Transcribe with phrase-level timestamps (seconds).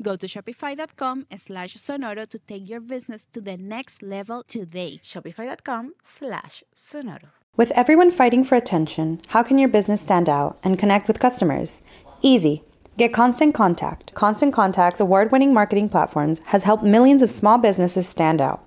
[0.00, 5.00] Go to shopify.com slash sonoro to take your business to the next level today.
[5.04, 7.28] Shopify.com slash sonoro.
[7.56, 11.82] With everyone fighting for attention, how can your business stand out and connect with customers?
[12.22, 12.62] Easy.
[12.96, 14.14] Get Constant Contact.
[14.14, 18.66] Constant Contact's award winning marketing platforms has helped millions of small businesses stand out.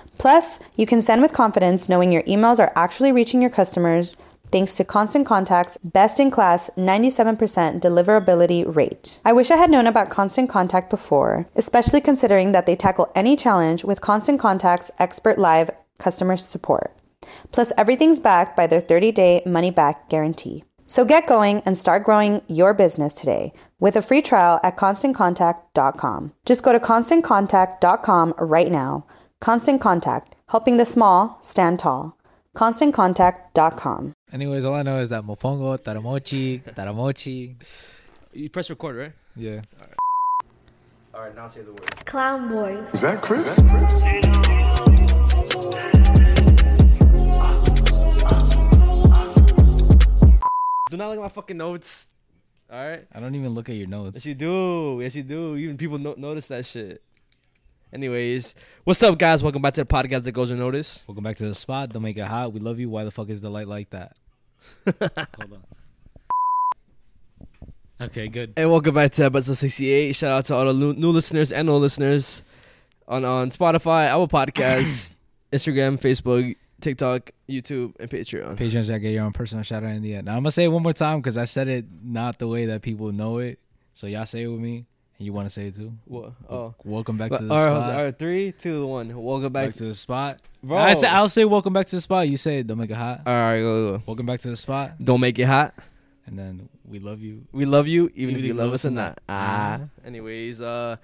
[0.21, 4.15] Plus, you can send with confidence knowing your emails are actually reaching your customers
[4.51, 9.19] thanks to Constant Contact's best in class 97% deliverability rate.
[9.25, 13.35] I wish I had known about Constant Contact before, especially considering that they tackle any
[13.35, 16.95] challenge with Constant Contact's expert live customer support.
[17.51, 20.63] Plus, everything's backed by their 30 day money back guarantee.
[20.85, 26.33] So get going and start growing your business today with a free trial at constantcontact.com.
[26.45, 29.07] Just go to constantcontact.com right now.
[29.41, 32.15] Constant Contact, helping the small stand tall.
[32.55, 34.13] ConstantContact.com.
[34.31, 37.55] Anyways, all I know is that Mofongo, Taramochi, Taramochi.
[38.33, 39.13] You press record, right?
[39.35, 39.61] Yeah.
[41.15, 42.05] All right, now say the word.
[42.05, 42.93] Clown Boys.
[42.93, 43.55] Is that Chris?
[50.91, 52.09] Do not look at my fucking notes.
[52.71, 53.07] All right.
[53.11, 54.17] I don't even look at your notes.
[54.17, 54.99] Yes, you do.
[55.01, 55.55] Yes, you do.
[55.55, 57.01] Even people no- notice that shit.
[57.93, 59.43] Anyways, what's up, guys?
[59.43, 61.03] Welcome back to the podcast that goes unnoticed.
[61.09, 61.89] Welcome back to the spot.
[61.89, 62.53] Don't make it hot.
[62.53, 62.89] We love you.
[62.89, 64.15] Why the fuck is the light like that?
[65.37, 65.63] Hold on.
[67.99, 68.53] Okay, good.
[68.55, 70.13] And welcome back to episode 68.
[70.13, 72.45] Shout out to all the new, new listeners and old listeners
[73.09, 75.17] on, on Spotify, Apple Podcasts,
[75.51, 78.55] Instagram, Facebook, TikTok, YouTube, and Patreon.
[78.55, 80.27] Patience, I get your own personal shout out in the end.
[80.27, 82.67] Now I'm gonna say it one more time because I said it not the way
[82.67, 83.59] that people know it.
[83.91, 84.85] So y'all say it with me,
[85.21, 85.93] you want to say it too.
[86.05, 86.33] What?
[86.49, 86.73] Oh.
[86.83, 87.95] Welcome back But- to the all right, spot.
[87.95, 89.09] all right, three, two, one.
[89.23, 90.39] Welcome back, Back to the spot.
[90.63, 90.77] bro.
[90.77, 92.27] I say I'll say welcome back to the spot.
[92.27, 92.63] You say.
[92.63, 93.21] Don't make it hot.
[93.25, 94.03] all right, go, go.
[94.05, 95.73] Welcome back to the spot, Don't make it hot.
[96.25, 97.45] and then we love you.
[97.51, 99.19] We love you, even, if you love us or not.
[99.29, 99.81] Ah.
[100.05, 100.97] Anyways, uh,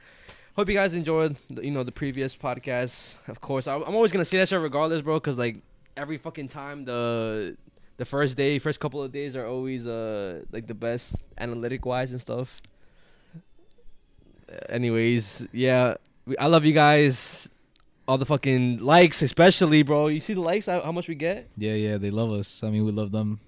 [0.55, 3.15] hope you guys enjoyed, the, you know, the previous podcast.
[3.27, 5.57] Of course, I, I'm always gonna say that shit regardless, bro, because like
[5.95, 7.55] every fucking time the
[7.97, 12.11] the first day, first couple of days are always uh like the best analytic wise
[12.11, 12.59] and stuff.
[14.69, 17.49] Anyways, yeah, we, I love you guys.
[18.07, 20.07] All the fucking likes, especially, bro.
[20.07, 21.49] You see the likes, how, how much we get?
[21.57, 22.63] Yeah, yeah, they love us.
[22.63, 23.39] I mean, we love them.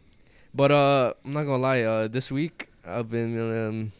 [0.54, 1.84] But uh, I'm not gonna lie.
[1.84, 3.92] Uh, this week I've been um,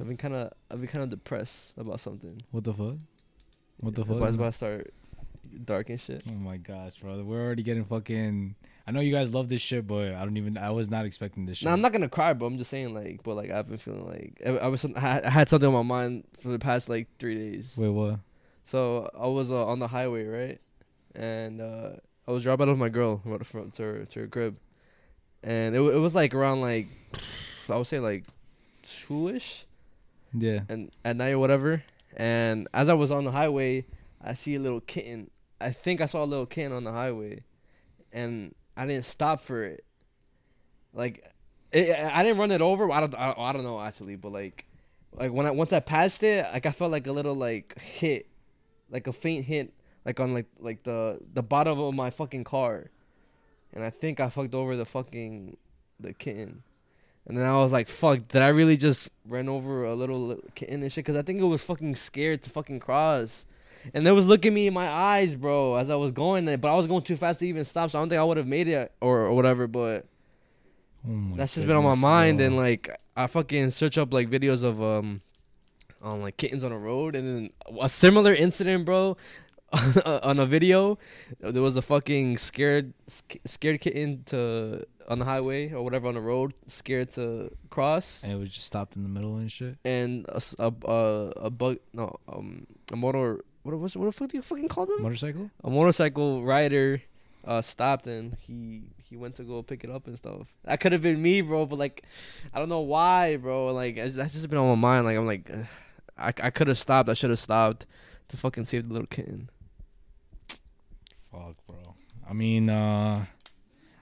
[0.00, 2.42] I've been kind of I've been kind of depressed about something.
[2.50, 2.96] What the fuck?
[3.78, 4.22] What the fuck?
[4.22, 4.94] It's about to start
[5.64, 6.22] dark and shit.
[6.28, 7.24] Oh my gosh, brother.
[7.24, 8.54] We're already getting fucking.
[8.86, 10.58] I know you guys love this shit, but I don't even.
[10.58, 11.66] I was not expecting this shit.
[11.66, 14.06] No, I'm not gonna cry, but I'm just saying like, but like I've been feeling
[14.06, 17.34] like I, I was I had- something on my mind for the past like three
[17.34, 17.72] days.
[17.76, 18.18] Wait, what?
[18.64, 20.60] So I was uh, on the highway, right,
[21.14, 21.90] and uh,
[22.26, 24.56] I was dropping off my girl from to her, to her crib,
[25.42, 26.86] and it it was like around like
[27.68, 28.24] I would say like
[28.82, 29.66] two ish.
[30.34, 30.60] Yeah.
[30.70, 31.82] and at night or whatever.
[32.16, 33.84] And as I was on the highway,
[34.22, 35.30] I see a little kitten.
[35.60, 37.42] I think I saw a little kitten on the highway,
[38.12, 39.84] and I didn't stop for it.
[40.92, 41.24] Like,
[41.72, 42.90] it, I didn't run it over.
[42.90, 43.14] I don't.
[43.14, 44.66] I, I don't know actually, but like,
[45.12, 48.28] like when I once I passed it, like I felt like a little like hit,
[48.90, 49.72] like a faint hit,
[50.04, 52.90] like on like like the the bottom of my fucking car,
[53.72, 55.56] and I think I fucked over the fucking
[55.98, 56.62] the kitten.
[57.26, 58.26] And then I was like, "Fuck!
[58.28, 61.44] Did I really just run over a little kitten and shit?" Because I think it
[61.44, 63.44] was fucking scared to fucking cross,
[63.94, 66.58] and it was looking me in my eyes, bro, as I was going there.
[66.58, 68.36] But I was going too fast to even stop, so I don't think I would
[68.36, 69.66] have made it or, or whatever.
[69.66, 70.06] But
[71.08, 74.62] Oh That's just been on my mind, and like I fucking search up like videos
[74.62, 75.20] of um,
[76.00, 77.50] on like kittens on the road, and then
[77.80, 79.16] a similar incident, bro.
[80.04, 80.98] on a video,
[81.40, 86.14] there was a fucking scared sc- scared kitten to on the highway or whatever on
[86.14, 89.78] the road, scared to cross, and it was just stopped in the middle and shit.
[89.82, 94.36] and a a a bug no um a motor what was what the fuck do
[94.36, 95.02] you fucking call them?
[95.02, 95.50] Motorcycle?
[95.64, 97.02] a motorcycle rider
[97.44, 100.46] uh stopped and he he went to go pick it up and stuff.
[100.64, 102.04] That could have been me, bro, but like
[102.54, 103.72] I don't know why, bro.
[103.72, 105.06] Like it's- that's just been on my mind.
[105.06, 105.66] Like I'm like ugh,
[106.18, 107.08] I I could have stopped.
[107.08, 107.86] I should have stopped
[108.28, 109.50] to fucking save the little kitten.
[111.30, 111.78] Fuck, bro.
[112.28, 113.24] I mean, uh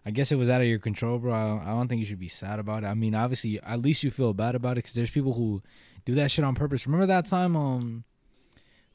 [0.04, 1.32] I guess it was out of your control, bro.
[1.34, 2.86] I don't, I don't think you should be sad about it.
[2.86, 5.62] I mean, obviously, at least you feel bad about it because there's people who
[6.06, 6.86] do that shit on purpose.
[6.86, 8.04] Remember that time, um,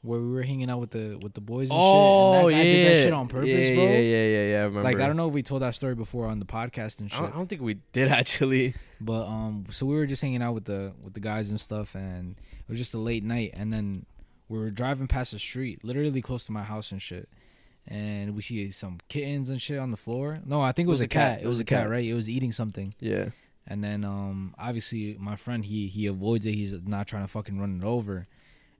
[0.02, 2.62] where we were hanging out with the with the boys and shit, and that guy
[2.64, 3.84] did that shit on purpose, Oh, yeah, bro.
[3.84, 4.56] Yeah, yeah, yeah, yeah.
[4.56, 4.82] I remember.
[4.82, 7.14] Like I don't know if we told that story before on the podcast and I
[7.14, 7.22] shit.
[7.24, 8.74] don't, I don't think we did actually.
[9.00, 11.94] But um, so we were just hanging out with the with the guys and stuff,
[11.94, 14.06] and it was just a late night, and then
[14.48, 17.28] we were driving past the street, literally close to my house and shit,
[17.88, 20.36] and we see some kittens and shit on the floor.
[20.46, 21.40] No, I think it was, a cat.
[21.42, 22.04] It was a cat, right?
[22.04, 23.30] It was eating something, Yeah.
[23.66, 26.54] and then um, obviously my friend he he avoids it.
[26.54, 28.24] He's not trying to fucking run it over.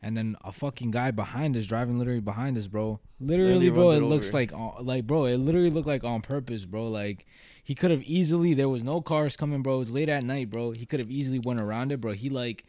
[0.02, 3.00] And then a fucking guy behind us, driving literally behind us, bro.
[3.18, 6.20] Literally, Literally bro, it it looks like, uh, like, bro, it literally looked like on
[6.20, 6.88] purpose, bro.
[6.88, 7.26] Like,
[7.64, 8.54] he could have easily.
[8.54, 9.76] There was no cars coming, bro.
[9.76, 10.72] It was late at night, bro.
[10.78, 12.12] He could have easily went around it, bro.
[12.12, 12.64] He like,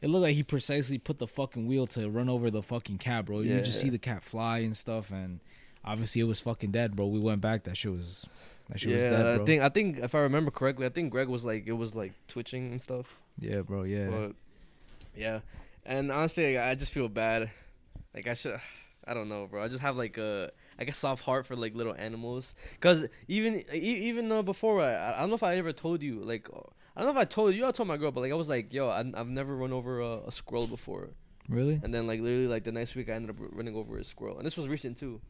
[0.00, 3.26] it looked like he precisely put the fucking wheel to run over the fucking cat,
[3.26, 3.40] bro.
[3.40, 3.82] You just Yeah.
[3.82, 5.38] see the cat fly and stuff, and
[5.84, 7.06] obviously it was fucking dead, bro.
[7.06, 7.64] We went back.
[7.64, 8.26] That shit was,
[8.70, 9.42] that shit was dead, bro.
[9.42, 11.94] I think I think if I remember correctly, I think Greg was like it was
[11.94, 13.18] like twitching and stuff.
[13.38, 13.84] yeah, bro.
[13.84, 14.08] Yeah.
[14.08, 14.32] But
[15.14, 15.40] yeah,
[15.84, 17.50] and honestly, I just feel bad.
[18.14, 18.58] Like I should,
[19.06, 19.62] I don't know, bro.
[19.62, 22.54] I just have like a like a soft heart for like little animals.
[22.80, 26.48] Cause even even uh, before I, I don't know if I ever told you like
[26.54, 26.60] uh,
[26.96, 27.66] I don't know if I told you.
[27.66, 30.00] I told my girl, but like I was like, yo, I, I've never run over
[30.00, 31.10] a, a squirrel before.
[31.48, 31.80] really?
[31.82, 34.36] And then like literally like the next week, I ended up running over a squirrel,
[34.38, 35.20] and this was recent too.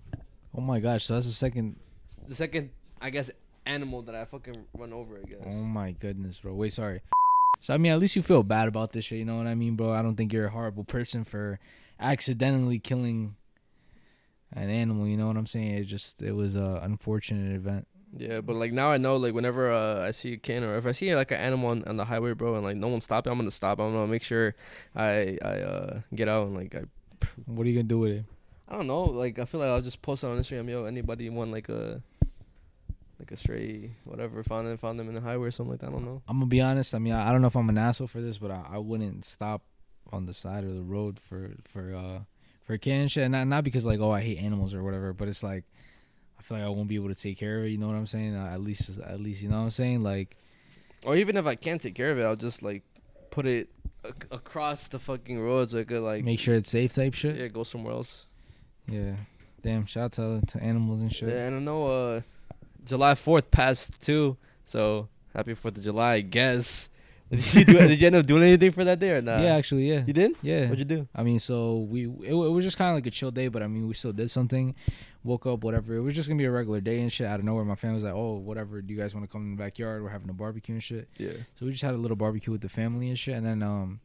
[0.56, 1.04] Oh my gosh.
[1.04, 1.76] So that's the second.
[2.28, 2.70] The second,
[3.00, 3.30] I guess,
[3.64, 5.18] animal that I fucking run over.
[5.18, 5.40] I guess.
[5.46, 6.52] Oh my goodness, bro.
[6.54, 7.00] Wait, sorry.
[7.62, 9.18] So I mean, at least you feel bad about this shit.
[9.20, 9.92] You know what I mean, bro?
[9.92, 11.60] I don't think you're a horrible person for
[12.00, 13.36] accidentally killing
[14.52, 15.06] an animal.
[15.06, 15.76] You know what I'm saying?
[15.76, 17.86] It just it was a unfortunate event.
[18.18, 20.86] Yeah, but like now I know like whenever uh, I see a kitten or if
[20.86, 23.30] I see like an animal on, on the highway, bro, and like no one's stopping,
[23.30, 23.78] I'm gonna stop.
[23.78, 24.56] I'm gonna make sure
[24.96, 26.82] I I uh, get out and like I
[27.46, 28.24] What are you gonna do with it?
[28.68, 29.04] I don't know.
[29.04, 30.68] Like I feel like I'll just post it on Instagram.
[30.68, 32.02] Yo, anybody want like a
[33.22, 35.88] like a stray whatever found them found them in the highway or something like that.
[35.88, 36.22] I don't know.
[36.28, 36.94] I'm gonna be honest.
[36.94, 38.78] I mean, I, I don't know if I'm an asshole for this, but I, I
[38.78, 39.62] wouldn't stop
[40.12, 42.18] on the side of the road for for uh
[42.64, 43.30] for a kid and shit.
[43.30, 45.64] Not not because like oh I hate animals or whatever, but it's like
[46.38, 47.68] I feel like I won't be able to take care of it.
[47.68, 48.34] You know what I'm saying?
[48.34, 50.02] Uh, at least at least you know what I'm saying.
[50.02, 50.36] Like
[51.04, 52.82] Or even if I can't take care of it, I'll just like
[53.30, 53.68] put it
[54.04, 57.36] ac- across the fucking road so it could like make sure it's safe type shit.
[57.36, 58.26] yeah go somewhere else.
[58.88, 59.14] Yeah.
[59.62, 59.86] Damn.
[59.86, 61.28] Shout out to, to animals and shit.
[61.28, 62.20] Yeah, and I know uh,
[62.84, 66.88] July Fourth passed too, so happy Fourth of July, I guess.
[67.32, 67.78] Did you do?
[67.78, 69.40] did you end up doing anything for that day or not?
[69.40, 70.04] yeah, actually, yeah.
[70.06, 70.32] you did.
[70.42, 70.64] Yeah.
[70.64, 71.08] What'd you do?
[71.14, 73.62] I mean, so we it, it was just kind of like a chill day, but
[73.62, 74.74] I mean, we still did something.
[75.24, 75.96] Woke up, whatever.
[75.96, 77.26] It was just gonna be a regular day and shit.
[77.26, 78.82] Out of nowhere, my family was like, "Oh, whatever.
[78.82, 80.02] Do you guys want to come in the backyard?
[80.02, 81.32] We're having a barbecue and shit." Yeah.
[81.54, 83.34] So we just had a little barbecue with the family and shit.
[83.34, 84.00] And then um,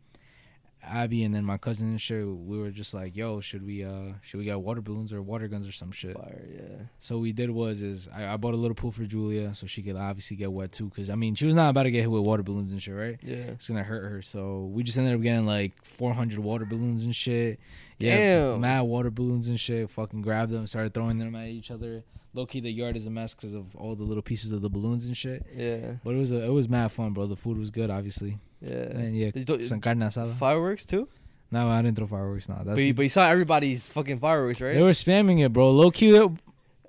[0.90, 4.14] Abby and then my cousin and shit, we were just like, "Yo, should we uh
[4.22, 6.48] should we get water balloons or water guns or some shit?" Fire.
[6.52, 6.86] Yeah.
[7.00, 9.82] So we did was is I, I bought a little pool for Julia so she
[9.84, 10.90] could obviously get wet too.
[10.96, 12.96] Cause I mean, she was not about to get hit with water balloons and shit,
[12.96, 13.18] right?
[13.22, 13.36] Yeah.
[13.54, 14.22] it's gonna hurt her.
[14.22, 17.60] So we just ended up getting like 400 water balloons and shit.
[18.00, 18.16] Yeah,
[18.52, 18.62] Damn.
[18.62, 19.90] mad water balloons and shit.
[19.90, 22.04] Fucking grabbed them, started throwing them at each other.
[22.34, 24.70] Low key, the yard is a mess because of all the little pieces of the
[24.70, 25.44] balloons and shit.
[25.56, 25.94] Yeah.
[26.04, 27.26] But it was a, it was mad fun, bro.
[27.26, 28.38] The food was good, obviously.
[28.62, 28.72] Yeah.
[28.72, 30.34] And yeah, do- some carne asada.
[30.36, 31.08] Fireworks too.
[31.52, 32.50] No, I didn't throw fireworks.
[32.50, 34.74] Nah, that's But you, but you saw everybody's fucking fireworks, right?
[34.74, 35.72] they were spamming it, bro.
[35.72, 36.32] Low key, it-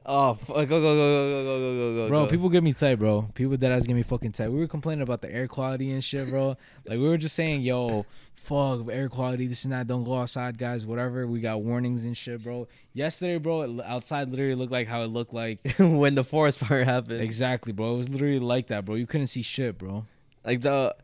[0.05, 2.09] oh, fuck, uh, go go go go go go go go go.
[2.09, 2.25] bro.
[2.25, 2.31] go.
[2.31, 3.29] People get me tight, bro.
[3.35, 4.51] People that ass get me fucking tight.
[4.51, 6.57] We were complaining about the air quality and shit, bro.
[6.87, 9.47] like we were just saying, yo, fuck air quality.
[9.47, 9.87] This and that.
[9.87, 10.85] Don't go outside, guys.
[10.87, 11.27] Whatever.
[11.29, 12.67] We got warnings and shit, bro.
[12.95, 15.61] Yesterday, bro, outside literally looked like how it looked like.
[15.79, 17.21] when the forest fire happened.
[17.21, 17.95] exactly, bro.
[17.95, 18.97] It was literally like that, bro.
[18.97, 20.07] You couldn't see shit, bro.
[20.45, 20.95] Like the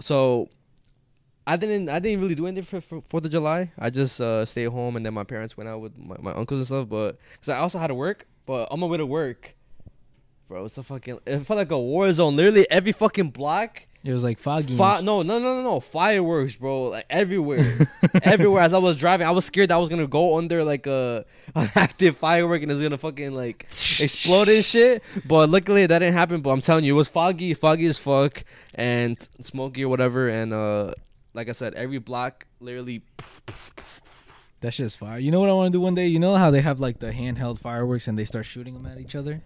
[0.00, 0.48] so
[1.46, 3.72] I didn't I didn't really do anything for, Fourth of July.
[3.78, 6.60] I just uh stayed home and then my parents went out with my, my uncles
[6.60, 6.88] and stuff.
[6.88, 9.56] But because I also had to work, but on my way to work,
[10.46, 12.36] bro, it's a fucking it felt like a war zone.
[12.36, 14.76] Literally every fucking block It was like foggy.
[14.76, 15.80] Fi- no, no, no, no, no.
[15.80, 16.84] Fireworks, bro.
[16.84, 17.64] Like everywhere,
[18.22, 18.62] everywhere.
[18.62, 21.24] As I was driving, I was scared that I was gonna go under like a
[21.54, 25.02] an active firework and it's gonna fucking like explode and shit.
[25.26, 26.40] But luckily that didn't happen.
[26.42, 30.28] But I'm telling you, it was foggy, foggy as fuck, and smoky or whatever.
[30.28, 30.94] And uh,
[31.34, 33.02] like I said, every block literally.
[34.60, 35.18] That shit's fire.
[35.18, 36.06] You know what I want to do one day?
[36.06, 38.98] You know how they have like the handheld fireworks and they start shooting them at
[38.98, 39.40] each other?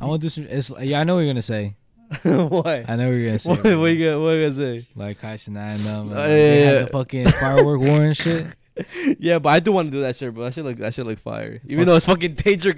[0.00, 0.46] I want to do some.
[0.48, 1.74] It's, yeah, I know what you're gonna say.
[2.22, 2.88] what?
[2.88, 3.50] I know what you're gonna say.
[3.50, 4.88] What, what you gonna what you gonna say?
[4.94, 6.12] Like Tyson and them.
[6.12, 6.78] Oh, like, yeah, yeah.
[6.80, 8.46] the fucking firework war and shit.
[9.20, 10.44] Yeah, but I do want to do that shit, bro.
[10.44, 11.60] That shit look that shit look fire.
[11.64, 11.86] Even Fuck.
[11.86, 12.72] though it's fucking danger,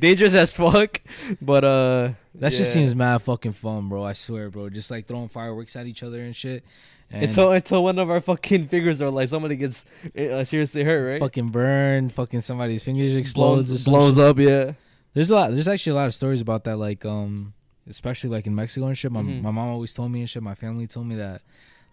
[0.00, 0.98] dangerous as fuck.
[1.42, 2.80] But uh, That just yeah.
[2.80, 4.02] seems mad fucking fun, bro.
[4.02, 4.70] I swear, bro.
[4.70, 6.64] Just like throwing fireworks at each other and shit.
[7.10, 9.84] And until until one of our fucking fingers are like somebody gets
[10.18, 11.20] uh, seriously hurt, right?
[11.20, 12.14] fucking burned.
[12.14, 14.38] fucking somebody's fingers explodes blows, blows up.
[14.38, 14.72] Yeah.
[15.12, 15.52] There's a lot.
[15.52, 17.52] There's actually a lot of stories about that, like um,
[17.88, 19.12] especially like in Mexico and shit.
[19.12, 19.42] My Mhm.
[19.42, 20.42] my mom always told me and shit.
[20.42, 21.42] My family told me that,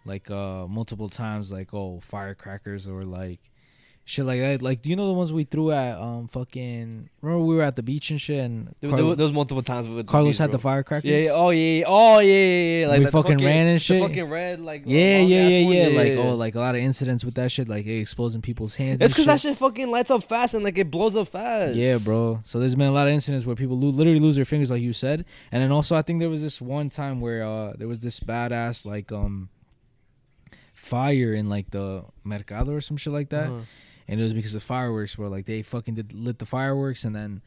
[0.06, 3.40] like uh, multiple times, like oh, firecrackers or like
[4.10, 4.62] shit like that.
[4.62, 7.10] Like, do you know the ones we threw at um, fucking?
[7.22, 9.88] Remember we were at the beach and shit, and There, Carlo- there, was multiple times
[9.88, 10.72] with Carlos these, had the bro.
[10.72, 11.10] firecrackers.
[11.10, 12.88] Yeah, yeah, oh yeah, yeah, oh yeah, yeah, yeah.
[12.88, 14.02] Like We the fucking ran and the shit.
[14.02, 15.74] fucking red, like Yeah, yeah, yeah, one.
[15.76, 15.88] yeah.
[16.02, 18.76] Like oh, like a lot of incidents with that shit, like it explodes in people's
[18.76, 19.02] hands.
[19.02, 21.76] it's because because that shit fucking lights up fast and like it blows up fast.
[21.76, 22.40] Yeah, bro.
[22.44, 24.82] So there's been a lot of incidents where people lo- literally lose their fingers, like
[24.82, 25.26] you said.
[25.52, 28.20] And then also, I think there was this one time where uh there was this
[28.20, 29.50] badass like um
[30.74, 33.62] fire in like the mercado or some shit like that, Uh-huh.
[34.10, 35.18] And it was because of fireworks.
[35.18, 37.42] Where like they fucking did lit the fireworks, and then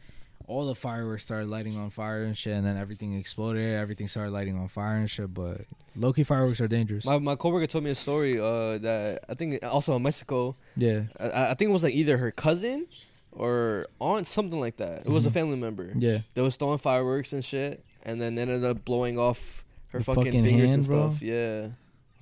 [0.49, 3.75] all the fireworks started lighting on fire and shit, and then everything exploded.
[3.76, 5.33] Everything started lighting on fire and shit.
[5.35, 5.62] But
[5.95, 7.04] low key fireworks are dangerous.
[7.04, 10.57] My my coworker told me a story uh that I think also in Mexico.
[10.76, 12.87] yeah, I, I think it was like either her cousin
[13.35, 15.07] or aunt, something like that.
[15.07, 15.35] It was a Mhm.
[15.35, 15.92] family member.
[15.97, 16.19] yeah.
[16.35, 20.25] They was throwing fireworks and shit, and then ended up blowing off her The fucking,
[20.25, 21.11] fucking fingers hand, and bro?
[21.11, 21.23] stuff.
[21.23, 21.69] Yeah.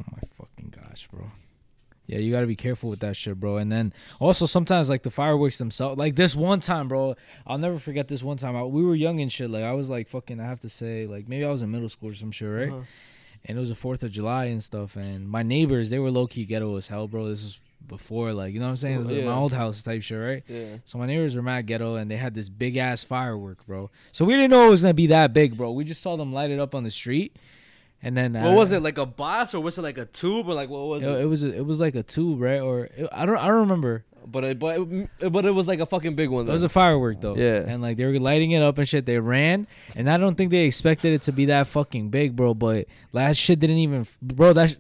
[0.01, 1.31] Oh my fucking gosh, bro.
[2.11, 3.59] Yeah, you gotta be careful with that shit, bro.
[3.59, 7.15] And then also sometimes like the fireworks themselves, like this one time, bro.
[7.47, 8.57] I'll never forget this one time.
[8.57, 9.49] I, we were young and shit.
[9.49, 10.41] Like I was like fucking.
[10.41, 12.69] I have to say, like maybe I was in middle school or some shit, right?
[12.69, 12.81] Uh-huh.
[13.47, 14.97] And it was the Fourth of July and stuff.
[14.97, 17.29] And my neighbors, they were low key ghetto as hell, bro.
[17.29, 18.97] This was before, like you know what I'm saying?
[18.97, 19.25] It was Yeah.
[19.27, 20.43] my old house type shit, right?
[20.49, 20.79] Yeah.
[20.85, 23.89] So my neighbors were mad ghetto, and they had this big ass firework, bro.
[24.11, 25.71] So we didn't know it was gonna be that big, bro.
[25.71, 27.37] We just saw them light it up on the street,
[28.03, 30.55] and then What was it like a box or was it like a tube or
[30.55, 31.21] like what was It, it?
[31.23, 32.61] it was it was like a tube, right?
[32.61, 34.05] Or it, I don't I don't remember.
[34.27, 36.47] But it, but it, but it was like a fucking big one.
[36.47, 37.37] It was a firework though.
[37.37, 37.65] Yeah.
[37.67, 39.07] And like they were lighting it up and shit.
[39.07, 39.67] They ran,
[39.97, 42.53] and I don't think they expected it to be that fucking big, bro.
[42.55, 44.53] But that shit didn't even, bro.
[44.53, 44.77] That sh-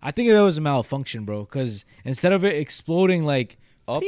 [0.00, 1.40] I think that was a malfunction, bro.
[1.40, 4.02] Because instead of it exploding like Up?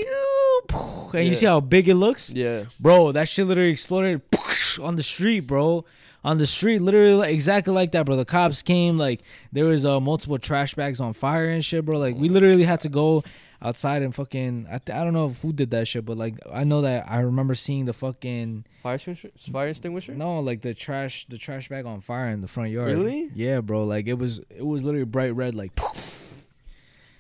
[1.14, 2.64] and you see how big it looks, yeah.
[2.80, 3.12] bro.
[3.12, 4.22] That shit literally exploded
[4.80, 5.84] on the street, bro.
[6.26, 8.16] On the street, literally like, exactly like that, bro.
[8.16, 11.98] The cops came, like there was uh, multiple trash bags on fire and shit, bro.
[11.98, 13.22] Like we literally had to go
[13.62, 14.66] outside and fucking.
[14.68, 17.20] I, th- I don't know who did that shit, but like I know that I
[17.20, 19.30] remember seeing the fucking Fire extinguisher?
[19.52, 20.14] Fire extinguisher?
[20.14, 22.88] no, like the trash, the trash bag on fire in the front yard.
[22.88, 23.30] Really?
[23.34, 23.84] Yeah, bro.
[23.84, 25.78] Like it was, it was literally bright red, like.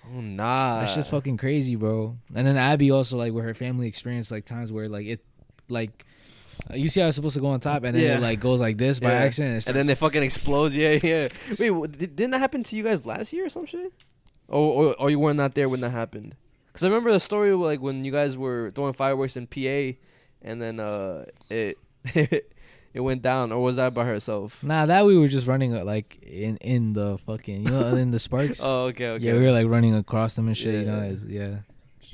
[0.08, 0.80] Oh nah.
[0.80, 2.16] That's just fucking crazy, bro.
[2.32, 5.24] And then Abby also like where her family experienced like times where like it,
[5.68, 6.06] like,
[6.74, 8.16] you see how it's supposed to go on top and then Yeah.
[8.16, 9.18] it like goes like this by Yeah.
[9.18, 9.52] accident.
[9.54, 10.76] And, it And then it fucking explodes.
[10.76, 11.28] Yeah, yeah.
[11.58, 13.92] Wait, di- didn't that happen to you guys last year or some shit?
[14.48, 16.34] Or or, or you weren't not there when that happened?
[16.68, 19.96] Because I remember the story like when you guys were throwing fireworks in PA,
[20.42, 21.78] and then uh it
[22.94, 23.50] it went down.
[23.52, 24.62] Or was that by herself?
[24.62, 28.10] Nah, that we were just running uh, like in in the fucking you know in
[28.10, 28.60] the sparks.
[28.64, 29.24] Oh, okay, okay.
[29.24, 30.74] Yeah, we were like running across them and shit.
[30.86, 31.10] You know, Yeah.
[31.12, 31.54] it's- yeah.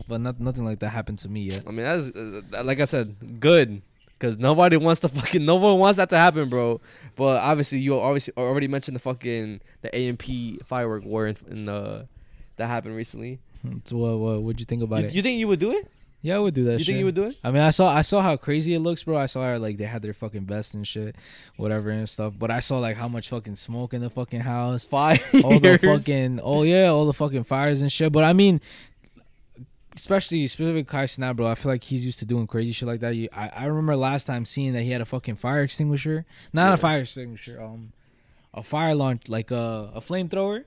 [0.09, 1.65] But not, nothing like that happened to me yet.
[1.67, 3.83] I mean, that's uh, like I said, good.
[4.23, 6.81] Cause nobody wants to fucking no one wants that to happen, bro.
[7.17, 10.23] But obviously, you obviously already mentioned the fucking the AMP
[10.65, 12.07] firework war in, in the
[12.57, 13.41] that happened recently.
[13.85, 15.15] So what what what'd you think about You, it?
[15.15, 15.91] you think you would do it?
[16.25, 16.75] yeah, I would do that.
[16.75, 16.87] You shit.
[16.87, 17.37] think you would do it?
[17.43, 19.17] I mean, I saw I saw how crazy it looks, bro.
[19.17, 21.17] I saw how, like they had their fucking vests and shit,
[21.57, 22.35] whatever and stuff.
[22.39, 24.87] But I saw like how much fucking smoke in the fucking house.
[24.97, 25.19] Fire.
[25.43, 28.13] all the fucking oh yeah, all the fucking fires and shit.
[28.13, 28.61] But I mean,
[29.97, 31.47] especially specific Kai Cenat, bro.
[31.47, 33.15] I feel like he's used to doing crazy shit like that.
[33.15, 36.69] You, I I remember last time seeing that he had a fucking fire extinguisher, not
[36.69, 36.75] Yeah.
[36.75, 37.93] a fire extinguisher, um,
[38.55, 40.65] a fire launch like a a flamethrower.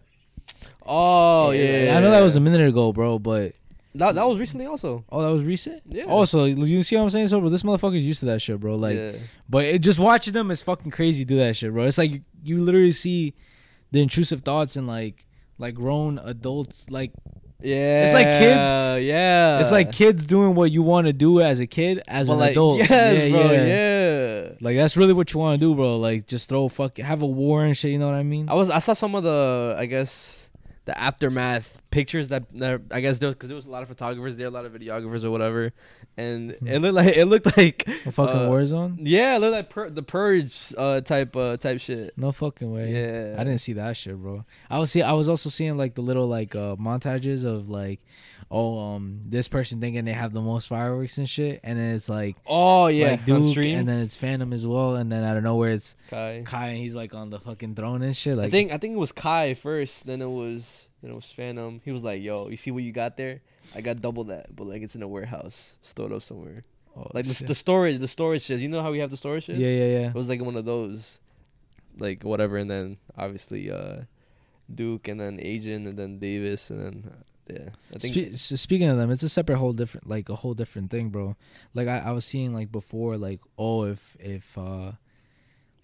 [0.86, 3.20] Oh yeah, I know that was a minute ago, bro.
[3.20, 3.54] But
[3.96, 5.04] that, that was recently also.
[5.10, 5.82] oh, that was recent.
[5.88, 6.04] Yeah.
[6.06, 7.30] Also, you see what I'm saying?
[7.30, 8.76] So, bro, this motherfucker's used to that shit, bro.
[8.76, 9.14] Like, yeah.
[9.50, 11.24] but it, just watching them is fucking crazy.
[11.26, 11.86] Do that shit, bro.
[11.86, 13.34] It's like you, you literally see
[13.92, 15.26] the intrusive thoughts and like
[15.58, 17.12] like grown adults like
[17.62, 21.60] Yeah, It's like kids- Yeah, it's like kids doing what you want to do as
[21.60, 22.78] a kid as But an like, adult.
[22.80, 23.52] Yes, yeah, bro.
[23.52, 23.66] yeah.
[23.66, 24.50] Yeah.
[24.62, 25.98] Like that's really what you want to do, bro.
[25.98, 27.92] Like just throw fuck, have a war and shit.
[27.92, 28.50] You know what I mean?
[28.50, 30.45] I was I saw some of the I guess
[30.86, 34.38] the aftermath pictures that, that I guess there because there was a lot of photographers
[34.38, 35.74] there, a lot of videographers or whatever,
[36.16, 38.98] and it looked like it looked like A fucking uh, Warzone?
[39.00, 42.18] Yeah, it looked like pur- the purge uh, type uh, type shit.
[42.18, 42.92] No fucking way.
[42.94, 43.36] Yeah.
[43.40, 44.46] I didn't see that shit, bro.
[44.70, 45.02] I was see.
[45.02, 48.02] I was also seeing like the little like uh montages of like,
[48.52, 52.10] oh um, this person thinking they have the most fireworks and shit, and then it's
[52.10, 53.80] like Oh yeah, like Duke, stream.
[53.80, 56.44] and then it's Phantom as well, and then out of nowhere it's Kai.
[56.46, 58.38] Kai, and he's like on the fucking throne and shit.
[58.38, 60.75] Like I think I think it was Kai first, then it was
[61.06, 61.82] then it was Phantom.
[61.86, 63.42] He was like, "Yo, you see what you got there?
[63.76, 66.64] I got double that, but like it's in a warehouse, stored up somewhere.
[66.98, 68.60] oh, Like the, the storage, the storage shit.
[68.60, 69.58] You know how we have the storage shit?
[69.58, 70.08] yeah, yeah, yeah.
[70.10, 71.20] It was like one of those,
[72.00, 74.02] like whatever, and then obviously uh,
[74.74, 77.70] Duke, and then Agent, and then Davis, and then uh, yeah.
[77.94, 80.90] I think Spe- speaking of them, it's a separate whole different like a whole different
[80.90, 81.36] thing, bro.
[81.76, 84.94] Like I, I was seeing like before, like oh if if uh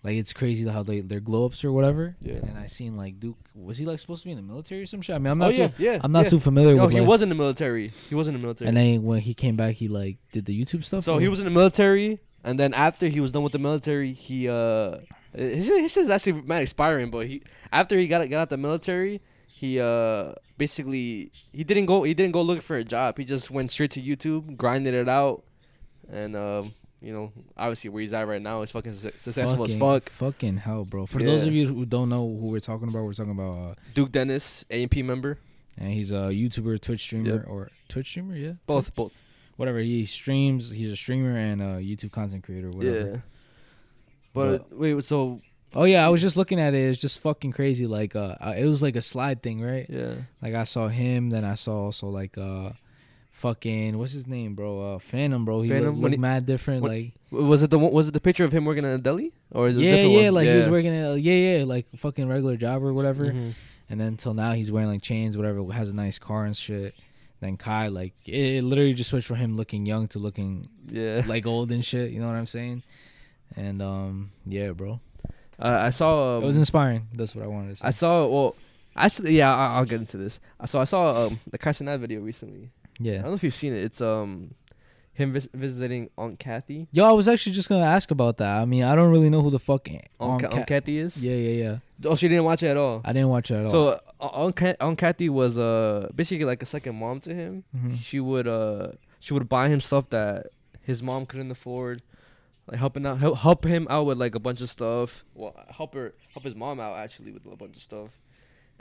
[0.03, 2.15] like it's crazy how they they're glow ups or whatever.
[2.22, 2.36] Yeah.
[2.36, 4.86] And I seen like Duke was he like supposed to be in the military or
[4.88, 5.15] some shit?
[5.15, 6.00] I mean I'm not oh yeah, too yeah.
[6.03, 6.29] I'm not yeah.
[6.29, 7.91] too familiar No, with No, he like, was in the military.
[8.10, 8.67] He was in the military.
[8.70, 11.03] and then when he came back he like did the YouTube stuff.
[11.03, 14.13] So he was in the military, and then after he was done with the military,
[14.13, 14.98] he uh,
[15.34, 17.12] his his shit is actually mad expiring.
[17.12, 22.03] But he after he got got out the military, he uh basically he didn't go
[22.03, 23.17] he didn't go looking for a job.
[23.17, 25.43] He just went straight to YouTube, grinded it out,
[26.10, 29.77] and um you know obviously where he's at right now is fucking su- successful as
[29.77, 30.10] fuck.
[30.10, 31.05] Fucking hell, bro.
[31.05, 33.74] For those of you who don't know who we're talking about, we're talking about uh
[33.93, 35.38] Duke Dennis, AMP member,
[35.77, 37.46] and he's a YouTuber, Twitch streamer Yep.
[37.48, 38.53] or Twitch streamer, yeah.
[38.67, 39.12] both both.
[39.58, 39.79] Whatever.
[39.79, 43.10] He streams, he's a streamer and a YouTube content creator, whatever.
[43.12, 43.17] Yeah.
[44.34, 45.41] But, wait, so
[45.74, 46.77] Oh yeah, I was just looking at it.
[46.89, 47.88] It's just fucking crazy.
[47.88, 49.86] Like uh, uh, it was like a slide thing, right?
[49.89, 52.72] yeah, Like I saw him, then I saw also like uh,
[53.41, 54.95] fucking what's his name, bro?
[54.95, 55.62] Uh, Phantom, bro.
[55.62, 56.81] He Phantom, looked, looked he- mad different.
[56.83, 58.98] when- like was it the one, was it the picture of him working at a
[58.98, 60.33] deli or is it a yeah, different yeah, one?
[60.36, 63.25] like he was working at yeah, yeah, like fucking regular job or whatever.
[63.31, 63.53] Mhm.
[63.89, 65.63] And then till now he's wearing like chains, whatever.
[65.74, 66.95] Has a nice car and shit.
[67.41, 71.24] Then Kai, like it, it literally just switched from him looking young to looking Yeah.
[71.33, 72.12] like old and shit.
[72.12, 72.83] You know what I'm saying?
[73.57, 75.00] And um, yeah, bro,
[75.60, 76.38] Uh, I saw.
[76.38, 77.07] Um, it was inspiring.
[77.13, 77.88] That's what I wanted to say.
[77.88, 78.25] I saw.
[78.27, 78.55] Well,
[78.95, 80.39] actually, yeah, I, I'll get into this.
[80.60, 80.81] I saw.
[80.81, 82.70] I saw um, the Castaneda video recently.
[83.05, 83.83] I don't know if you've seen it.
[83.83, 84.53] It's um,
[85.14, 86.87] him vis- visiting Aunt Kathy.
[86.92, 88.57] Yo, I was actually just gonna ask about that.
[88.61, 91.22] I mean, I don't really know who the fuck Aunt, Aunt Ca- Aunt Kathy is.
[91.24, 91.77] Yeah, yeah, yeah.
[92.09, 93.01] Oh, she didn't watch it at all.
[93.03, 93.72] I didn't watch it at all.
[93.72, 93.87] So
[94.20, 97.64] uh, Aunt, Ca- Aunt Kathy was uh basically like a second mom to him.
[97.75, 97.98] Mhm.
[97.98, 100.48] She would uh she would buy him stuff that
[100.81, 102.01] his mom couldn't afford,
[102.68, 105.24] like helping out help, help him out with like a bunch of stuff.
[105.35, 108.09] Well, help her help his mom out actually with a bunch of stuff.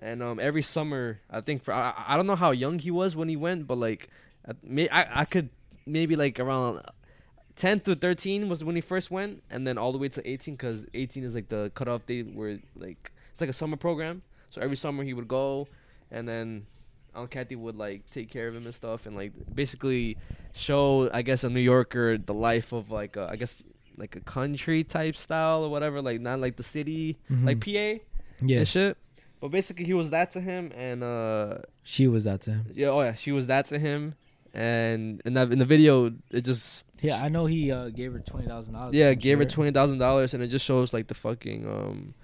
[0.01, 3.15] And um every summer, I think for I, I don't know how young he was
[3.15, 4.09] when he went, but like
[4.47, 5.51] I I could
[5.87, 6.83] maybe like around.
[7.57, 10.55] 10 to 13 was when he first went and then all the way to 18
[10.55, 14.63] because 18 is like the cutoff date where like it's like a summer program so
[14.63, 15.69] every summer he would go
[16.11, 16.65] and then
[17.15, 20.17] Aunt Kathy would like take care of him and stuff and like basically
[20.55, 23.63] show I guess a New Yorker the life of like a, I guess
[23.99, 27.45] like a country type style or whatever like not like the city Mhm.
[27.45, 28.03] like PA
[28.43, 28.97] yeah, and shit
[29.41, 32.67] but basically he was that to him and uh she was that to him.
[32.73, 34.15] yeah oh yeah she was that to him
[34.53, 38.19] and in that in the video it just Yeah, I know he uh, gave her
[38.21, 38.95] twenty thousand dollars.
[38.95, 42.15] yeah, gave her twenty thousand dollars, and it just shows like the fucking um,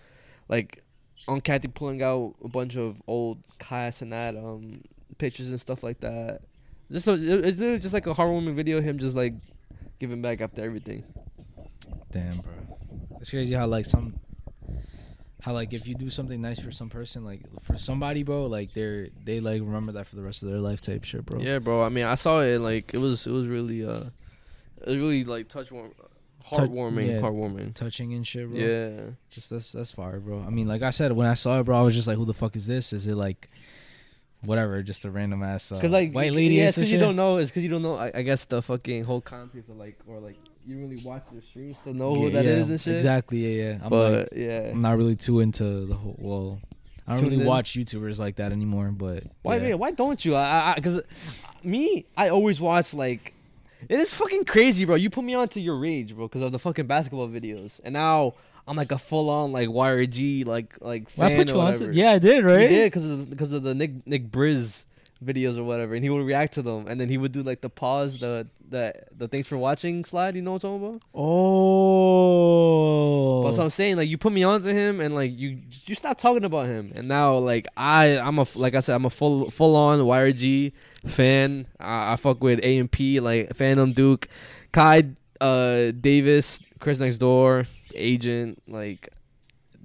[0.49, 0.83] like
[1.29, 4.83] on Kathy pulling out a bunch of old Kai Cenat um
[5.19, 6.43] pictures and stuff like that.
[6.91, 9.35] Just so it's literally just like a heartwarming video, him just like
[9.99, 11.05] giving back after everything.
[12.13, 12.53] Damn, bro.
[13.21, 14.19] It's crazy how like some,
[15.41, 18.73] how like if you do something nice for some person, like for somebody, bro, like
[18.73, 21.41] they're they like remember that for the rest of their life type shit, bro.
[21.41, 21.83] Yeah, bro.
[21.83, 22.61] I mean, I saw it.
[22.61, 24.05] Like it was, it was really, uh,
[24.83, 25.93] it was really like touch warm,
[26.45, 27.21] heartwarming, yeah.
[27.21, 27.75] heartwarming.
[27.75, 28.61] touching and shit, bro.
[28.61, 29.01] Yeah.
[29.29, 30.41] just that's that's fire, bro.
[30.41, 32.25] I mean, like I said, when I saw it, bro, I was just like, who
[32.25, 32.93] the fuck is this?
[32.93, 33.51] Is it like,
[34.43, 36.57] whatever, just a random ass uh, Cause like white lady?
[36.57, 37.37] yeah, or it's some cause you don't know.
[37.37, 37.97] It's cause you don't know.
[37.97, 41.43] I, I guess the fucking whole context of like, or like you really watch their
[41.43, 42.95] streams to know who Yeah, that is and shit.
[42.95, 43.79] Exactly, yeah, yeah.
[43.83, 46.17] I'm but like, yeah, I'm not really too into the whole.
[46.19, 46.61] Well,
[47.07, 47.49] I don't Tuned really in?
[47.49, 48.89] watch YouTubers like that anymore.
[48.89, 49.57] But Why?
[49.57, 49.63] yeah.
[49.63, 50.35] man, Why don't you?
[50.35, 51.03] I, I, cause uh,
[51.63, 53.33] me, I always watch like.
[53.89, 54.97] It is fucking crazy, bro.
[54.97, 58.35] You put me onto your rage, bro, because of the fucking basketball videos, and now
[58.67, 61.61] I'm like a full on like YRG like like fan Well, I put or you
[61.61, 61.75] on.
[61.77, 62.63] to- Yeah, I did, right?
[62.63, 64.83] You did because of because of the Nick Nick Briz
[65.25, 67.61] videos or whatever, and he would react to them, and then he would do like
[67.61, 70.37] the pause, the the the thanks for watching slide.
[70.37, 71.03] You know what I'm talking about?
[71.15, 72.57] Oh.
[73.43, 76.19] But so I'm saying, like, you put me onto him, and like you you stop
[76.19, 79.51] talking about him, and now like I I'm a like I said I'm a full
[79.51, 80.73] full on YRG
[81.07, 81.67] fan.
[81.81, 84.29] I, I fuck with AMP like Phantom Duke,
[84.73, 89.09] Kai uh Davis, Chris Next Door, Agent like.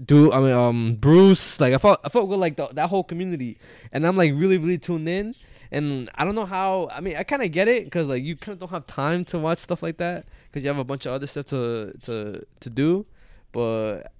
[0.04, 3.04] Do I mean um Bruce like I felt I felt with like the, that whole
[3.04, 3.58] community
[3.92, 5.36] and I'm like really really tuned in
[5.72, 8.36] and I don't know how I mean I kind of get it because like you
[8.36, 11.06] kind of don't have time to watch stuff like that because you have a bunch
[11.06, 13.06] of other stuff to to to do
[13.52, 14.12] but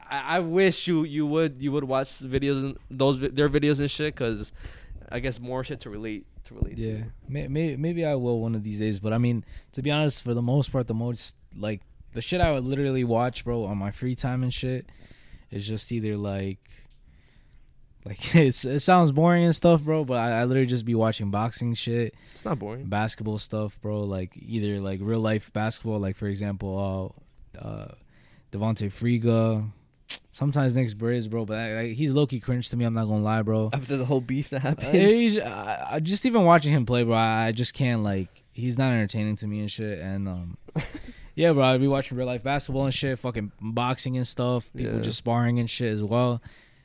[0.00, 3.90] I, I wish you you would you would watch videos and those their videos and
[3.90, 4.52] shit because
[5.10, 7.04] I guess more shit to relate to relate Yeah, to.
[7.28, 8.98] may, may, maybe I will one of these days.
[8.98, 11.80] But I mean, to be honest, for the most part, the most like
[12.12, 14.86] the shit I would literally watch, bro, on my free time and shit,
[15.50, 16.58] is just either like,
[18.04, 20.04] like it's it sounds boring and stuff, bro.
[20.04, 22.84] But I, I literally just be watching boxing shit, It's not boring.
[22.86, 24.00] basketball stuff, bro.
[24.02, 27.14] Like either like real life basketball, like for example,
[27.56, 27.94] uh, uh
[28.50, 29.70] Devontae Friga.
[30.30, 32.84] Sometimes Nick's Briz, bro, but I, I, he's low key cringe to me.
[32.84, 33.70] I'm not gonna lie, bro.
[33.72, 37.14] After the whole beef that happened, Uh, I, I just even watching him play, bro.
[37.14, 38.28] I, I just can't like.
[38.52, 39.98] He's not entertaining to me and shit.
[40.00, 40.58] And um,
[41.34, 41.62] yeah, bro.
[41.64, 44.70] I'd be watching real life basketball and shit, fucking boxing and stuff.
[44.76, 45.02] People Yeah.
[45.02, 46.42] just sparring and shit as well.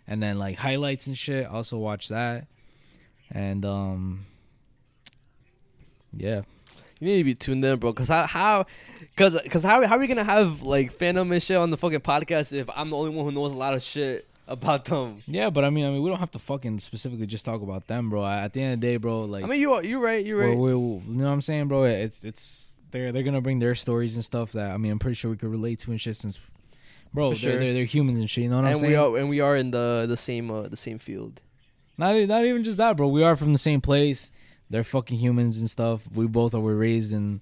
[0.08, 1.48] And then like highlights and shit.
[1.48, 2.48] Also watch that.
[3.30, 4.26] And um,
[6.16, 6.42] yeah,
[7.00, 7.94] you need to be tuned in, bro.
[7.94, 8.66] Cause how how,
[9.16, 12.00] cause cause how how are we gonna have like Phantom and shit on the fucking
[12.00, 15.22] podcast if I'm the only one who knows a lot of shit about them?
[15.28, 15.50] yeah.
[15.50, 18.10] But I mean, I mean, we don't have to fucking specifically just talk about them,
[18.10, 18.26] bro.
[18.26, 20.26] At the end of the day, bro, like I mean, you are you're right.
[20.26, 20.58] You're right.
[20.58, 21.84] We're, we're, you know what I'm saying, bro?
[21.84, 25.16] It's it's they're they're gonna bring their stories and stuff that I mean I'm pretty
[25.16, 26.40] sure we could relate to and shit since,
[27.14, 27.60] bro, they're, sure.
[27.60, 28.46] they're they're humans and shit.
[28.46, 28.92] You know what I'm and saying?
[28.92, 31.42] we are and we are in the the same uh, the same field.
[31.98, 33.08] Not not even just that, bro.
[33.08, 34.32] We are from the same place.
[34.70, 36.02] They're fucking humans and stuff.
[36.14, 37.42] We both are were raised in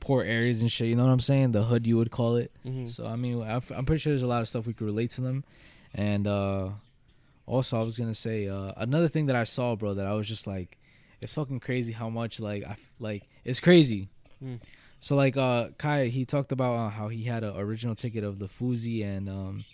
[0.00, 0.88] poor areas and shit.
[0.88, 1.52] You know what I'm saying?
[1.52, 2.52] The hood, you would call it.
[2.64, 2.90] Mhm.
[2.90, 5.20] So I mean, I'm pretty sure there's a lot of stuff we could relate to
[5.20, 5.44] them.
[5.94, 6.70] And uh
[7.46, 10.28] also, I was gonna say uh another thing that I saw, bro, that I was
[10.28, 10.78] just like,
[11.20, 14.08] it's fucking crazy how much like I like it's crazy.
[14.44, 14.60] Mm.
[15.00, 18.38] So like uh Kai, he talked about uh, how he had an original ticket of
[18.38, 19.64] the Fousey and um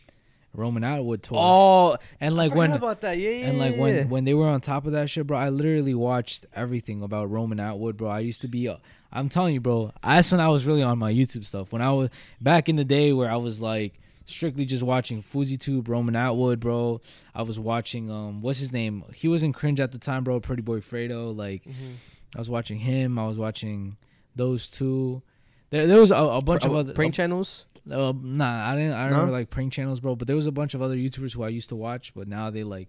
[0.55, 1.39] Roman Atwood tour.
[1.41, 3.47] Oh, and like when about that, yeah, yeah.
[3.47, 3.81] and like yeah.
[3.81, 7.31] when when they were on top of that shit, bro, I literally watched everything about
[7.31, 8.09] Roman Atwood, bro.
[8.09, 8.77] I used to be, uh,
[9.11, 9.93] I'm telling you, bro.
[10.03, 11.73] That's when I was really on my YouTube stuff.
[11.73, 13.95] When I was back in the day, where I was like
[14.27, 17.01] strictly just watching FouseyTube, Roman Atwood, bro.
[17.35, 19.05] I was watching um, what's his name?
[19.15, 20.39] He was in cringe at the time, bro.
[20.41, 21.35] Pretty Boy Fredo.
[21.35, 21.95] Like Mhm.
[22.37, 23.19] I was watching him.
[23.19, 23.97] I was watching
[24.37, 25.23] those two.
[25.71, 27.65] There, there was a, a bunch of Uh, other prank channels.
[27.91, 28.93] uh, nah, I didn't.
[28.93, 29.13] I No?
[29.17, 30.17] remember like prank channels, bro.
[30.17, 32.51] But there was a bunch of other YouTubers who I used to watch, but now
[32.51, 32.89] they like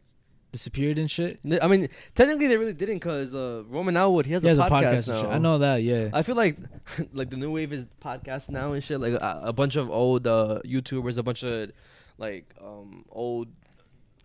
[0.52, 1.40] disappeared and shit.
[1.62, 4.64] I mean, technically they really didn't, cause uh, Roman Atwood he has, He has a
[4.66, 5.30] a podcast, podcast now.
[5.32, 6.10] I know that, yeah.
[6.14, 6.58] I feel like
[7.14, 9.00] like the new wave is podcast now and shit.
[9.00, 11.72] Like a, a bunch of old uh, YouTubers, a bunch of
[12.20, 13.48] like um old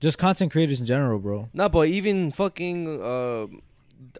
[0.00, 1.48] Just content creators in general, bro.
[1.54, 3.46] not, but even fucking uh,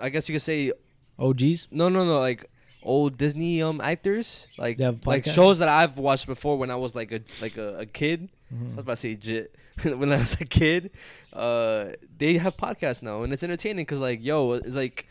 [0.01, 0.73] I guess you could say
[1.19, 1.69] OGs.
[1.71, 2.49] no, no, no, like
[2.83, 7.13] old Disney um actors, like like shows that I've watched before when I was like
[7.13, 8.29] a like a, a kid.
[8.51, 9.55] I was about to say jit.
[9.83, 10.91] when I was a kid,
[11.33, 15.07] uh, they have podcasts now, and it's entertaining because like, yo, it's like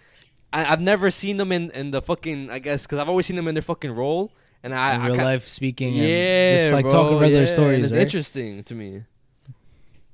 [0.52, 3.36] I, I've never seen them in in the fucking I guess because I've always seen
[3.36, 4.32] them in their fucking role,
[4.64, 7.54] and I, in real ca- life speaking, yeah, and just like bro, talking regular yeah,
[7.54, 7.86] stories.
[7.86, 8.02] It's right?
[8.02, 9.04] interesting to me.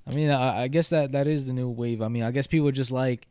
[0.05, 2.01] I mean, I, I guess that that is the new wave.
[2.01, 3.27] I mean, I guess people just like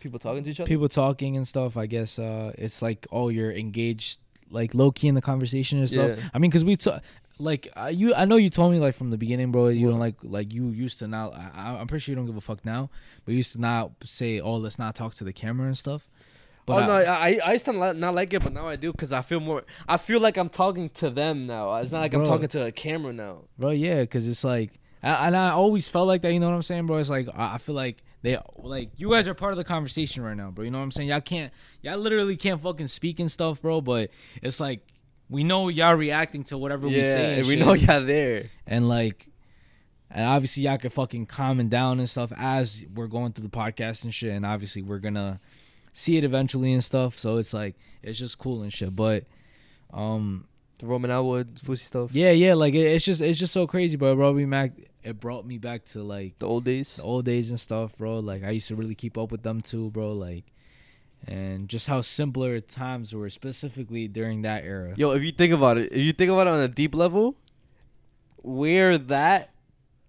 [0.00, 0.66] People talking to each other.
[0.68, 1.76] people talking and stuff.
[1.76, 4.18] I guess uh, it's like oh, you're engaged,
[4.50, 6.18] like low key in the conversation and stuff.
[6.18, 6.24] Yeah.
[6.34, 7.02] I mean, because we talk
[7.38, 8.14] like uh, you.
[8.14, 9.68] I know you told me like from the beginning, bro.
[9.68, 9.92] You What?
[9.92, 11.34] don't like like you used to not.
[11.34, 12.90] I, I'm pretty sure you don't give a fuck now,
[13.24, 16.08] but you used to not say oh, let's not talk to the camera and stuff.
[16.68, 18.92] oh I- no, I I used to not not like it, but now I do
[18.92, 19.64] because I feel more.
[19.88, 21.74] I feel like I'm talking to them now.
[21.76, 23.42] It's not like I'm talking to a camera now.
[23.58, 23.70] bro.
[23.70, 26.32] Yeah, because it's like, I, and I always felt like that.
[26.32, 26.98] You know what I'm saying, bro?
[26.98, 30.22] It's like I I feel like they like you guys are part of the conversation
[30.22, 30.64] right now, bro.
[30.64, 31.08] You know what I'm saying?
[31.08, 31.52] Y'all can't,
[31.82, 33.80] y'all literally can't fucking speak and stuff, bro.
[33.80, 34.10] But
[34.42, 34.80] it's like
[35.28, 37.64] we know y'all reacting to whatever we say, Yeah, and we shit.
[37.66, 38.50] know y'all there.
[38.66, 39.26] and like.
[40.12, 44.02] And obviously, y'all can fucking comment down and stuff as we're going through the podcast
[44.02, 44.32] and shit.
[44.32, 45.38] And obviously, we're gonna
[45.92, 47.16] see it eventually and stuff.
[47.16, 48.96] So it's like it's just cool and shit.
[48.96, 49.26] But
[49.92, 52.10] um, The Roman Atwood, Fousey stuff.
[52.12, 54.32] yeah, yeah, like it, it's just it's just so crazy, bro.
[54.32, 54.72] Me back.
[55.02, 56.96] It brought me back to like The old days.
[56.96, 58.18] the old days and stuff, bro.
[58.18, 60.12] Like I used to really keep up with them too, bro.
[60.12, 60.44] Like,
[61.26, 64.94] and just how simpler times were, specifically during that era.
[64.96, 67.34] Yo, if you think about it, if you think about it on a deep level,
[68.42, 69.50] we're that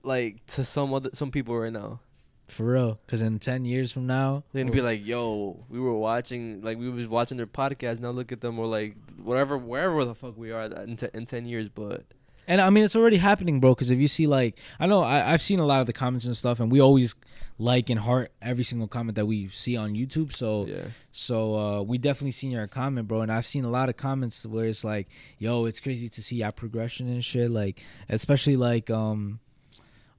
[0.04, 2.00] like to some other some people right now.
[2.48, 5.94] For real, because in ten years from now, They're gonna be like, "Yo, we were
[5.98, 8.02] watching, like we was watching their podcast.
[8.02, 11.26] Now look at them, or like whatever, wherever the fuck we are in, te- in
[11.26, 12.04] ten years." But
[12.48, 13.74] And I mean, it's already happening, bro.
[13.74, 16.26] Because if you see, like, I know I, I've seen a lot of the comments
[16.26, 17.16] and stuff, and we always
[17.58, 20.34] like and heart every single comment that we see on YouTube.
[20.34, 23.22] So, yeah, so uh, we definitely seen your comment, bro.
[23.22, 26.42] And I've seen a lot of comments where it's like, "Yo, it's crazy to see
[26.44, 29.40] our progression and shit." Like, especially like, um,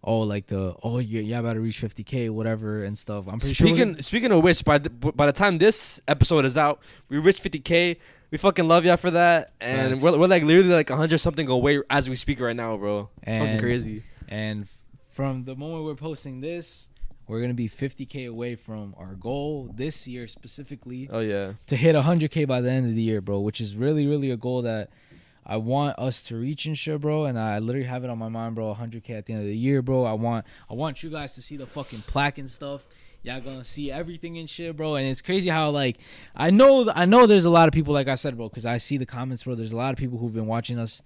[0.05, 3.27] oh, like the oh, you you about to reach 50k, whatever, and stuff.
[3.29, 3.67] I'm pretty sure.
[3.67, 7.43] speaking speaking of which, by the by the time this episode is out, we reached
[7.43, 7.97] 50k.
[8.31, 10.03] We fucking love y'all for that, and Thanks.
[10.03, 13.11] we're, we're like literally like 100 something away as we speak right now, bro.
[13.23, 14.05] It's fucking crazy.
[14.27, 14.67] And
[15.13, 16.89] from the moment we're posting this,
[17.29, 21.95] we're gonna be 50k away from our goal this year specifically Oh yeah, to hit
[21.95, 23.41] 100k by the end of the year, bro.
[23.41, 24.89] Which is really, really a goal that
[25.45, 27.25] I want us to reach and shit, bro.
[27.25, 28.75] And I literally have it on my mind, bro.
[28.75, 30.05] 100k at the end of the year, bro.
[30.05, 32.87] I want, I want you guys to see the fucking plaque and stuff.
[33.25, 34.97] Y'all gonna see everything and shit, bro.
[34.97, 35.99] And it's crazy how like
[36.35, 38.79] I know, I know there's a lot of people, like I said, bro, because I
[38.79, 39.55] see the comments, bro.
[39.55, 41.03] There's a lot of people who've been watching us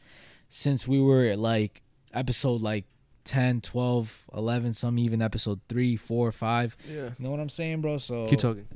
[0.48, 1.82] since we were at, like
[2.14, 2.84] episode like
[3.24, 6.76] 10, 12, 11, some even episode 3, 4, 5.
[6.88, 6.94] yeah.
[6.94, 7.98] You know what I'm saying, bro?
[7.98, 8.66] So Keep talking.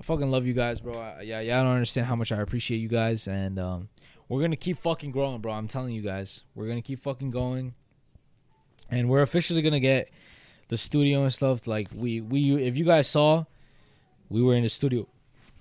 [0.00, 0.94] I fucking love you guys, bro.
[0.94, 3.88] I, yeah, yeah, I don't understand how much I appreciate you guys, and um,
[4.30, 5.52] we're gonna keep fucking growing, bro.
[5.52, 7.74] I'm telling you guys, we're gonna keep fucking going,
[8.90, 10.08] and we're officially gonna get
[10.68, 11.66] the studio and stuff.
[11.66, 13.44] Like we, we, if you guys saw,
[14.28, 15.06] we were in the studio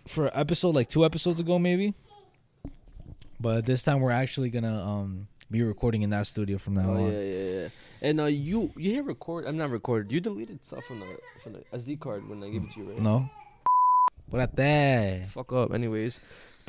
[0.07, 1.95] for episode like two episodes ago, maybe.
[3.39, 6.93] But this time we're actually gonna um be recording in that studio from now Oh
[7.05, 7.11] on.
[7.11, 7.67] yeah, yeah, yeah.
[8.01, 9.45] And uh, you you hit record?
[9.45, 10.11] I'm not recorded.
[10.11, 11.07] You deleted stuff from the
[11.43, 13.01] from the SD card when I gave it to you, right?
[13.01, 13.29] No.
[14.29, 15.29] What at that?
[15.31, 15.73] Fuck up.
[15.73, 16.19] Anyways,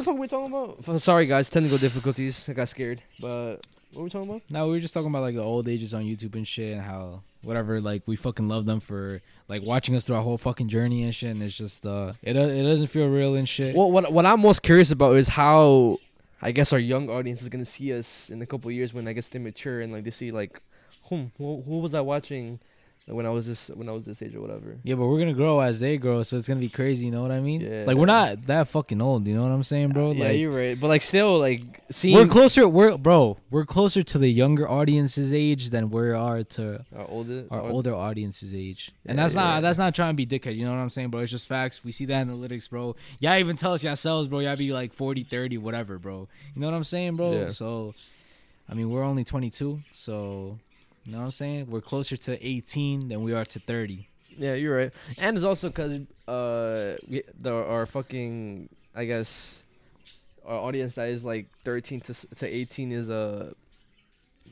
[0.01, 0.79] the fuck were we talking about?
[0.87, 2.49] F- Sorry guys, technical difficulties.
[2.49, 3.03] I got scared.
[3.21, 3.57] But
[3.93, 4.43] what were we talking about?
[4.51, 6.81] No, we were just talking about like the old ages on YouTube and shit, and
[6.81, 10.69] how whatever like we fucking love them for like watching us through our whole fucking
[10.69, 11.31] journey and shit.
[11.31, 13.75] And it's just uh, it do- it doesn't feel real and shit.
[13.77, 15.99] Well, what what I'm most curious about is how
[16.43, 19.07] I guess our young audience is gonna see us in a couple of years when
[19.07, 20.61] I guess they mature and like they see like,
[21.05, 22.61] hmm, who, who was I watching
[23.11, 24.77] when I was this when I was this age or whatever.
[24.83, 27.07] yeah, but we're gonna grow as they grow, so it's gonna be crazy.
[27.07, 27.61] You know what I mean?
[27.61, 27.85] Yeah.
[27.87, 29.27] Like we're not that fucking old.
[29.27, 30.13] You know what I'm saying, bro?
[30.13, 30.79] yeah, like you're right.
[30.81, 32.69] But like still like seeing we're closer.
[32.69, 33.37] We're bro.
[33.51, 37.71] We're closer to the younger audience's age than we are to our older our our-
[37.71, 38.93] older audience's age.
[39.07, 39.61] And Yeah, that's not yeah.
[39.61, 41.21] that's not trying to be dickhead, you know what I'm saying, bro?
[41.21, 41.83] It's just facts.
[41.85, 42.97] We see the analytics, bro.
[43.19, 44.41] Y'all even tell us yourselves, bro.
[44.41, 46.29] Y'all be like 40, 30, whatever, bro.
[46.55, 47.33] You know what I'm saying, bro?
[47.33, 47.49] Yeah.
[47.49, 47.95] So
[48.69, 50.59] I mean, we're only 22, so
[51.05, 51.67] you know what I'm saying?
[51.71, 54.07] We're closer to 18 than we are to 30.
[54.37, 54.93] Yeah, you're right.
[55.21, 59.63] And it's also because uh, we, the, our fucking, I guess,
[60.47, 63.55] our audience that is like 13 to to 18 is a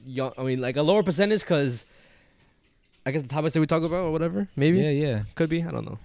[0.05, 0.33] young.
[0.37, 1.85] I mean, like a lower percentage because
[3.07, 4.49] I guess the topics that we talk about or whatever.
[4.57, 5.23] Maybe Yeah, yeah.
[5.35, 5.63] could be.
[5.63, 5.99] I don't know.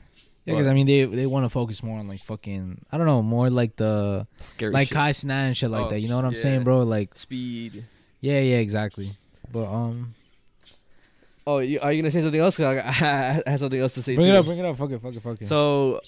[0.46, 3.08] Yeah, because I mean, they they want to focus more on like fucking, I don't
[3.08, 4.72] know, more like the Scary.
[4.74, 4.96] like shit.
[4.96, 6.00] Kai Cenat and shit like Oh, that.
[6.00, 6.40] You know what I'm yeah.
[6.40, 6.84] saying, bro?
[6.84, 7.86] Like, speed.
[8.22, 9.12] yeah, yeah, exactly.
[9.52, 10.16] But um,
[11.46, 12.60] Oh, you, are you gonna say something else?
[12.60, 12.78] I,
[13.46, 14.16] I have something else to say.
[14.16, 14.34] bring too.
[14.34, 14.78] it up, bring it up.
[14.78, 15.48] Fuck it, fuck it, fuck it.
[15.48, 16.00] So,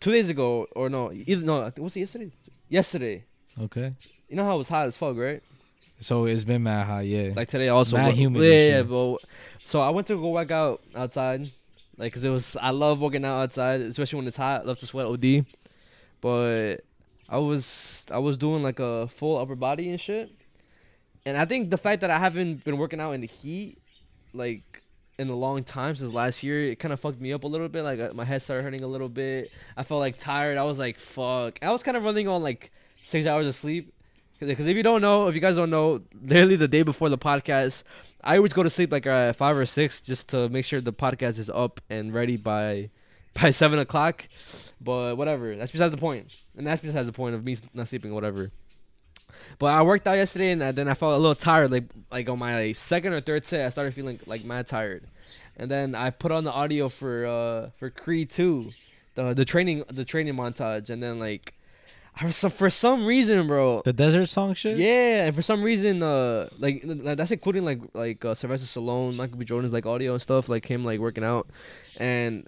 [0.00, 2.30] two days ago, or no, either no, was it yesterday?
[2.68, 3.24] Yesterday.
[3.60, 3.92] okay.
[4.28, 5.42] You know how it was hot as fuck, right?
[5.98, 7.32] So it's been mad hot, yeah.
[7.36, 7.98] Like today also.
[7.98, 9.18] Mad humid Yeah, yeah, but
[9.58, 11.46] so I went to go work out outside,
[11.98, 12.56] like, cause it was.
[12.56, 14.62] I love working out outside, especially when it's hot.
[14.62, 15.44] I love to sweat OD,
[16.22, 16.76] but
[17.28, 20.30] I was I was doing like a full upper body and shit,
[21.26, 23.76] and I think the fact that I haven't been working out in the heat,
[24.32, 24.82] like.
[25.18, 27.68] In a long time since last year, it kind of fucked me up a little
[27.68, 27.82] bit.
[27.82, 29.50] Like uh, my head started hurting a little bit.
[29.76, 30.56] I felt like tired.
[30.56, 32.72] I was like, "Fuck!" I was kind of running on like
[33.04, 33.92] six hours of sleep.
[34.38, 37.18] Because if you don't know, if you guys don't know, literally the day before the
[37.18, 37.82] podcast,
[38.24, 40.92] I always go to sleep like uh, five or six just to make sure the
[40.92, 42.88] podcast is up and ready by
[43.34, 44.26] by seven o'clock.
[44.80, 48.14] But whatever, that's besides the point, and that's besides the point of me not sleeping,
[48.14, 48.50] whatever.
[49.58, 51.70] But I worked out yesterday, and then I felt a little tired.
[51.70, 55.04] Like like on my second or third set, I started feeling like mad tired,
[55.56, 58.72] and then I put on the audio for uh for Creed two,
[59.14, 61.54] the the training the training montage, and then like.
[62.18, 64.76] For some, for some reason, bro, the desert song shit.
[64.76, 69.14] yeah, and for some reason, uh, like like, that's including like like uh, Sylvester Stallone,
[69.14, 69.46] Michael B.
[69.46, 71.46] Jordan's like audio and stuff, like him like working out,
[71.98, 72.46] and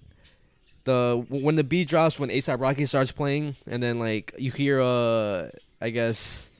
[0.85, 4.81] the when the beat drops when ASAP Rocky starts playing, and then like you hear
[4.83, 5.49] uh,
[5.81, 6.51] I guess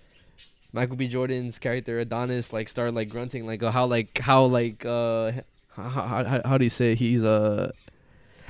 [0.73, 1.09] Michael B.
[1.09, 5.33] Jordan's character Adonis like start like grunting like uh, how like how like uh
[5.71, 7.73] how, how, how, do you say he's uh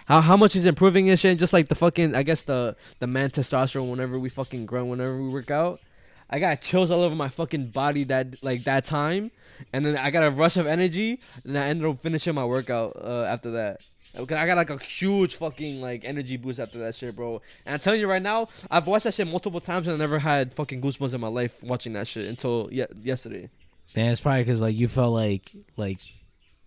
[0.06, 3.06] how how much he's improving and shit just like the fucking I guess the the
[3.06, 5.80] man testosterone whenever we fucking grunt whenever we work out
[6.32, 9.30] I got chills all over my fucking body that like that time,
[9.70, 12.96] and then I got a rush of energy, and I ended up finishing my workout
[12.96, 13.84] uh, after that.
[14.18, 17.40] I got like a huge fucking like energy boost after that shit, bro.
[17.64, 20.18] And I'm telling you right now, I've watched that shit multiple times and I never
[20.18, 23.48] had fucking goosebumps in my life watching that shit until ye- yesterday.
[23.96, 25.98] Man, it's probably because like you felt like like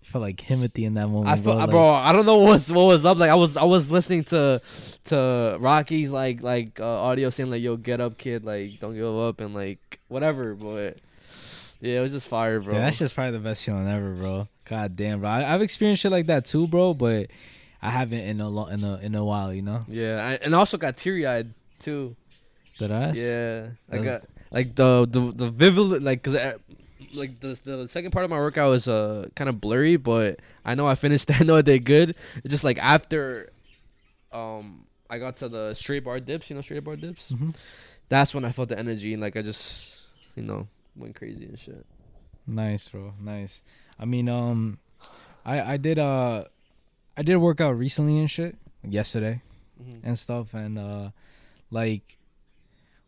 [0.04, 1.44] felt like Timothy in that moment, I bro.
[1.44, 3.18] felt, like- bro, I don't know what was what was up.
[3.18, 4.62] Like I was I was listening to
[5.06, 9.18] to Rocky's like like uh, audio saying like yo get up kid like don't give
[9.18, 10.98] up and like whatever, but
[11.80, 12.74] yeah, it was just fire, bro.
[12.74, 14.48] Yeah, that's just probably the best feeling ever, bro.
[14.66, 15.30] God damn, bro.
[15.30, 17.28] I, I've experienced shit like that too, bro, but
[17.82, 19.86] I haven't in a lo- in a in a while, you know.
[19.88, 22.16] yeah, I, and I also got teary eyed too.
[22.80, 23.12] Did I?
[23.12, 26.56] Yeah, I got like the the the vivid like because
[27.14, 30.76] like the the second part of my workout was uh kind of blurry, but I
[30.76, 31.30] know I finished.
[31.40, 32.16] I know I did good.
[32.44, 33.52] It's just like after,
[34.32, 36.50] um, I got to the straight bar dips.
[36.50, 37.32] You know, straight bar dips.
[37.32, 37.56] Mhm.
[38.10, 40.02] That's when I felt the energy and like I just
[40.36, 41.86] you know went crazy and shit.
[42.48, 43.14] Nice, bro.
[43.22, 43.64] Nice.
[44.00, 44.80] I mean, um,
[45.46, 46.46] I I did uh,
[47.18, 49.42] I did work out recently and shit yesterday
[50.04, 51.10] and stuff, and uh,
[51.72, 52.18] like,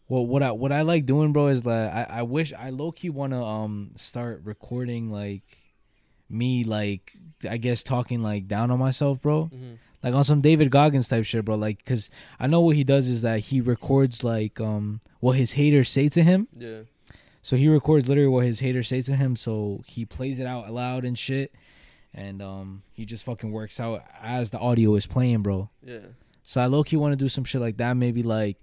[0.07, 2.91] what what I what I like doing, bro, is like I I wish I low
[2.91, 5.43] key wanna um start recording like
[6.29, 7.13] me like
[7.49, 9.45] I guess talking like down on myself, bro.
[9.53, 9.73] Mm-hmm.
[10.03, 11.55] like on some David Goggins type shit, bro.
[11.55, 15.53] Like, cause I know what he does is that he records like um what his
[15.53, 16.47] haters say to him.
[16.57, 16.81] Yeah.
[17.41, 19.35] So he records literally what his haters say to him.
[19.35, 21.53] So he plays it out loud and shit,
[22.13, 25.69] and um he just fucking works out as the audio is playing, bro.
[25.83, 25.99] Yeah.
[26.43, 27.95] So I low key want to do some shit like that.
[27.97, 28.57] Maybe like,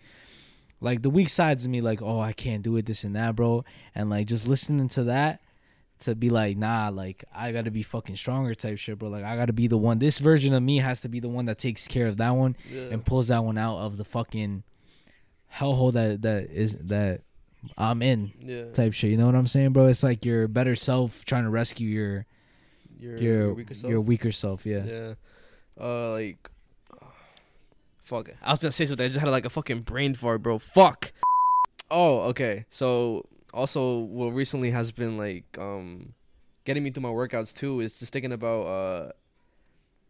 [0.80, 3.36] like the weak sides of me, like, oh, I can't do it, this and that,
[3.36, 3.64] bro.
[3.94, 5.40] And like just listening to that,
[6.00, 9.08] to be like, nah, like I gotta be fucking stronger type shit, bro.
[9.08, 9.98] Like I gotta be the one.
[9.98, 12.56] This version of me has to be the one that takes care of that one
[12.70, 12.88] Yeah.
[12.90, 14.62] and pulls that one out of the fucking
[15.54, 17.20] hellhole that that is that
[17.76, 18.64] I'm in yeah.
[18.72, 19.10] type shit.
[19.10, 19.86] You know what I'm saying, bro?
[19.86, 22.26] It's like your better self trying to rescue your
[22.98, 23.90] Your, your weaker self?
[23.90, 24.66] your weaker self.
[24.66, 24.84] Yeah.
[24.84, 25.14] Yeah.
[25.80, 26.50] Uh, like,
[28.04, 28.30] fuck.
[28.42, 29.04] I was gonna say something.
[29.04, 30.58] I just had like a fucking brain fart, bro.
[30.58, 31.12] Fuck.
[31.90, 32.64] Oh, okay.
[32.70, 36.14] So also, what recently has been like um,
[36.64, 39.12] getting me through my workouts too is just thinking about uh,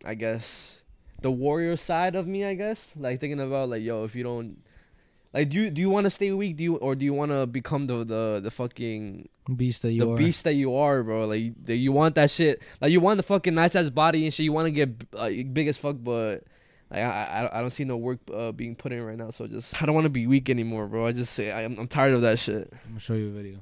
[0.04, 0.82] I guess
[1.22, 2.44] the warrior side of me.
[2.44, 4.58] I guess like thinking about like, yo, if you don't.
[5.34, 6.56] Like do you do you want to stay weak?
[6.56, 10.02] Do you or do you want to become the the the fucking Beast that you
[10.02, 10.16] are the are.
[10.16, 11.26] beast that you are, bro.
[11.26, 12.62] Like you, you want that shit.
[12.80, 14.44] Like you want the fucking nice ass body and shit.
[14.44, 16.44] You want to get like big as fuck, but
[16.90, 19.30] like I I, I don't see no work uh, being put in right now.
[19.30, 21.06] So just I don't want to be weak anymore, bro.
[21.06, 22.72] I just say I, I'm I'm tired of that shit.
[22.84, 23.58] I'm gonna show you a video.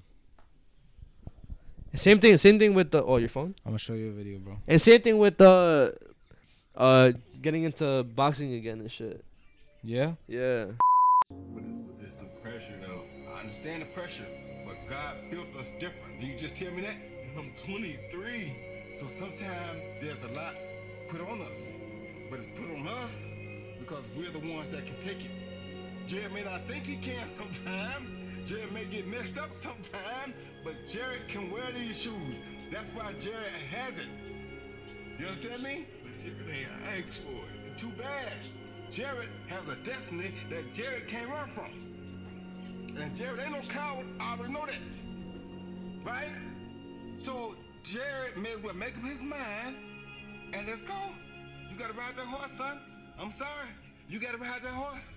[1.95, 2.37] Same thing.
[2.37, 3.55] Same thing with the oh your phone.
[3.65, 4.59] I'm gonna show you a video, bro.
[4.69, 5.97] And same thing with the
[6.77, 9.25] uh getting into boxing again and shit.
[9.83, 10.13] Yeah.
[10.29, 10.67] Yeah.
[11.55, 13.03] But it's, it's the pressure, though.
[13.35, 14.27] I understand the pressure,
[14.67, 16.21] but God built us different.
[16.21, 16.97] Did you just tell me that?
[17.39, 18.53] I'm 23.
[18.99, 20.55] So sometimes there's a lot
[21.09, 21.75] put on us.
[22.31, 23.25] But it's put on us
[23.79, 25.31] because we're the ones that can take it.
[26.07, 28.09] Jared may not think he can sometimes.
[28.47, 32.37] Jared may get messed up sometimes, but Jared can wear these shoes.
[32.71, 34.07] That's why Jared has it.
[35.19, 35.87] You understand me?
[36.03, 37.79] But Jared ain't asked for it.
[37.79, 38.33] Too bad.
[38.93, 41.73] Jared has a destiny that Jared can't run from.
[43.01, 44.05] And Jared ain't no coward.
[44.21, 44.77] I already know that.
[46.05, 46.29] Right?
[47.25, 49.77] So Jared may well make up his mind
[50.53, 50.93] and let's go.
[51.71, 52.81] You gotta ride that horse, son.
[53.19, 53.71] I'm sorry.
[54.11, 55.09] You gotta ride that horse.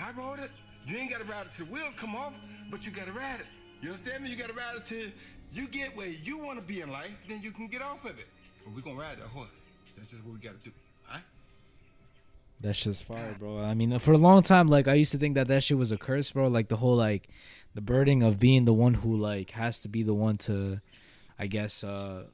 [0.00, 0.50] I rode it.
[0.84, 2.34] You ain't gotta ride it till the wheels come off,
[2.68, 3.46] but you gotta ride it.
[3.80, 4.30] You understand me?
[4.30, 5.08] You gotta ride it till
[5.52, 8.26] you get where you wanna be in life, then you can get off of it.
[8.64, 9.48] But we're gonna ride that horse.
[9.96, 10.72] That's just what we gotta do.
[12.60, 13.60] That's just fire, bro.
[13.60, 15.92] I mean, for a long time, like I used to think that that shit was
[15.92, 16.48] a curse, bro.
[16.48, 17.28] Like the whole like
[17.74, 20.80] the burden of being the one who like has to be the one to,
[21.38, 22.24] I guess, uh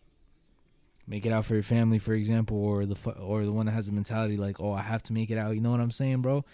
[1.06, 3.86] make it out for your family, for example, or the or the one that has
[3.86, 5.54] the mentality like, oh, I have to make it out.
[5.54, 6.44] You know what I'm saying, bro?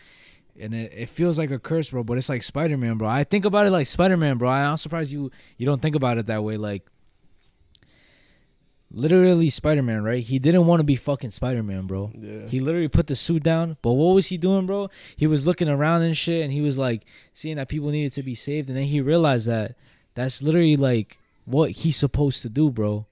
[0.61, 2.05] And it, it feels like a curse, bro.
[2.05, 3.09] But it's like Spider Man, bro.
[3.09, 4.51] I think about it like Spider Man, bro.
[4.51, 6.59] I'm surprised you you don't think about it that way.
[6.59, 6.87] Like
[8.93, 10.23] literally Spider Man, right?
[10.23, 12.13] He didn't want to be fucking Spider Man, bro.
[12.15, 12.47] Yeah.
[12.47, 13.77] He literally put the suit down.
[13.83, 14.91] But what was he doing, bro?
[15.17, 18.23] He was looking around and shit, and he was like seeing that people needed to
[18.23, 19.75] be saved, and then he realized that
[20.15, 23.07] that's literally like what he's supposed to do, bro.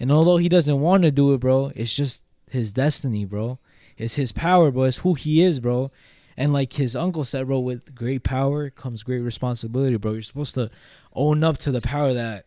[0.00, 3.58] And although he doesn't want to do it, bro, it's just his destiny, bro.
[3.96, 4.84] It's his power, bro.
[4.84, 5.90] It's who he is, bro.
[6.36, 10.12] And like his uncle said, bro, with great power comes great responsibility, bro.
[10.12, 10.70] You're supposed to
[11.12, 12.46] own up to the power that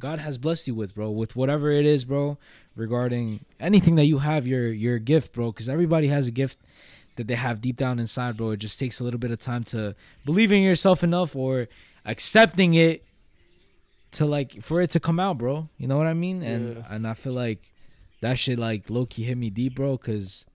[0.00, 1.10] God has blessed you with, bro.
[1.10, 2.38] With whatever it is, bro,
[2.74, 5.52] regarding anything that you have, your your gift, bro.
[5.52, 6.58] Because everybody has a gift
[7.16, 8.50] that they have deep down inside, bro.
[8.50, 11.68] It just takes a little bit of time to believe in yourself enough, or
[12.04, 13.04] accepting it
[14.12, 15.68] to like for it to come out, bro.
[15.78, 16.42] You know what I mean?
[16.42, 16.82] And Yeah.
[16.90, 17.72] and I feel like
[18.22, 20.46] that shit like low key hit me deep, bro, cuz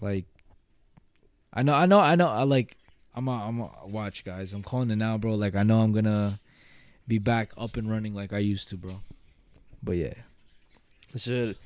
[0.00, 0.26] like
[1.52, 2.76] I know I know I know I like
[3.14, 4.52] I'm a, I'm a watch guys.
[4.52, 5.34] I'm calling it now, bro.
[5.34, 6.38] Like I know I'm to
[7.08, 9.00] be back up and running like I used to, bro.
[9.82, 10.14] But yeah.
[11.16, 11.56] Shit.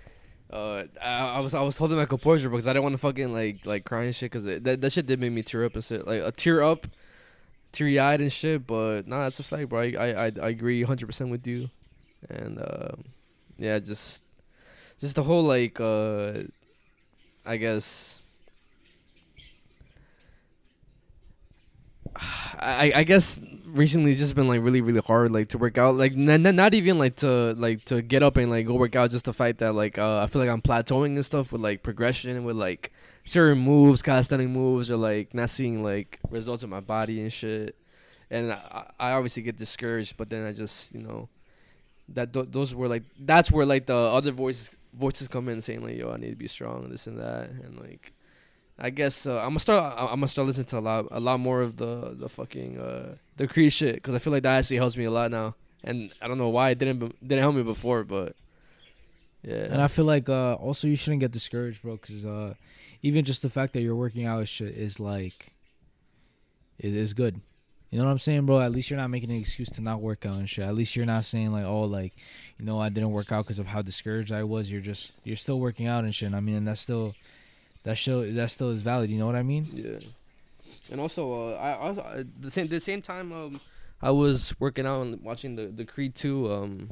[0.51, 3.32] Uh, I, I was I was holding my composure because I didn't want to fucking
[3.32, 5.82] like like cry and shit because that that shit did make me tear up and
[5.82, 6.86] shit like a tear up,
[7.72, 8.66] teary eyed and shit.
[8.66, 9.80] But nah, that's a fact, bro.
[9.80, 11.70] I I I, I agree hundred percent with you,
[12.28, 13.05] and um,
[13.57, 14.22] yeah, just
[15.01, 16.43] just the whole like uh,
[17.47, 18.20] I guess.
[22.59, 23.40] I I guess
[23.72, 26.56] recently it's just been like really really hard like to work out like n- n-
[26.56, 29.32] not even like to like to get up and like go work out just the
[29.32, 32.44] fact that like uh, I feel like I'm plateauing and stuff with like progression and
[32.44, 32.92] with like
[33.24, 37.76] certain moves calisthenic moves or like not seeing like results in my body and shit
[38.30, 41.28] and I, I obviously get discouraged but then I just you know
[42.10, 45.82] that th- those were like that's where like the other voices voices come in saying
[45.82, 48.12] like yo I need to be strong and this and that and like
[48.78, 49.94] I guess uh, I'm gonna start.
[49.96, 53.16] I'm gonna start listening to a lot, a lot more of the the fucking uh,
[53.37, 55.55] the Creed shit because I feel like that actually helps me a lot now.
[55.85, 58.37] And I don't know why it didn't be- didn't help me before, but
[59.43, 59.66] yeah.
[59.70, 62.55] And I feel like uh also you shouldn't get discouraged, bro, cuz uh
[63.03, 65.53] even just the fact that you're working out is shit is like
[66.78, 67.41] is is good.
[67.91, 68.61] You know what I'm saying, bro?
[68.61, 70.64] At least you're not making an excuse to not work out and shit.
[70.64, 72.14] At least you're not saying like, "Oh, like,
[72.59, 75.37] you know, I didn't work out because of how discouraged I was." You're just you're
[75.37, 76.33] still working out and shit.
[76.33, 77.14] I mean, and that's still
[77.83, 79.11] that still that still is valid.
[79.11, 79.68] You know what I mean?
[79.74, 79.99] Yeah,
[80.91, 83.61] and also, uh, I, I also uh, the same the same time um
[84.01, 86.91] I was working out and watching the the Creed two um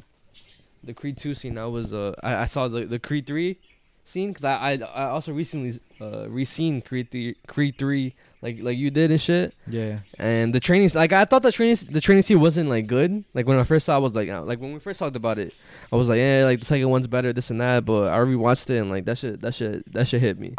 [0.83, 1.57] the Creed two scene.
[1.57, 3.59] I was uh I, I saw the the Creed three
[4.05, 8.77] scene because I, I I also recently uh re-seen Creed three Creed three like like
[8.77, 9.53] you did and shit.
[9.67, 9.99] Yeah.
[10.17, 13.23] And the training, like I thought the training, the training scene wasn't like good.
[13.33, 15.15] Like when I first saw, it, I was like, uh, like when we first talked
[15.15, 15.53] about it,
[15.91, 17.85] I was like, yeah, like the second one's better, this and that.
[17.85, 20.55] But I rewatched it and like that shit, that shit, that shit hit me.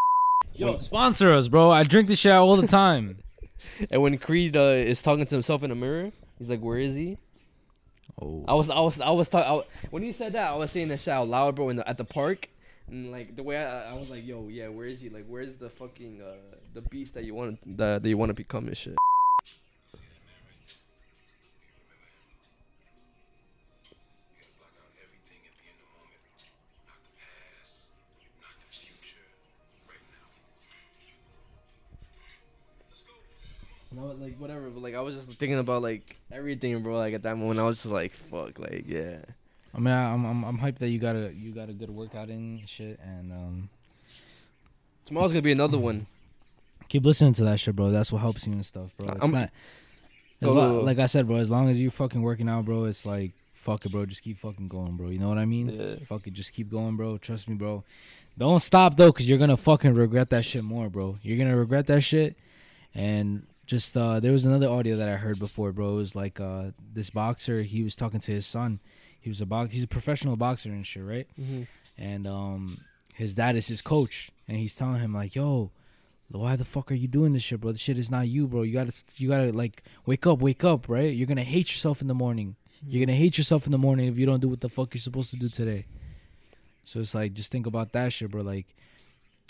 [0.55, 1.71] Yo, sponsor us, bro.
[1.71, 3.17] I drink this shit all the time.
[3.89, 6.95] And when Creed uh, is talking to himself in the mirror, he's like, "Where is
[6.95, 7.17] he?"
[8.21, 8.43] oh.
[8.45, 9.65] I was, I was, I was talking.
[9.89, 11.97] When he said that, I was saying that shit out loud, bro, in the, at
[11.97, 12.49] the park.
[12.89, 15.07] And like the way I, I was like, "Yo, yeah, where is he?
[15.07, 16.33] Like, where's the fucking uh,
[16.73, 18.95] the beast that you want that, that you want to become and shit?"
[33.95, 36.97] And I was like, whatever, but like I was just thinking about like everything, bro.
[36.97, 39.17] Like at that moment, I was just like, fuck, like yeah.
[39.75, 41.91] I mean, I- I'm I'm I'm hyped that you got a you got a good
[41.91, 43.69] workout in and shit, and um,
[45.05, 46.07] Tomorrow's gonna be another one.
[46.89, 47.91] keep listening to that shit, bro.
[47.91, 49.07] That's what helps you and stuff, bro.
[49.09, 49.49] It's I'm- not.
[50.41, 51.37] Lo- like I said, bro.
[51.37, 54.05] As long as you fucking working out, bro, it's like fuck it, bro.
[54.05, 55.07] Just keep fucking going, bro.
[55.07, 55.69] You know what I mean?
[55.69, 55.95] Yeah.
[56.05, 57.17] Fuck it, just keep going, bro.
[57.17, 57.83] Trust me, bro.
[58.37, 61.17] Don't stop though, cause you're gonna fucking regret that shit more, bro.
[61.21, 62.35] You're gonna regret that shit.
[62.93, 65.93] And just uh there was another audio that I heard before, bro.
[65.93, 67.61] It was like uh this boxer.
[67.63, 68.79] He was talking to his son.
[69.19, 69.73] He was a box.
[69.73, 71.27] He's a professional boxer and shit, right?
[71.39, 71.63] Mm-hmm.
[71.97, 72.79] and um
[73.13, 75.71] his dad is his coach and he's telling him like yo
[76.29, 78.63] why the fuck are you doing this shit bro this shit is not you bro
[78.63, 82.07] you gotta you gotta like wake up wake up right you're gonna hate yourself in
[82.07, 82.55] the morning
[82.87, 84.99] you're gonna hate yourself in the morning if you don't do what the fuck you're
[84.99, 85.85] supposed to do today
[86.83, 88.65] so it's like just think about that shit bro like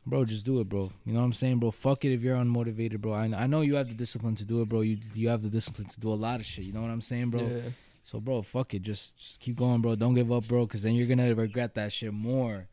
[0.05, 2.35] bro just do it bro you know what i'm saying bro fuck it if you're
[2.37, 5.29] unmotivated bro i, I know you have the discipline to do it bro you you
[5.29, 7.41] have the discipline to do a lot of shit you know what i'm saying bro
[7.41, 7.69] Yeah.
[8.03, 8.81] so, bro, fuck it.
[8.81, 9.95] Just, just keep going, bro.
[9.95, 12.67] Don't give up, bro, because then you're gonna regret that shit more.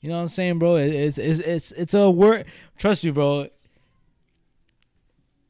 [0.00, 0.74] You know what I'm saying, bro?
[0.74, 2.46] It, it's, it's, it's, it's a word.
[2.76, 3.46] Trust me, bro.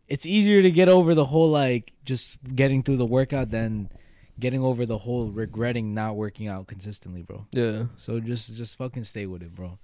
[0.07, 3.89] It's easier to get over the whole like just getting through the workout than
[4.39, 7.47] getting over the whole regretting not working out consistently, bro.
[7.53, 7.85] Yeah.
[7.97, 9.79] So just, just fucking stay with it, bro.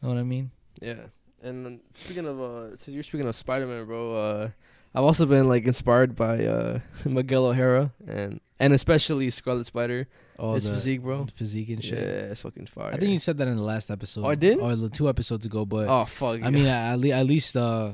[0.00, 0.50] You know what I mean?
[0.80, 0.94] Yeah.
[1.42, 4.48] And speaking of uh since you're speaking of Spider Man, bro, uh
[4.94, 10.06] I've also been like inspired by uh Miguel O'Hara and and especially Scarlet Spider.
[10.38, 11.26] Oh, His physique, bro.
[11.34, 11.98] physique and shit.
[11.98, 12.92] Yeah, it's fucking fire.
[12.92, 14.24] I think you said that in the last episode.
[14.24, 14.58] Oh, I did?
[14.58, 16.42] Or the two episodes ago, but Oh fuck.
[16.42, 17.92] I mean, at, le- at least uh,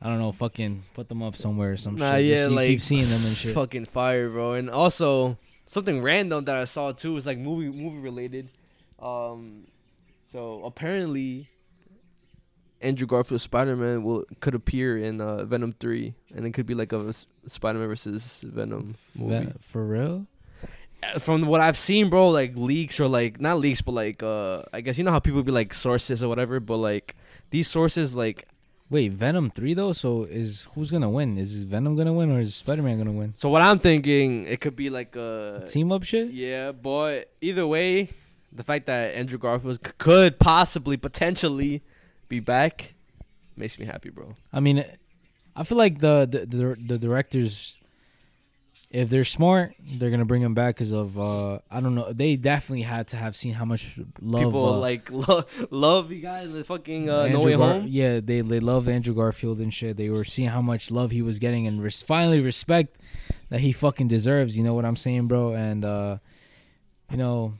[0.00, 2.24] I don't know, fucking put them up somewhere or some Nah, shit.
[2.26, 3.54] yeah, Just you like keep seeing them and shit.
[3.54, 4.52] Fucking fire, bro.
[4.54, 5.36] And also
[5.66, 8.48] something random that I saw too is like movie movie related.
[9.00, 9.66] Um,
[10.32, 11.48] so apparently,
[12.80, 16.74] Andrew Garfield's Spider Man will could appear in uh, Venom three, and it could be
[16.74, 17.12] like a
[17.46, 19.46] Spider Man versus Venom movie.
[19.46, 20.26] Ve- for real?
[21.02, 24.62] Uh, From what I've seen, bro, like leaks or like not leaks, but like uh,
[24.72, 27.16] I guess you know how people be like sources or whatever, but like
[27.50, 28.46] these sources like
[28.90, 29.92] Wait, Venom three though.
[29.92, 31.36] So is who's gonna win?
[31.36, 33.34] Is Venom gonna win or is Spider Man gonna win?
[33.34, 36.30] So what I'm thinking, it could be like a Team up shit.
[36.30, 38.08] Yeah, but either way,
[38.52, 41.82] the fact that Andrew Garfield c- could possibly, potentially,
[42.28, 42.94] be back
[43.56, 44.34] makes me happy, bro.
[44.52, 44.84] I mean,
[45.56, 47.76] I feel like the the the, the directors,
[48.90, 52.12] if they're smart, they're gonna bring him back because of uh I don't know.
[52.12, 56.20] They definitely had to have seen how much love People uh, like lo- love you
[56.20, 56.52] guys.
[56.52, 57.86] The fucking uh, No Way Gar- Home.
[57.88, 59.96] Yeah, they they love Andrew Garfield and shit.
[59.96, 62.98] They were seeing how much love he was getting and res- finally respect
[63.50, 64.56] that he fucking deserves.
[64.56, 65.54] You know what I'm saying, bro?
[65.54, 66.18] And uh,
[67.10, 67.54] you know,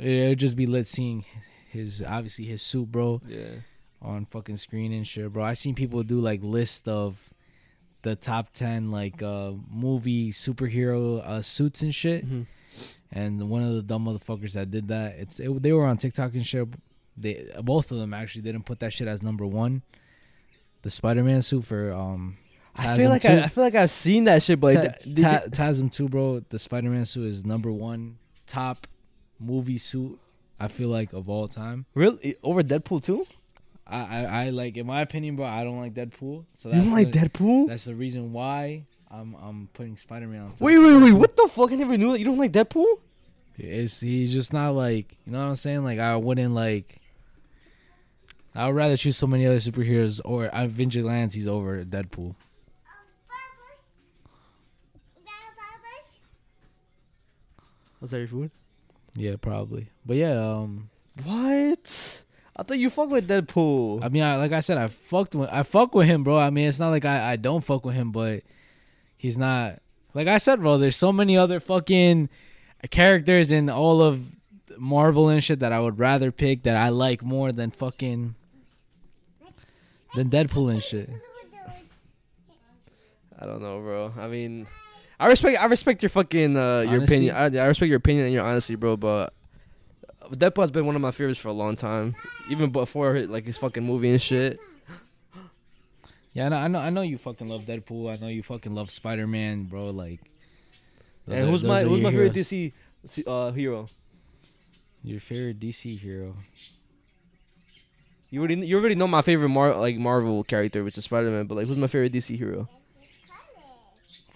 [0.00, 1.24] it would just be lit seeing
[1.70, 3.46] his obviously his suit, bro, Yeah.
[4.02, 5.44] on fucking screen and shit, bro.
[5.44, 7.32] I seen people do like list of
[8.02, 12.26] the top ten like uh movie superhero uh suits and shit.
[12.28, 12.46] Mhm.
[13.12, 16.34] And one of the dumb motherfuckers that did that, it's it, they were on TikTok
[16.34, 16.68] and shit.
[17.16, 19.82] They both of them actually didn't put that shit as number one.
[20.82, 22.38] The Spider Man suit for um.
[22.78, 23.28] I feel like 2.
[23.28, 26.40] I, I feel like I've seen that shit, but Ta- like, Ta- Tasm two, bro.
[26.48, 28.86] The Spider Man suit is number one top
[29.40, 30.18] movie suit.
[30.58, 31.86] I feel like of all time.
[31.94, 33.24] really over Deadpool too.
[33.86, 35.46] I, I, I like in my opinion, bro.
[35.46, 36.44] I don't like Deadpool.
[36.54, 37.68] So You don't like the, Deadpool?
[37.68, 40.50] That's the reason why I'm I'm putting Spider Man on.
[40.50, 40.60] Top.
[40.60, 41.12] Wait, wait, wait!
[41.12, 41.72] What the fuck?
[41.72, 42.18] I never knew that.
[42.20, 42.98] You don't like Deadpool?
[43.56, 45.82] It's he's just not like you know what I'm saying.
[45.82, 47.00] Like I wouldn't like.
[48.54, 52.34] I would rather choose so many other superheroes or uh, vigilantes over Deadpool.
[58.00, 58.50] Was that your food?
[59.14, 59.88] Yeah, probably.
[60.04, 60.90] But yeah, um,
[61.24, 62.22] What?
[62.56, 64.04] I thought you fuck with Deadpool.
[64.04, 66.38] I mean, I, like I said, I fucked with I fuck with him, bro.
[66.38, 68.42] I mean, it's not like I I don't fuck with him, but
[69.16, 69.80] he's not
[70.14, 70.76] like I said, bro.
[70.76, 72.28] There's so many other fucking
[72.90, 74.22] characters in all of
[74.76, 78.34] Marvel and shit that I would rather pick that I like more than fucking
[80.14, 81.08] than Deadpool and shit.
[83.38, 84.12] I don't know, bro.
[84.18, 84.66] I mean,
[85.20, 87.28] I respect I respect your fucking uh, your Honesty?
[87.28, 87.36] opinion.
[87.36, 88.96] I, I respect your opinion and your honesty, bro.
[88.96, 89.34] But
[90.32, 92.16] Deadpool has been one of my favorites for a long time,
[92.48, 94.58] even before like his fucking movie and shit.
[96.32, 98.12] Yeah, I know, I know, I know you fucking love Deadpool.
[98.12, 99.90] I know you fucking love Spider Man, bro.
[99.90, 100.20] Like,
[101.26, 102.72] and are- who's my who's your my favorite heroes.
[103.06, 103.88] DC uh, hero?
[105.02, 106.36] Your favorite DC hero?
[108.30, 111.46] You already you already know my favorite Mar- like Marvel character, which is Spider Man.
[111.46, 112.68] But like, who's my favorite DC hero?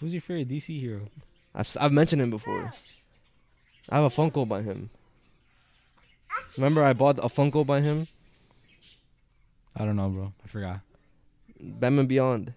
[0.01, 1.09] Who's your favorite DC hero?
[1.55, 2.71] I've s- I've mentioned him before.
[3.89, 4.91] I have a Funko by him.
[6.57, 8.07] Remember, I bought a Funko by him.
[9.77, 10.33] I don't know, bro.
[10.45, 10.81] I forgot.
[11.61, 12.53] Batman Beyond.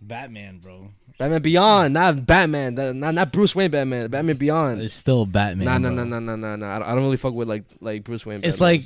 [0.00, 0.88] Batman, bro.
[1.18, 2.74] Batman Beyond, not Batman.
[2.74, 4.08] That, not not Bruce Wayne Batman.
[4.08, 4.80] Batman Beyond.
[4.82, 5.66] It's still Batman.
[5.66, 6.04] Nah, nah, bro.
[6.04, 6.76] nah, nah, nah, nah, nah.
[6.76, 8.40] I don't- I don't really fuck with like like Bruce Wayne.
[8.42, 8.66] It's Batman.
[8.80, 8.84] like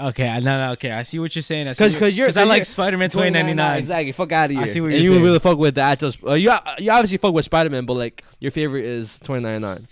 [0.00, 0.90] okay, I no, no, okay.
[0.90, 1.66] I see what you're saying.
[1.74, 3.78] Cause, cause you're, because I like Spider Man 2099, 2099.
[3.78, 4.12] Exactly.
[4.12, 4.62] Fuck out of here.
[4.62, 5.22] I see what and you're you saying.
[5.22, 6.12] really fuck with the actual.
[6.26, 9.86] Uh, you you obviously fuck with Spider Man, but like your favorite is 2099.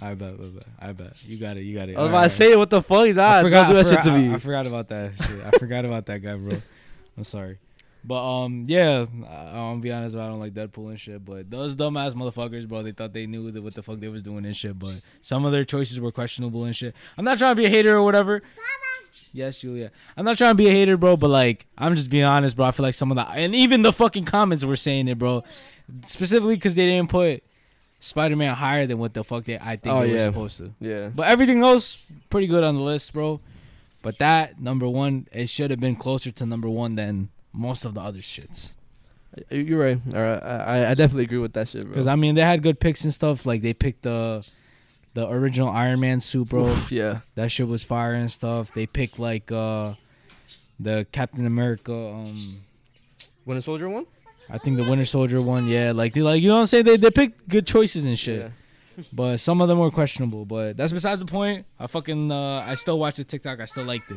[0.00, 1.24] I bet, I bet, I bet.
[1.24, 1.96] You got it, you got it.
[1.96, 3.90] I was about right, to say what the fuck, nah, I forgot, do I that
[3.90, 4.30] shit to me.
[4.30, 5.44] I, I forgot about that shit.
[5.44, 6.60] I forgot about that guy, bro.
[7.16, 7.58] I'm sorry.
[8.06, 10.14] But um, yeah, I- I'm be honest.
[10.16, 11.24] I don't like Deadpool and shit.
[11.24, 14.44] But those dumbass motherfuckers, bro, they thought they knew what the fuck they was doing
[14.44, 14.78] and shit.
[14.78, 16.94] But some of their choices were questionable and shit.
[17.16, 18.42] I'm not trying to be a hater or whatever.
[19.32, 19.90] Yes, Julia.
[20.16, 21.16] I'm not trying to be a hater, bro.
[21.16, 22.66] But like, I'm just being honest, bro.
[22.66, 25.42] I feel like some of the and even the fucking comments were saying it, bro.
[26.06, 27.42] Specifically because they didn't put
[28.00, 30.24] Spider-Man higher than what the fuck they I think Oh, they were yeah.
[30.24, 30.72] supposed to.
[30.80, 31.08] yeah.
[31.08, 33.40] But everything else pretty good on the list, bro.
[34.02, 37.94] But that number one, it should have been closer to number one than most of
[37.94, 38.76] the other shits.
[39.50, 39.98] You're right.
[40.14, 40.42] All right.
[40.42, 41.90] I, I definitely agree with that shit, bro.
[41.90, 43.46] Because I mean, they had good picks and stuff.
[43.46, 44.46] Like they picked the
[45.14, 46.66] the original Iron Man suit, bro.
[46.66, 47.20] Oof, yeah.
[47.34, 48.72] that shit was fire and stuff.
[48.74, 49.94] They picked like uh
[50.78, 51.92] the Captain America.
[51.92, 52.60] Um,
[53.44, 54.06] Winter Soldier one.
[54.50, 55.66] I think the Winter Soldier one.
[55.66, 56.84] Yeah, like they like you know what I'm saying.
[56.84, 58.40] They they picked good choices and shit.
[58.40, 58.48] Yeah.
[59.12, 60.44] But some of them were questionable.
[60.44, 61.66] But that's besides the point.
[61.80, 63.58] I fucking uh, I still watch the TikTok.
[63.58, 64.16] I still liked it.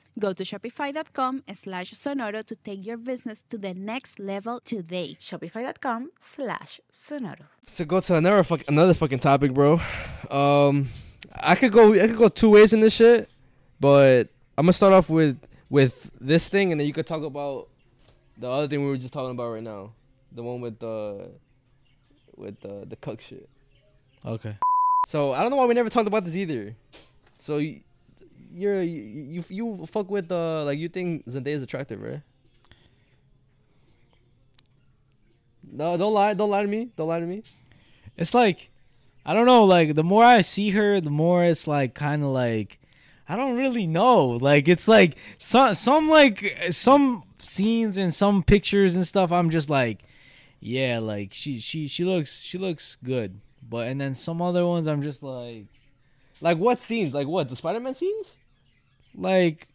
[0.19, 5.17] Go to shopify.com slash sonoro to take your business to the next level today.
[5.19, 7.45] Shopify.com slash sonoro.
[7.65, 9.79] So go to another fuck, another fucking topic, bro.
[10.29, 10.89] Um,
[11.33, 13.29] I could go I could go two ways in this shit,
[13.79, 15.39] but I'm gonna start off with
[15.69, 17.69] with this thing, and then you could talk about
[18.37, 19.93] the other thing we were just talking about right now,
[20.31, 21.31] the one with the
[22.35, 23.49] with the the cuck shit.
[24.25, 24.57] Okay.
[25.07, 26.75] So I don't know why we never talked about this either.
[27.39, 27.81] So you,
[28.53, 32.21] you're you you, fuck with uh like you think Zendaya is attractive, right?
[35.71, 37.43] No, don't lie, don't lie to me, don't lie to me.
[38.17, 38.69] It's like
[39.25, 42.29] I don't know, like the more I see her, the more it's like kind of
[42.29, 42.79] like
[43.29, 44.27] I don't really know.
[44.27, 49.69] Like it's like some some like some scenes and some pictures and stuff I'm just
[49.69, 50.03] like
[50.59, 53.39] yeah, like she she she looks she looks good.
[53.67, 55.65] But and then some other ones I'm just like
[56.41, 57.13] Like what scenes?
[57.13, 57.49] Like what?
[57.49, 58.33] The Spider-Man scenes?
[59.15, 59.67] Like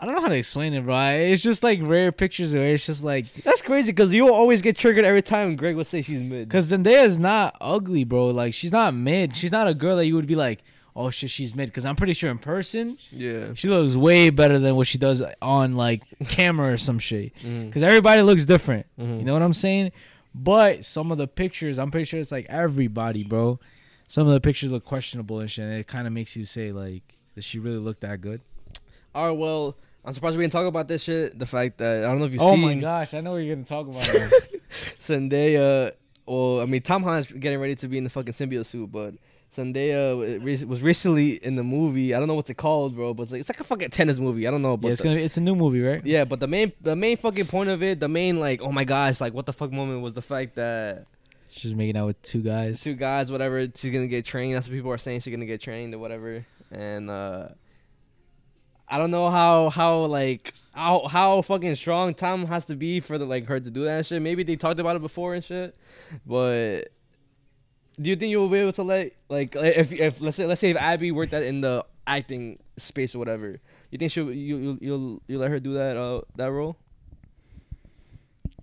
[0.00, 0.96] I don't know how to explain it, bro.
[1.08, 4.76] It's just like rare pictures where it's just like That's crazy because you always get
[4.76, 6.48] triggered every time Greg would say she's mid.
[6.48, 8.28] Cause Zendaya is not ugly, bro.
[8.28, 9.34] Like she's not mid.
[9.34, 10.62] She's not a girl that you would be like,
[10.94, 11.74] oh shit, she's mid.
[11.74, 15.20] Cause I'm pretty sure in person, yeah, she looks way better than what she does
[15.42, 17.34] on like camera or some shit.
[17.48, 17.70] Mm-hmm.
[17.70, 18.86] Cause everybody looks different.
[19.00, 19.18] Mm-hmm.
[19.18, 19.90] You know what I'm saying?
[20.34, 23.58] But some of the pictures, I'm pretty sure it's like everybody, bro.
[24.06, 25.64] Some of the pictures look questionable and shit.
[25.64, 28.40] And it kind of makes you say like, does she really look that good?
[29.14, 31.38] All right, well, I'm surprised we didn't talk about this shit.
[31.38, 33.36] The fact that I don't know if you've Oh seen my gosh, I know what
[33.38, 34.08] you're gonna talk about.
[34.14, 34.28] now.
[35.00, 35.92] Zendaya.
[36.26, 39.14] Well, I mean, Tom Holland's getting ready to be in the fucking symbiote suit, but
[39.54, 42.14] Zendaya uh, was recently in the movie.
[42.14, 44.18] I don't know what's it called, bro, but it's like, it's like a fucking tennis
[44.18, 44.46] movie.
[44.46, 45.16] I don't know, but yeah, it's the- gonna.
[45.16, 46.04] Be, it's a new movie, right?
[46.04, 48.84] yeah, but the main the main fucking point of it, the main like, oh my
[48.84, 51.06] gosh, like what the fuck moment was the fact that
[51.50, 52.82] She's making out with two guys.
[52.82, 54.54] two guys, whatever, she's gonna get trained.
[54.54, 55.20] That's what people are saying.
[55.20, 56.44] She's gonna get trained or whatever.
[56.70, 57.48] And uh
[58.90, 63.18] I don't know how how like how how fucking strong Tom has to be for
[63.18, 64.22] the like her to do that shit.
[64.22, 65.76] Maybe they talked about it before and shit,
[66.26, 66.84] but
[68.00, 70.60] do you think you will be able to let like if if let's say let's
[70.60, 73.60] say if Abby worked that in the acting space or whatever,
[73.90, 76.76] you think she you you you'll you let her do that uh that role?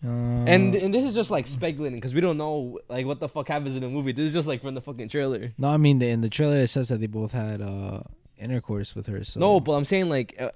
[0.06, 3.28] Uh, And and this is just like speculating because we don't know like what the
[3.28, 4.12] fuck happens in the movie.
[4.12, 5.51] This is just like from the fucking trailer.
[5.58, 8.01] No, I mean the, in the trailer it says that they both had uh
[8.38, 9.24] intercourse with her.
[9.24, 10.51] So No, but I'm saying like, uh,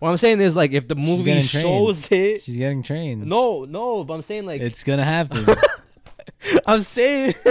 [0.00, 2.42] what I'm saying is like if the movie shows it.
[2.42, 3.26] she's getting trained.
[3.26, 5.46] No, no, but I'm saying like it's gonna happen.
[6.66, 7.34] I'm saying.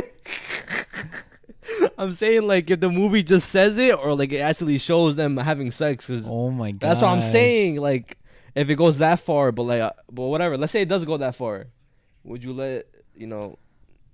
[1.98, 5.38] I'm saying like if the movie just says it or like it actually shows them
[5.38, 7.78] having sex because oh my god, that's what I'm saying.
[7.78, 8.18] Like
[8.58, 10.58] if it goes that far, but like, uh, but whatever.
[10.58, 11.68] Let's say it does go that far.
[12.24, 13.60] Would you let you know,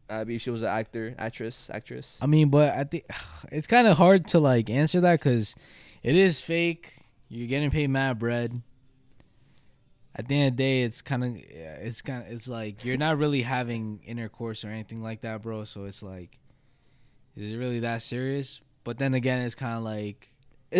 [0.09, 0.37] Abby?
[0.37, 2.17] She was an actor, actress, actress.
[2.21, 3.05] I mean, but I think
[3.51, 5.55] it's kind of hard to like answer that because
[6.03, 6.91] it is fake.
[7.29, 8.61] You're getting paid mad bread.
[10.15, 12.97] At the end of the day, it's kind of it's kind of it's like you're
[12.97, 15.63] not really having intercourse or anything like that, bro.
[15.63, 16.37] So it's like,
[17.37, 18.61] is it really that serious?
[18.83, 20.32] But then again, it's kind of like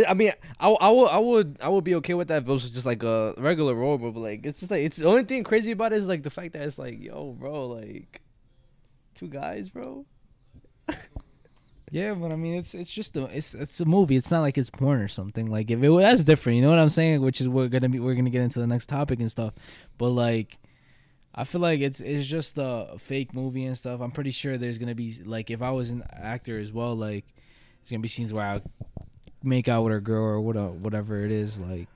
[0.07, 2.51] I mean, I, I would I would I would be okay with that if it
[2.51, 5.43] was just like a regular role, but like it's just like it's the only thing
[5.43, 8.21] crazy about it is like the fact that it's like, yo, bro, like
[9.15, 10.05] two guys, bro.
[11.93, 14.15] Yeah, but I mean, it's it's just a it's it's a movie.
[14.15, 15.51] It's not like it's porn or something.
[15.51, 17.21] Like if it was that's different, you know what I'm saying?
[17.21, 19.53] Which is we're gonna be we're gonna get into the next topic and stuff.
[19.99, 20.57] But like,
[21.35, 24.01] I feel like it's it's just a fake movie and stuff.
[24.01, 27.25] I'm pretty sure there's gonna be like if I was an actor as well, like
[27.27, 28.61] there's gonna be scenes where I
[29.43, 31.59] make out with her girl or what uh, whatever it is.
[31.59, 31.87] Like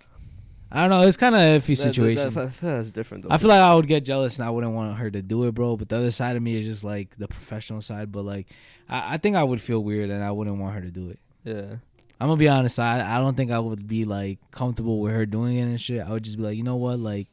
[0.72, 1.08] I don't know.
[1.08, 2.34] It's kind of a iffy That- that- situation.
[2.34, 3.30] that- that's different though.
[3.34, 5.54] I feel like I would get jealous and I wouldn't want her to do it,
[5.54, 5.78] bro.
[5.78, 8.12] But the other side of me is just like the professional side.
[8.12, 8.48] But like,
[8.90, 11.20] I, I think I would feel weird and I wouldn't want her to do it.
[11.44, 11.76] yeah.
[12.20, 12.80] I'm gonna be honest.
[12.80, 16.02] I I don't think I would be like comfortable with her doing it and shit.
[16.06, 17.28] I would just be like, you know what, like,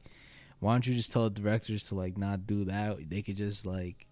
[0.60, 3.08] why don't you just tell the directors to like not do that?
[3.08, 4.06] They could just like.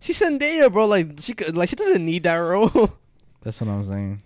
[0.00, 0.86] She's Zendaya, bro.
[0.86, 2.68] Like she could, like she doesn't need that role.
[3.42, 4.20] That's what I'm saying.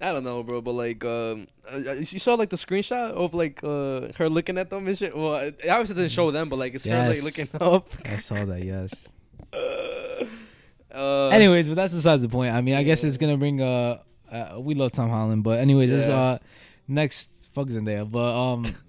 [0.00, 3.60] I don't know, bro, but like, um, uh, you saw like the screenshot of like
[3.64, 5.16] uh her looking at them and shit.
[5.16, 7.88] Well, it obviously didn't show them, but like it's her like looking up.
[8.04, 8.64] I saw that.
[8.64, 9.12] Yes.
[10.90, 12.52] Uh, anyways, but that's besides the point.
[12.54, 13.98] I mean, I guess it's gonna bring uh,
[14.32, 16.18] uh we love Tom Holland, but anyways, this Yeah.
[16.18, 16.38] uh
[16.88, 18.64] next fuck Zendaya, but um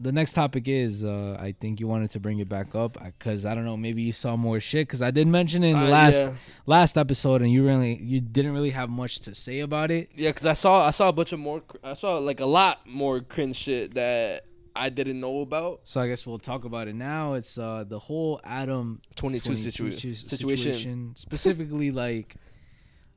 [0.00, 3.44] the next topic is uh, I think you wanted to bring it back up because
[3.44, 5.86] I don't know maybe you saw more shit because I did mention it in the
[5.86, 6.32] Uh, last yeah.
[6.66, 10.10] last episode and you really you didn't really have much to say about it.
[10.14, 11.62] Yeah, cause I saw I saw a bunch of more.
[11.82, 14.44] I saw like a lot more cringe shit that
[14.76, 15.80] I didn't know about.
[15.84, 17.32] So I guess we'll talk about it now.
[17.34, 21.14] It's uh, the whole Adam 22 situa- situ- situation.
[21.16, 22.36] specifically like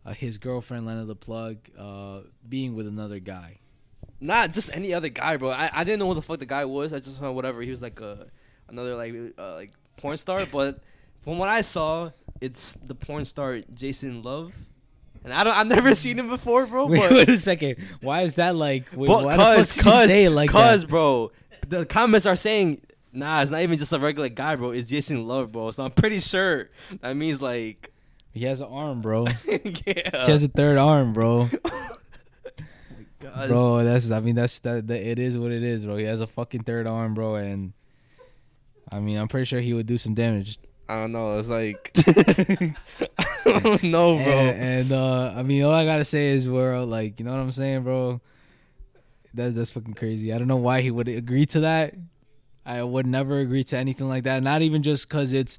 [0.04, 3.60] uh, his girlfriend Lena the Plug uh, being with another guy.
[4.24, 5.50] Not just any other guy, bro.
[5.50, 6.94] I, I didn't know who the fuck the guy was.
[6.94, 7.62] I just saw whatever.
[7.62, 8.28] He was like a
[8.70, 10.46] another like uh, like porn star.
[10.52, 10.80] But
[11.24, 14.54] from what I saw, it's the porn star Jason Luv.
[15.24, 15.56] And I don't.
[15.56, 16.86] I've never seen him before, bro.
[16.86, 17.78] Wait, but wait a second.
[18.02, 18.86] Why is that like?
[18.94, 20.88] Wait, but why the fuck cause you cause say it like cause that?
[20.88, 21.32] bro,
[21.68, 22.82] the comments are saying.
[23.14, 24.72] Nah, it's not even just a regular guy, bro.
[24.72, 25.72] It's Jason Luv, bro.
[25.72, 26.70] So I'm pretty sure
[27.02, 27.92] that means like,
[28.32, 29.26] He has an arm, bro.
[29.46, 31.50] yeah, He has a third arm, bro.
[33.48, 35.98] Bro, that's I mean that's that, that it is what it is, bro.
[35.98, 37.74] He has a fucking third arm, bro, and
[38.92, 40.60] I mean I'm pretty sure he would do some damage.
[40.90, 41.40] I don't know.
[41.40, 41.92] It's like,
[43.46, 44.24] I don't know, bro.
[44.24, 47.40] And, and uh I mean all I gotta say is bro, like, you know what
[47.40, 48.22] I'm saying, bro?
[49.34, 50.34] That that's fucking crazy.
[50.34, 51.94] I don't know why he would agree to that.
[52.66, 54.44] I would never agree to anything like that.
[54.44, 55.58] Not even just cause it's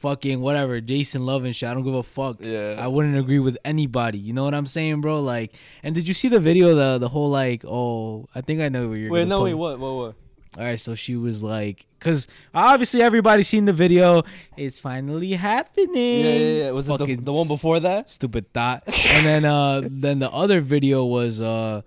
[0.00, 1.68] fucking whatever, Jason Luv and shit.
[1.68, 2.38] I don't give a fuck.
[2.40, 2.76] Yeah.
[2.78, 4.18] I wouldn't agree with anybody.
[4.18, 5.20] You know what I'm saying, bro?
[5.20, 8.68] Like and did you see the video, the the whole like, oh I think I
[8.68, 10.14] know where you're Wait, no, wait, what, what, what?
[10.58, 14.24] all right, so she was like, because obviously everybody's seen the video.
[14.56, 15.94] It's finally happening.
[15.94, 16.70] Yeah, yeah, yeah.
[16.72, 18.10] Was it the, the one before that?
[18.10, 18.82] Stupid thought.
[18.86, 21.82] and then, uh, then the other video was uh,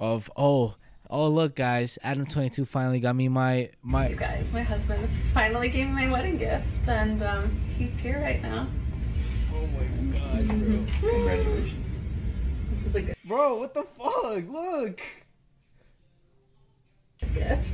[0.00, 0.74] of oh,
[1.12, 4.08] oh look, guys, Adam Twenty Two finally got me my my.
[4.08, 7.48] You guys, my husband finally gave me my wedding gift, and um,
[7.78, 8.66] he's here right now.
[9.54, 11.10] Oh my god, bro.
[11.10, 11.86] Congratulations.
[12.72, 14.48] This is a good Bro, what the fuck?
[14.50, 15.00] Look.
[17.34, 17.68] gift.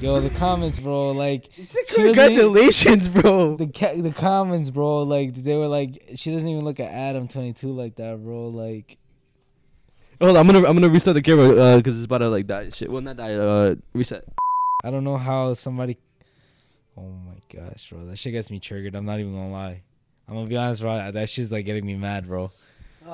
[0.00, 3.56] Yo, the comments, bro, like she doesn't even- Congratulations, bro.
[3.56, 7.26] The ca- the comments, bro, like they were like she doesn't even look at Adam
[7.26, 8.46] Twenty Two like that, bro.
[8.48, 8.96] Like
[10.20, 12.46] Hold on, I'm gonna I'm gonna restart the camera uh, because it's about to like
[12.46, 12.70] die.
[12.70, 13.34] Shit, well not die.
[13.34, 14.24] Uh, reset.
[14.84, 15.96] I don't know how somebody.
[16.96, 18.94] Oh my gosh, bro, that shit gets me triggered.
[18.96, 19.82] I'm not even gonna lie.
[20.26, 21.12] I'm gonna be honest, bro.
[21.12, 22.50] That shit's like getting me mad, bro.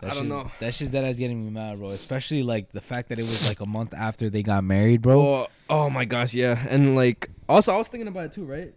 [0.00, 0.50] That I don't shit's- know.
[0.60, 1.88] That shit's that is getting me mad, bro.
[1.90, 5.20] Especially like the fact that it was like a month after they got married, bro.
[5.20, 6.66] Oh, oh my gosh, yeah.
[6.68, 8.74] And like, also I was thinking about it too, right?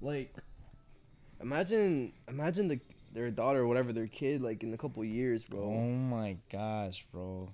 [0.00, 0.32] Like,
[1.40, 2.80] imagine imagine the
[3.12, 5.60] their daughter or whatever their kid like in a couple years, bro.
[5.60, 7.50] Oh my gosh, bro.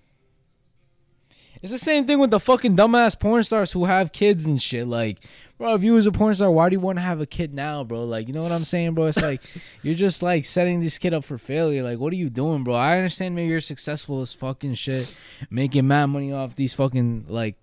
[1.63, 4.87] It's the same thing with the fucking dumbass porn stars who have kids and shit.
[4.87, 5.25] Like,
[5.57, 7.55] bro, if you was a porn star, why do you want to have a kid
[7.55, 8.05] now, bro?
[8.05, 9.07] Like, you know what I'm saying, bro?
[9.07, 9.41] It's like
[9.83, 11.83] you're just like setting this kid up for failure.
[11.83, 12.75] Like, what are you doing, bro?
[12.75, 15.17] I understand maybe you're successful as fucking shit,
[15.49, 17.57] making mad money off these fucking like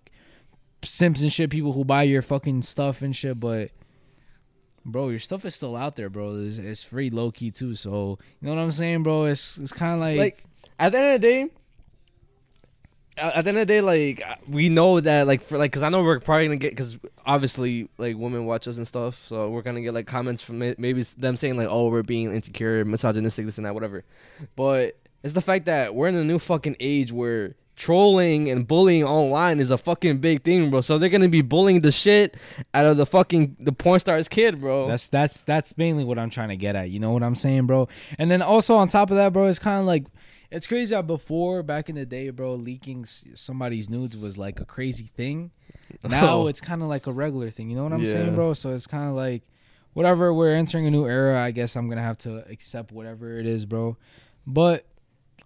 [0.84, 3.70] simps and shit, people who buy your fucking stuff and shit, but
[4.86, 6.38] bro, your stuff is still out there, bro.
[6.44, 7.76] It's, it's free, low key too.
[7.76, 9.26] So you know what I'm saying, bro?
[9.26, 10.44] It's it's kind of like, Like,
[10.80, 11.50] at the end of the day.
[13.18, 15.84] At the end of the day, like uh, we know that, like for like, cause
[15.84, 19.50] I know we're probably gonna get, cause obviously like women watch us and stuff, so
[19.50, 22.84] we're gonna get like comments from may- maybe them saying like, oh, we're being insecure,
[22.86, 24.06] misogynistic, this and that, whatever.
[24.56, 29.04] But it's the fact that we're in a new fucking age where trolling and bullying
[29.04, 30.82] online is a fucking big thing, bro.
[30.82, 32.38] So they're gonna be bullying the shit
[32.76, 34.88] out of the fucking the porn star's kid, bro.
[34.88, 36.92] That's that's that's mainly what I'm trying to get at.
[36.92, 37.88] You know what I'm saying, bro?
[38.20, 40.06] And then also on top of that, bro, it's kind of like
[40.52, 44.66] it's crazy that before back in the day, bro, leaking somebody's nudes was like a
[44.66, 45.50] crazy thing.
[46.04, 46.48] Now Oh.
[46.48, 47.70] it's kind of like a regular thing.
[47.72, 48.12] You know what I'm Yeah.
[48.14, 48.54] saying, bro?
[48.54, 49.42] So it's kind of like
[49.94, 50.34] whatever.
[50.34, 51.42] We're entering a new era.
[51.42, 53.98] I guess I'm gonna have to accept whatever it is, bro.
[54.46, 54.86] But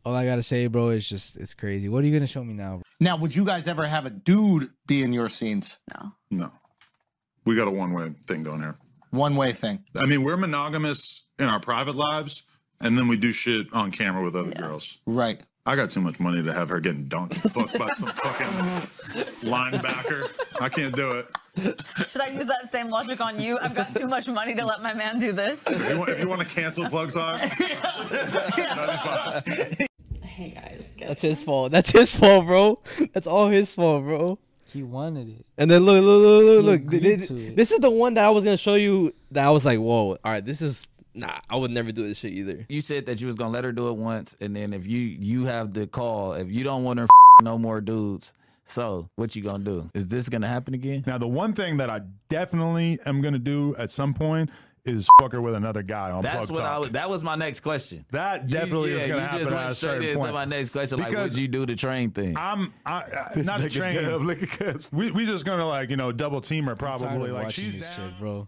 [0.06, 1.90] all I gotta say, bro, is just it's crazy.
[1.90, 2.76] What are you gonna show me now?
[2.76, 2.84] Bro?
[3.00, 5.80] Now, would you guys ever have a dude be in your scenes?
[5.94, 6.12] No.
[6.32, 6.52] No.
[7.46, 8.76] We got a one way thing going here.
[9.12, 9.84] One way thing.
[9.96, 12.44] I mean, we're monogamous in our private lives,
[12.82, 15.00] and then we do shit on camera with other girls.
[15.06, 15.42] Right.
[15.68, 19.50] I got too much money to have her getting dunked and fucked by some fucking
[19.50, 20.30] linebacker.
[20.62, 21.26] I can't do it.
[22.08, 23.58] Should I use that same logic on you?
[23.60, 25.64] I've got too much money to let my man do this.
[25.66, 29.88] If you want, if you want to cancel plug time, that'd be fine.
[30.36, 31.72] Hey guys, That's his fault.
[31.72, 32.80] That's his fault, bro.
[33.14, 34.38] That's all his fault, bro.
[34.68, 35.46] He wanted it.
[35.58, 36.82] And then look, look, look, look, look.
[36.82, 37.56] agreed This, it.
[37.56, 39.16] this is the one that I was gonna show you.
[39.32, 41.40] That I was like, whoa, all right, this is nah.
[41.50, 42.66] I would never do this shit either.
[42.68, 45.00] You said that you was gonna let her do it once, and then if you
[45.00, 47.08] you have the call, if you don't want her
[47.42, 48.34] no more dudes,
[48.66, 49.90] so what you gonna do?
[49.94, 51.06] Is this gonna happen again?
[51.08, 54.50] Now, the one thing that I definitely am going to do at some point
[54.86, 56.72] is fuck her with another guy on That's Plug what Talk.
[56.72, 56.90] I was.
[56.92, 58.06] That was my next question.
[58.12, 60.08] That You- definitely yeah, is going to you happen just at went a straight certain
[60.10, 60.34] into point.
[60.34, 61.00] my next question.
[61.00, 62.38] Like, what'd you do the train thing?
[62.38, 62.92] I'm I,
[63.36, 63.96] I, not a nigga train.
[64.04, 67.00] Dub, look at we we just gonna like you know double team her I'm tired
[67.00, 68.12] probably of like watching she's this down.
[68.12, 68.48] shit, bro.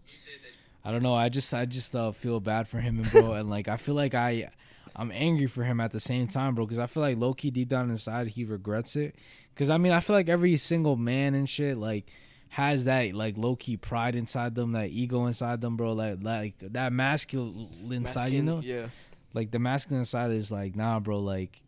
[0.85, 1.15] I don't know.
[1.15, 3.95] I just I just uh, feel bad for him and bro, and like I feel
[3.95, 4.49] like I
[4.95, 7.51] I'm angry for him at the same time, bro, because I feel like low key
[7.51, 9.15] deep down inside he regrets it.
[9.53, 12.05] Because I mean I feel like every single man and shit like
[12.49, 15.93] has that like low key pride inside them, that ego inside them, bro.
[15.93, 18.59] Like like that masculine side, you know?
[18.59, 18.87] yeah.
[19.33, 21.19] Like the masculine side is like nah, bro.
[21.19, 21.61] Like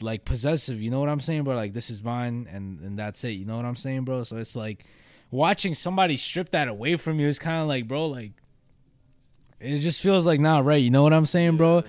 [0.00, 0.80] like possessive.
[0.80, 1.54] You know what I'm saying, bro?
[1.54, 3.30] Like this is mine, and and that's it.
[3.30, 4.22] You know what I'm saying, bro?
[4.24, 4.84] So it's like
[5.30, 8.32] watching somebody strip that away from you is kind of like, bro, like
[9.60, 10.82] it just feels like not right.
[10.82, 11.84] You know what I'm saying, bro?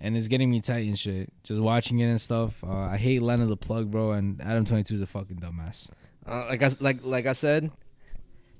[0.00, 1.32] And it's getting me tight and shit.
[1.42, 2.62] Just watching it and stuff.
[2.62, 5.90] Uh, I hate Lena the plug, bro, and Adam 22 is a fucking dumbass.
[6.28, 7.70] Uh, like I like like I said,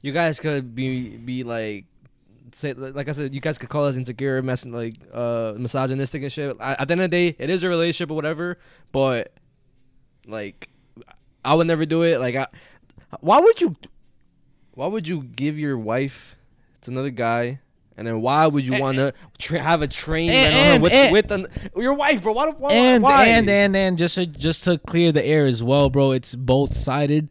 [0.00, 1.84] you guys could be be like
[2.52, 6.32] say like I said, you guys could call us insecure, mess like uh misogynistic and
[6.32, 6.56] shit.
[6.60, 8.58] I, at the end of the day, it is a relationship or whatever.
[8.90, 9.32] But
[10.26, 10.68] like,
[11.44, 12.20] I would never do it.
[12.20, 12.46] Like, I,
[13.20, 13.76] why would you?
[14.72, 16.36] Why would you give your wife
[16.82, 17.60] to another guy?
[17.96, 20.92] And then why would you want to tra- have a train And- on her with,
[20.92, 21.46] and- with an,
[21.76, 22.32] your wife, bro?
[22.32, 22.50] Why?
[22.50, 23.24] why and why?
[23.26, 26.12] and and and just to, just to clear the air as well, bro.
[26.12, 27.28] It's both sided.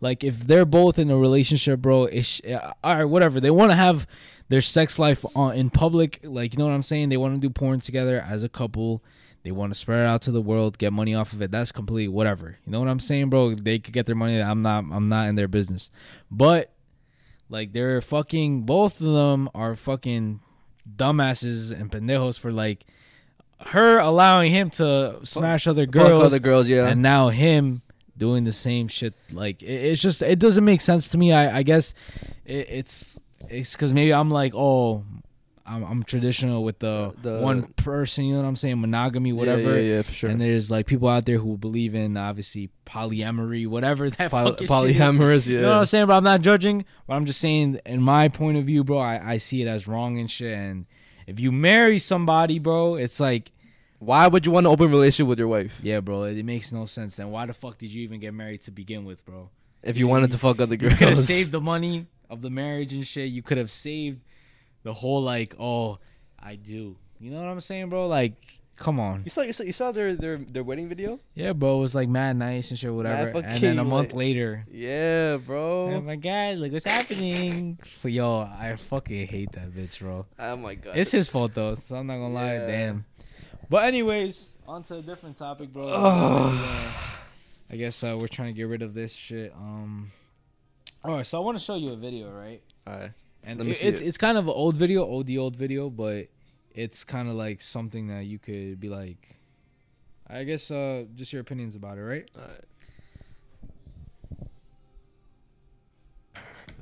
[0.00, 3.04] Like if they're both in a relationship, bro, it's uh, all right.
[3.04, 4.06] Whatever they want to have
[4.48, 7.10] their sex life on in public, like you know what I'm saying.
[7.10, 9.02] They want to do porn together as a couple.
[9.42, 11.50] They want to spread it out to the world, get money off of it.
[11.50, 12.58] That's completely whatever.
[12.66, 13.54] You know what I'm saying, bro?
[13.54, 14.40] They could get their money.
[14.40, 14.84] I'm not.
[14.90, 15.90] I'm not in their business.
[16.30, 16.72] But
[17.48, 18.62] like they're fucking.
[18.62, 20.40] Both of them are fucking
[20.96, 22.86] dumbasses and pendejos for like
[23.66, 26.86] her allowing him to smash other fuck girls, other girls, yeah.
[26.86, 27.82] and now him
[28.20, 29.14] doing the same shit.
[29.32, 31.32] Like it, it's just it doesn't make sense to me.
[31.32, 31.94] I I guess
[32.44, 33.18] it, it's
[33.48, 35.04] it's because maybe I'm like oh.
[35.66, 39.80] I'm, I'm traditional with the, The- one person, you know what I'm saying, monogamy, whatever.
[39.80, 40.28] yeah, yeah, for sure.
[40.28, 44.66] And there's like people out there who believe in obviously polyamory, whatever that Poly- fucking
[44.66, 44.96] shit is.
[45.00, 45.68] polyamorous, You know yeah.
[45.68, 46.06] what I'm saying?
[46.08, 46.84] But I'm not judging.
[47.06, 49.86] But I'm just saying, in my point of view, bro, I, I see it as
[49.86, 50.58] wrong and shit.
[50.58, 50.86] And
[51.28, 53.52] if you marry somebody, bro, it's like,
[54.00, 55.72] why would you want to open relationship with your wife?
[55.82, 57.16] Yeah, bro, it, it makes no sense.
[57.16, 59.50] Then why the fuck did you even get married to begin with, bro?
[59.82, 62.50] If you wanted to fuck other girls, you could have saved the money of the
[62.50, 63.30] marriage and shit.
[63.30, 64.20] You could have saved
[64.82, 65.98] the whole like, oh,
[66.38, 66.96] I do.
[67.18, 68.06] You know what I'm saying, bro?
[68.08, 68.32] Like,
[68.76, 69.22] come on.
[69.24, 71.20] You saw you saw, you saw their, their their wedding video?
[71.34, 73.32] Yeah, bro, it was like mad nice and shit, whatever.
[73.34, 75.92] Mad And then a month like- later, Yeah, bro.
[75.96, 77.78] oh my god, look what's happening.
[78.02, 80.24] But yo, I fucking hate that bitch, bro.
[80.38, 80.96] Oh my god.
[80.96, 82.56] It's his fault though, so I'm not gonna lie.
[82.58, 83.04] Damn.
[83.70, 85.86] But anyways, on to a different topic, bro.
[85.86, 86.94] Ugh.
[87.72, 89.52] I guess uh, we're trying to get rid of this shit.
[89.56, 90.10] Um.
[91.04, 92.60] All right, so I want to show you a video, right?
[92.86, 93.12] All right.
[93.44, 94.06] And Let me it- see it's it.
[94.08, 96.26] it's kind of an old video, old the old video, but
[96.74, 99.36] it's kind of like something that you could be like.
[100.28, 102.28] I guess uh just your opinions about it, right?
[102.36, 102.64] All right.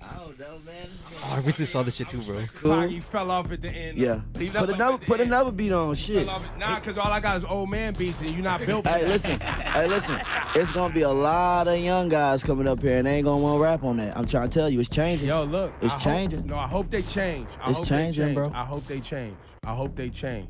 [0.03, 0.86] Oh no, man.
[1.24, 2.40] Oh, I recently saw this shit too, bro.
[2.61, 2.86] Cool.
[2.86, 3.99] You fell off at the end.
[3.99, 4.20] Yeah.
[4.34, 5.28] Leave Put another put end.
[5.30, 6.26] another beat on shit.
[6.26, 8.64] Fell off at- Nah, cause all I got is old man beats and you're not
[8.64, 8.84] built.
[8.84, 9.40] for Hey, listen.
[9.40, 10.20] hey, listen.
[10.55, 13.42] It's gonna be a lot of young guys coming up here, and they ain't gonna
[13.42, 14.16] want to rap on that.
[14.16, 15.28] I'm trying to tell you, it's changing.
[15.28, 16.46] Yo, look, it's I hope- changing.
[16.46, 17.49] no, I hope they change.
[17.62, 18.51] I It's hope changing, they change.
[18.53, 18.53] bro.
[18.55, 19.36] I hope they change.
[19.64, 20.49] I hope they change.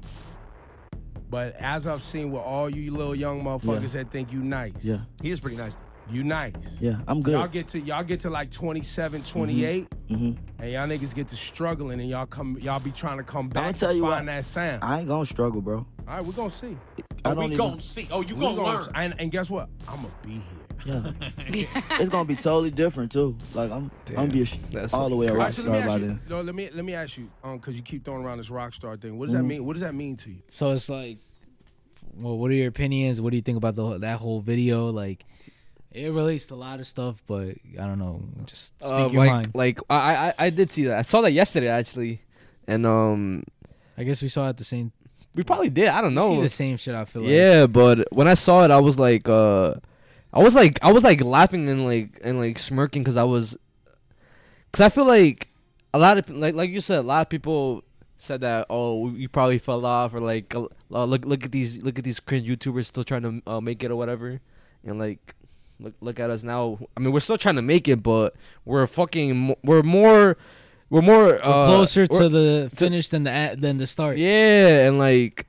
[1.31, 4.73] But as I've seen with all you little young motherfuckers that think you nice.
[4.81, 4.99] Yeah.
[5.23, 5.77] He is pretty nice.
[6.11, 6.55] You nice.
[6.81, 7.33] Yeah, I'm good.
[7.33, 10.37] Y'all get to y'all get to like 27, 28, Mhm.
[10.59, 13.65] and y'all niggas get to struggling, and y'all come y'all be trying to come back
[13.65, 14.33] I'ma tell and you find what.
[14.33, 14.83] that sound.
[14.85, 15.79] I ain't gonna struggle, bro.
[15.79, 16.77] All right, we're gonna see.
[17.25, 18.09] I don't even- gonna see.
[18.11, 18.89] Oh, you We gonna learn.
[18.95, 19.69] And, and guess what?
[19.87, 20.43] I'm gonna be here.
[20.87, 21.13] Yeah.
[22.01, 23.37] it's gonna be totally different too.
[23.53, 24.57] Like I'm, I'm gonna be a sh-
[24.95, 26.21] all the way a All rock right, so star by ask then.
[26.31, 28.73] no, let me let me ask you, um, because you keep throwing around this rock
[28.73, 29.19] star thing.
[29.19, 29.47] What does that Mhm.
[29.47, 29.67] mean?
[29.67, 30.39] What does that mean to you?
[30.49, 31.19] So it's like,
[32.17, 33.21] well, what are your opinions?
[33.21, 34.91] What do you think about the that whole video?
[34.91, 35.27] Like,
[35.93, 38.23] it relates to a lot of stuff, but I don't know.
[38.45, 39.51] Just speak Uh, your like, mind.
[39.55, 40.99] like I, I I did see that.
[40.99, 42.23] I saw that yesterday actually,
[42.67, 43.45] and um,
[43.97, 44.93] I guess we saw it the same.
[45.35, 45.89] We probably did.
[45.89, 46.29] I don't know.
[46.31, 46.95] see the same shit.
[46.95, 47.31] I feel like.
[47.31, 49.75] Yeah, but when I saw it, I was like, uh,
[50.33, 53.57] I was like, I was like laughing and like and like smirking because I was,
[54.71, 55.49] because I feel like
[55.95, 57.83] a lot of like like you said, a lot of people
[58.21, 60.67] said that oh you probably fell off or like uh,
[61.05, 63.91] look look at these look at these cringe YouTubers still trying to uh, make it
[63.91, 64.41] or whatever,
[64.85, 65.35] and like
[65.81, 66.79] look look at us now.
[66.97, 70.37] I mean, we're still trying to make it, but we're fucking we're more.
[70.91, 74.17] We're more We're uh, closer to the finish than the than the start.
[74.17, 75.47] yeah, and like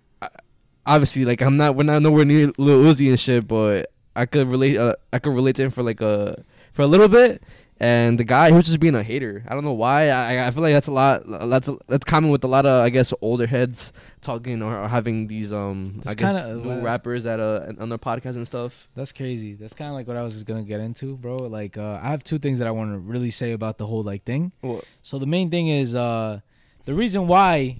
[0.85, 4.47] obviously, like I'm not we're not nowhere near Lil Uzi and shit, but I could
[4.49, 4.77] relate.
[4.77, 7.41] Uh, I could relate to him for like a for a little bit,
[7.79, 9.43] and the guy he was just being a hater.
[9.47, 10.09] I don't know why.
[10.09, 11.23] I I feel like that's a lot.
[11.49, 15.27] That's that's common with a lot of I guess older heads talking or, or having
[15.27, 18.87] these um I guess kinda- new rappers at uh on their podcasts and stuff.
[18.95, 19.53] That's crazy.
[19.53, 21.37] That's kind of like what I was gonna get into, bro.
[21.37, 24.03] Like, uh, I have two things that I want to really say about the whole
[24.03, 24.51] like thing.
[24.61, 24.83] What?
[25.01, 26.41] So the main thing is, uh,
[26.85, 27.79] the reason why,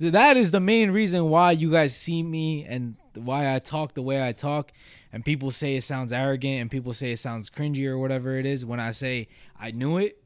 [0.00, 4.02] that is the main reason why you guys see me and why I talk the
[4.02, 4.70] way I talk,
[5.12, 8.46] and people say it sounds arrogant and people say it sounds cringy or whatever it
[8.46, 8.64] is.
[8.66, 9.28] When I say
[9.58, 10.22] I knew it,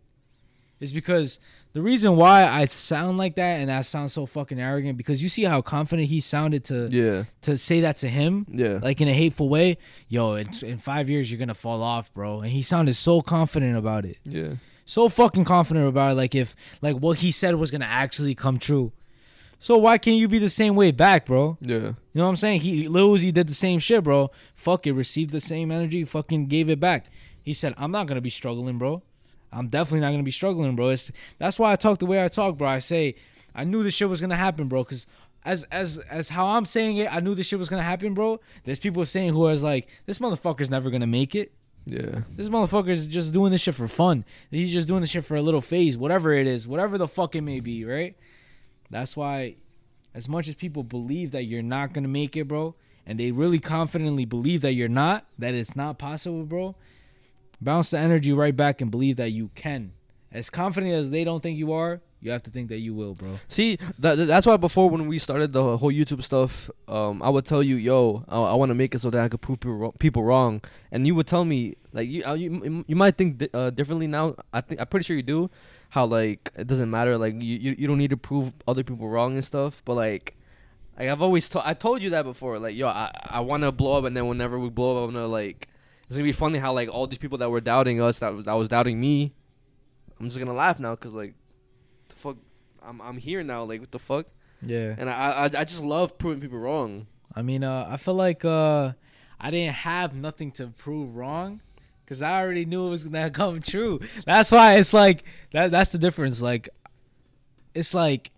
[0.80, 1.39] is because
[1.74, 5.28] the reason why I sound like that and I sound so fucking arrogant because you
[5.28, 7.24] see how confident he sounded to Yeah.
[7.43, 8.80] to say that to him Yeah.
[8.83, 9.78] like in a hateful way
[10.09, 13.76] yo in, in five years you're gonna fall off bro and he sounded so confident
[13.76, 14.55] about it Yeah.
[14.85, 18.59] so fucking confident about it like if like what he said was gonna actually come
[18.59, 18.91] true
[19.63, 21.57] so why can't you be the same way back bro?
[21.61, 21.77] Yeah.
[21.77, 22.61] you know what i'm saying?
[22.63, 24.33] He lil uzi did the same shit bro.
[24.57, 27.07] Fuck it received the same energy fucking gave it back.
[27.41, 29.03] He said i'm not gonna be struggling bro.
[29.53, 30.89] I'm definitely not gonna be struggling bro.
[30.89, 32.67] It's that's why i talk the way i talk bro.
[32.67, 33.15] I say
[33.55, 34.83] i knew this shit was gonna happen bro.
[34.83, 35.07] Because
[35.45, 38.41] as as as how i'm saying it i knew this shit was gonna happen bro.
[38.65, 41.53] There's people saying who who is like this motherfucker's never gonna make it.
[41.85, 42.23] Yeah.
[42.37, 44.25] this motherfucker's just doing this shit for fun.
[44.51, 47.35] He's just doing this shit for a little phase, whatever it is, whatever the fuck
[47.35, 48.17] it may be, right?
[48.93, 49.57] That's why,
[50.14, 52.74] as much as people believe that you're not gonna make it, bro,
[53.07, 56.76] and they really confidently believe that you're not, that it's not possible, bro,
[57.61, 59.93] bounce the energy right back and believe that you can.
[60.30, 63.14] As confident as they don't think you are, you have to think that you will,
[63.14, 63.38] bro.
[63.49, 67.28] See, that, that- that's why before when we started the whole YouTube stuff, um, I
[67.28, 69.59] would tell you, "Yo, I, I want to make it so that I could prove
[69.99, 70.61] people wrong,
[70.93, 74.36] and you would tell me, like, you uh, you, you might think uh, differently now.
[74.53, 75.51] I think I'm pretty sure you do.
[75.93, 79.11] How like it doesn't matter, like you, you, you don't need to prove other people
[79.11, 79.82] wrong and stuff.
[79.84, 80.34] But like,
[80.99, 82.59] like I've always told I told you that before.
[82.59, 85.14] Like, yo, I I want to blow up, and then whenever we blow up, I'm
[85.14, 85.68] gonna like.
[86.07, 88.55] It's gonna be funny how like all these people that were doubting us, that that
[88.55, 89.34] was doubting me,
[90.18, 91.34] I'm just gonna laugh now because like,
[92.09, 92.38] the fuck,
[92.82, 93.64] I'm I'm here now.
[93.64, 94.28] Like, what the fuck?
[94.62, 94.95] Yeah.
[94.97, 97.07] And I I, I just love proving people wrong.
[97.36, 98.93] I mean, uh, I feel like uh,
[99.38, 101.61] I didn't have nothing to prove wrong
[102.13, 103.99] because I already knew it was gonna come true.
[104.27, 105.71] That's why it's like that.
[105.71, 106.43] That's the difference.
[106.43, 106.69] Like,
[107.75, 108.31] it's like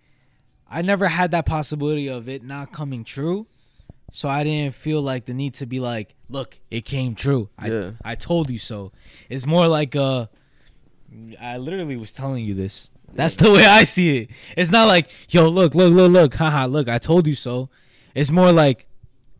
[0.70, 3.48] I never had that possibility of it not coming true,
[4.12, 7.48] so I didn't feel like the need to be like, "Look, it came true.
[7.58, 7.90] I Yeah.
[8.04, 8.92] I told you so."
[9.28, 10.26] It's more like uh,
[11.40, 12.90] I literally was telling you this.
[13.12, 14.30] That's the way I see it.
[14.56, 17.70] It's not like, yo, look, look, look, look, haha, look, I told you so.
[18.12, 18.88] It's more like,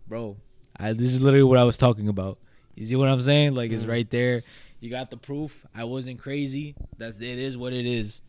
[0.06, 0.36] bro,
[0.76, 2.38] I, this is literally what I was talking about.
[2.74, 3.54] You see what I'm saying?
[3.54, 4.42] Like, it's right there.
[4.80, 5.64] You got the proof.
[5.74, 6.74] I wasn't crazy.
[6.98, 8.20] That's it is what it is.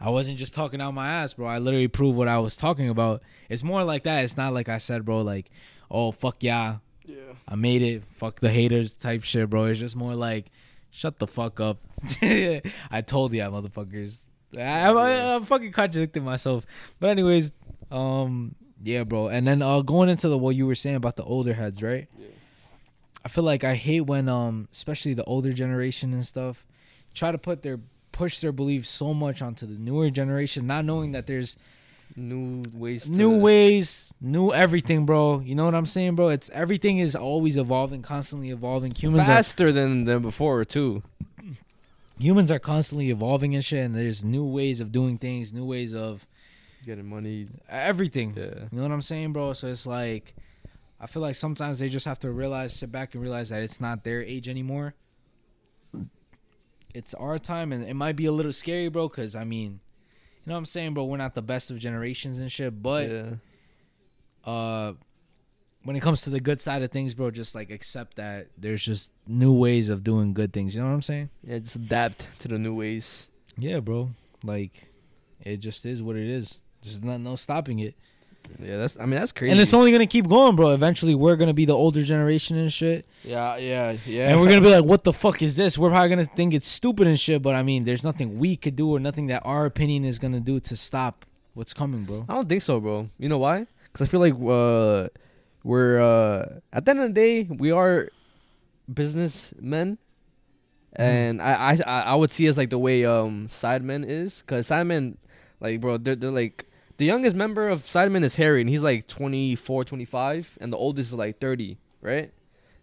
[0.00, 1.46] I wasn't just talking out my ass, bro.
[1.46, 3.22] I literally proved what I was talking about.
[3.50, 4.24] It's more like that.
[4.24, 5.50] It's not like I said, bro, like,
[5.90, 6.78] oh fuck yeah.
[7.04, 7.34] Yeah.
[7.46, 8.04] I made it.
[8.16, 9.64] Fuck the haters type shit, bro.
[9.64, 10.50] It's just more like,
[10.90, 11.78] shut the fuck up.
[12.22, 14.26] I told you, motherfuckers.
[14.56, 16.64] I, I, I'm fucking contradicting myself.
[16.98, 17.52] But anyways,
[17.90, 19.28] um, yeah, bro.
[19.28, 22.08] And then uh, going into the what you were saying about the older heads, right?
[23.24, 26.64] I feel like I hate when um, especially the older generation and stuff,
[27.14, 27.78] try to put their
[28.12, 31.56] push their beliefs so much onto the newer generation, not knowing that there's
[32.16, 33.08] New ways.
[33.08, 35.40] New ways, new everything, bro.
[35.40, 36.28] You know what I'm saying, bro?
[36.28, 38.92] It's everything is always evolving, constantly evolving.
[38.94, 41.02] Humans are faster than than before too.
[42.18, 45.94] humans are constantly evolving and shit, and there's new ways of doing things, new ways
[45.94, 46.26] of
[46.84, 47.46] Getting money.
[47.68, 48.34] everything.
[48.36, 48.42] Yeah.
[48.44, 49.52] You know what I'm saying, bro?
[49.52, 50.34] So it's like,
[51.00, 53.80] I feel like sometimes they just have to realize, sit back and realize that it's
[53.80, 54.94] not their age anymore.
[56.92, 59.08] It's our time, and it might be a little scary, bro.
[59.08, 59.80] Because I mean,
[60.44, 61.04] you know what I'm saying, bro?
[61.04, 63.30] We're not the best of generations and shit, but yeah.
[64.44, 64.92] uh
[65.82, 68.84] when it comes to the good side of things, bro, just like accept that there's
[68.84, 70.74] just new ways of doing good things.
[70.74, 71.30] You know what I'm saying?
[71.42, 73.26] Yeah, just adapt to the new ways.
[73.56, 74.10] Yeah, bro.
[74.42, 74.88] Like
[75.40, 76.60] it just is what it is.
[76.82, 77.94] There's not no stopping it.
[78.58, 78.96] Yeah, that's.
[78.98, 79.52] I mean, that's crazy.
[79.52, 80.70] And it's only gonna keep going, bro.
[80.70, 83.06] Eventually we're gonna be the older generation and shit.
[83.24, 84.28] Yeah, yeah, yeah.
[84.28, 85.78] And we're gonna be like, what the fuck is this?
[85.78, 88.76] We're probably gonna think it's stupid and shit, but I mean there's nothing we could
[88.76, 91.24] do or nothing that our opinion is gonna do to stop
[91.54, 92.26] what's coming, bro.
[92.28, 93.08] I don't think so, bro.
[93.18, 93.66] You know why?
[93.84, 95.08] Because I feel like uh,
[95.64, 98.08] we're uh, at the end of the day we are
[98.92, 99.98] businessmen,
[100.94, 104.68] and I, I I I would see us like the way um Sidemen is, because
[104.68, 105.16] Sidemen,
[105.60, 106.66] like bro, they're they're like
[107.00, 111.08] the youngest member of Sidemen is Harry, and he's like 24, 25, and the oldest
[111.08, 112.30] is like thirty, right?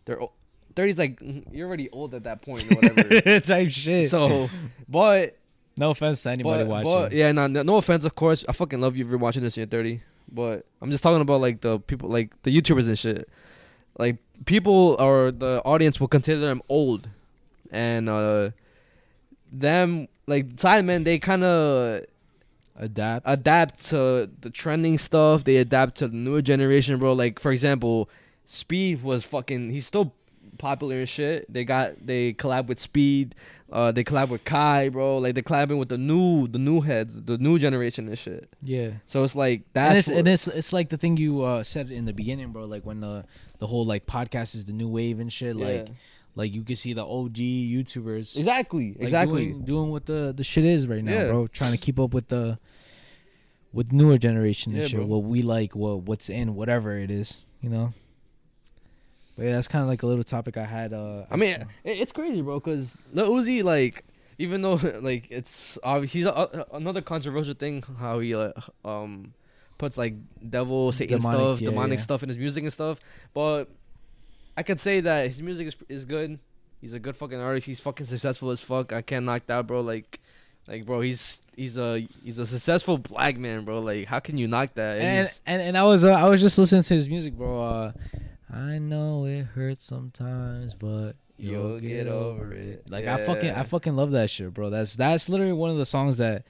[0.06, 0.22] They're.
[0.22, 0.32] o-
[0.74, 3.40] 30's like mm, you're already old at that point or whatever.
[3.40, 4.10] Type shit.
[4.12, 4.50] So,
[4.90, 5.38] but
[5.76, 6.92] no offense to anybody but, watching.
[6.92, 8.44] but yeah, no, no, no offense, of course.
[8.50, 10.02] I fucking love you if you're watching this and you're 30.
[10.32, 13.30] But I'm just talking about like the people, like the YouTubers and shit.
[14.00, 17.08] Like people or the audience will consider them old,
[17.72, 18.50] and uh,
[19.52, 22.06] them like Sidemen, they kind of
[22.78, 25.44] adapt adapt to the trending stuff.
[25.44, 27.14] They adapt to the newer generation, bro.
[27.14, 28.10] Like for example,
[28.46, 29.72] Speed was fucking.
[29.72, 30.14] He's still
[30.58, 31.52] popular and shit.
[31.52, 33.36] They got they collab with Speed.
[33.70, 35.18] Uh, they collab with Kai, bro.
[35.18, 38.50] Like they collabing with the new the new heads, the new generation and shit.
[38.62, 38.92] Yeah.
[39.06, 41.92] So it's like and that's it's, and it's it's like the thing you uh, said
[41.92, 42.66] in the beginning, bro.
[42.66, 43.26] Like when the
[43.60, 45.56] the whole like podcast is the new wave and shit.
[45.56, 45.94] Like Yeah.
[46.38, 49.46] Like you can see the OG YouTubers Exactly, like, exactly.
[49.48, 51.28] doing, doing what the the shit is right now, Yeah.
[51.28, 51.48] bro.
[51.48, 52.60] Trying to keep up with the
[53.74, 54.98] with newer generation and Yeah, shit.
[55.00, 55.08] bro.
[55.08, 57.94] What we like, what what's in, whatever it is, you know.
[59.36, 60.94] But yeah, that's kind of like a little topic I had.
[60.94, 61.52] Uh, I mean,
[61.84, 62.60] it, it's crazy, bro.
[62.60, 64.04] Cause Lil Uzi, like,
[64.40, 66.26] even though like it's uh, he's
[66.72, 68.52] another controversial thing how he uh,
[68.86, 69.34] um
[69.78, 70.16] puts like
[70.50, 72.04] devil Satan Demonic, stuff, yeah, demonic yeah.
[72.04, 73.00] stuff in his music and stuff.
[73.34, 73.70] But
[74.58, 76.40] I could say that his music is is good.
[76.82, 77.66] He's a good fucking artist.
[77.68, 78.92] He's fucking successful as fuck.
[78.92, 79.82] I can't knock that, bro.
[79.82, 80.20] Like,
[80.68, 83.80] like, bro, he's he's a he's a successful black man, bro.
[83.80, 84.98] Like, how can you knock that?
[85.00, 87.62] and he's- and, and I was uh, I was just listening to his music, bro.
[87.62, 87.92] Uh,
[88.52, 92.68] I know it hurts sometimes, but you'll, You'll get, get over it.
[92.68, 92.90] it.
[92.90, 94.70] Like I fucking I fucking love that shit, bro.
[94.70, 96.46] That's that's literally one of the songs that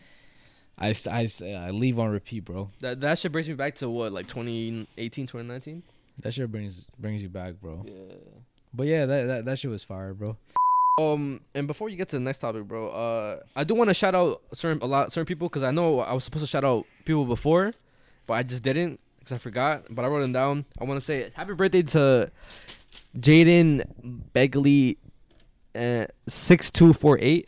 [0.78, 2.70] I, I, I leave on repeat, bro.
[2.80, 5.84] that that shit brings me back to what like 2018, 2019.
[6.20, 7.84] That shit brings brings you back, bro.
[7.86, 8.15] Yeah.
[8.74, 10.38] But yeah, that that, that shit was fire, bro.
[10.99, 13.93] Um, and before you get to the next topic, bro, uh, I do want to
[13.93, 16.63] shout out certain a lot certain people because I know I was supposed to shout
[16.63, 17.74] out people before,
[18.26, 19.84] but I just didn't because I forgot.
[19.91, 20.65] But I wrote them down.
[20.82, 22.32] I want to say happy birthday to
[23.15, 23.86] Jaden
[24.34, 24.97] Begley,
[25.76, 27.47] uh, six two four eight,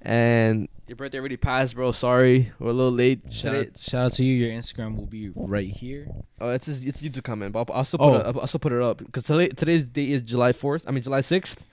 [0.00, 1.92] and your birthday already passed, bro.
[1.92, 3.32] Sorry, we're a little late.
[3.32, 4.46] Shout out, shout out to you.
[4.46, 6.08] Your Instagram will be right here.
[6.40, 8.14] Oh, it's his, it's YouTube comment, but I'll, I'll still put Oh.
[8.30, 10.84] it, I'll still put it up because today today's date is July fourth.
[10.86, 11.64] I mean July sixth,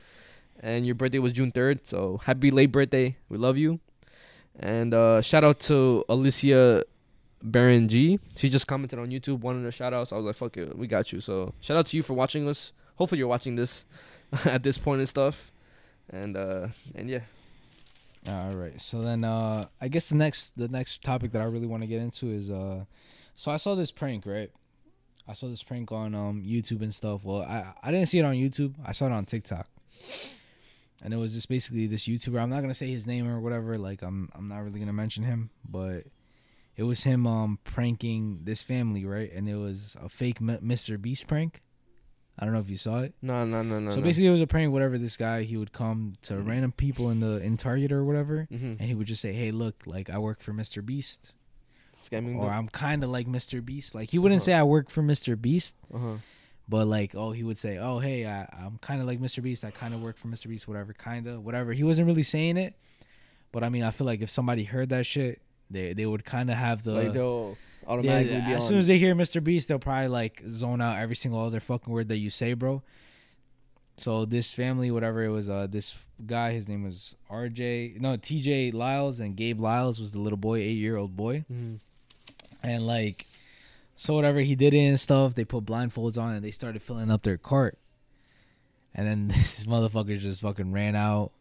[0.62, 1.86] and your birthday was June third.
[1.86, 3.18] So happy late birthday.
[3.30, 3.80] We love you,
[4.59, 6.84] and uh, shout out to Alicia
[7.43, 8.20] Baron G.
[8.36, 10.07] She just commented on YouTube, wanted a shout out.
[10.07, 11.20] So I was like, fuck it, we got you.
[11.20, 12.72] So shout out to you for watching us.
[12.95, 13.86] Hopefully you're watching this
[14.45, 15.51] at this point and stuff,
[16.09, 17.20] and uh, and yeah.
[18.28, 18.80] All right.
[18.80, 21.88] So then uh I guess the next the next topic that I really want to
[21.88, 22.86] get into is uh
[23.36, 24.51] so I saw this prank, right?
[25.28, 27.24] I saw this prank on um YouTube and stuff.
[27.24, 28.76] Well, I I didn't see it on YouTube.
[28.86, 29.67] I saw it on TikTok.
[31.03, 32.39] And it was just basically this YouTuber.
[32.39, 35.24] I'm not to say his name or whatever, like I'm I'm not really to mention
[35.24, 36.03] him, but
[36.76, 39.32] it was him um pranking this family, right?
[39.34, 41.01] And it was a fake Mr.
[41.01, 41.61] Beast prank.
[42.39, 43.13] I don't know if you saw it.
[43.21, 43.91] No, no, no, no.
[43.91, 44.03] So no.
[44.03, 44.71] basically, it was a prank.
[44.71, 48.47] Whatever this guy, he would come to random people in the in Target or whatever,
[48.51, 48.77] Mhm.
[48.79, 50.84] and he would just say, "Hey, look, like I work for Mr.
[50.84, 51.34] Beast,
[51.97, 52.53] scamming, or them.
[52.53, 53.63] I'm kind of like Mr.
[53.63, 54.45] Beast." Like he wouldn't Uh-huh.
[54.45, 55.39] say I work for Mr.
[55.39, 56.15] Beast, Uh-huh.
[56.67, 59.43] but like, oh, he would say, "Oh, hey, I, I'm kind of like Mr.
[59.43, 59.63] Beast.
[59.65, 60.47] I kind of work for Mr.
[60.47, 62.75] Beast, whatever, kind of, whatever." He wasn't really saying it,
[63.51, 66.49] but I mean, I feel like if somebody heard that shit, they they would kind
[66.49, 67.13] of have the like
[67.84, 68.67] yeah, automatically be as on.
[68.69, 69.43] soon as they hear Mr.
[69.43, 72.82] Beast, they'll probably like zone out every single other fucking word that you say, bro.
[73.97, 78.73] So this family, whatever it was, uh, this guy, his name was RJ, no TJ
[78.73, 81.79] Lyles, and Gabe Lyles was the little boy, eight year old boy, Mhm.
[82.63, 83.27] and like,
[83.95, 87.11] so whatever he did it and stuff, they put blindfolds on and they started filling
[87.11, 87.77] up their cart,
[88.95, 91.32] and then this motherfucker just fucking ran out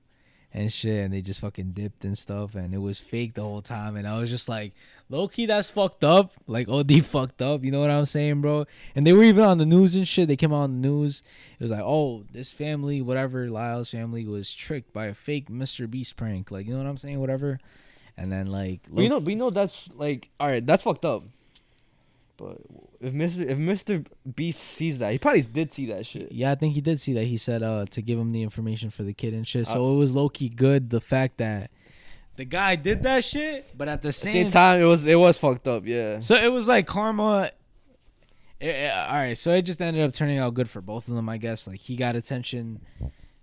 [0.53, 3.63] and shit, and they just fucking dipped and stuff, and it was fake the whole
[3.63, 4.73] time, and I was just like,
[5.11, 8.65] low key, that's fucked up, like OD fucked up, you know what I'm saying, bro?
[8.95, 10.29] And they were even on the news and shit.
[10.29, 11.23] They came out on the news.
[11.59, 15.91] It was like, oh, this family, whatever, Lyle's family was tricked by a fake Mr.
[15.91, 17.59] Beast prank, like you know what I'm saying, whatever.
[18.17, 20.65] And then like, But you know, we know that's like all right.
[20.65, 21.25] That's fucked up.
[22.37, 22.59] But
[23.01, 24.03] if Mister if Mister
[24.35, 26.33] Beast sees that, he probably did see that shit.
[26.33, 27.25] Yeah, I think he did see that.
[27.25, 29.67] He said uh to give him the information for the kid and shit.
[29.67, 31.71] So it was low key good the fact that
[32.41, 35.37] the guy did that shit, but at the same, same time, it was it was
[35.37, 35.83] fucked up.
[35.87, 36.21] Yeah.
[36.21, 37.51] So it was like karma.
[38.59, 41.15] It- it- all right, so it just ended up turning out good for both of
[41.15, 41.67] them, I guess.
[41.67, 42.81] Like he got attention,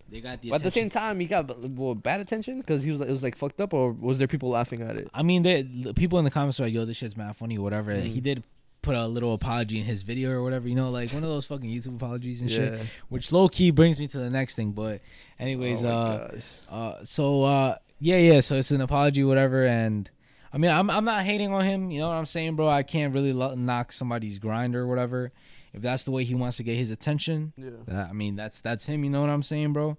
[0.09, 0.49] they got the.
[0.49, 3.11] But at the same time, he got well, bad attention because he was like, it
[3.11, 5.09] was like fucked up, or was there people laughing at it?
[5.13, 7.59] I mean, they, the people in the comments were like, "Yo, this shit's mad funny,"
[7.59, 7.93] or whatever.
[7.93, 8.03] Mm.
[8.03, 8.43] He did
[8.81, 11.45] put a little apology in his video or whatever, you know, like one of those
[11.45, 12.57] fucking YouTube apologies and Yeah.
[12.57, 12.79] shit.
[13.09, 14.71] Which low key brings me to the next thing.
[14.71, 15.01] But
[15.39, 16.39] anyways, Oh uh,
[16.71, 18.39] uh, so uh, yeah, yeah.
[18.41, 20.09] So it's an apology, whatever, and.
[20.53, 21.91] I mean, I'm I'm not hating on him.
[21.91, 22.69] You know what I'm saying, bro?
[22.69, 25.33] I can't really lo- knock somebody's grind or whatever.
[25.73, 27.71] If that's the way he wants to get his attention, Yeah.
[27.85, 29.03] that- I mean, that's that's him.
[29.03, 29.97] You know what I'm saying, bro?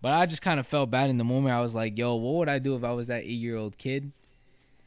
[0.00, 1.54] But I just kind of felt bad in the moment.
[1.54, 3.76] I was like, yo, what would I do if I was that eight year old
[3.76, 4.12] kid?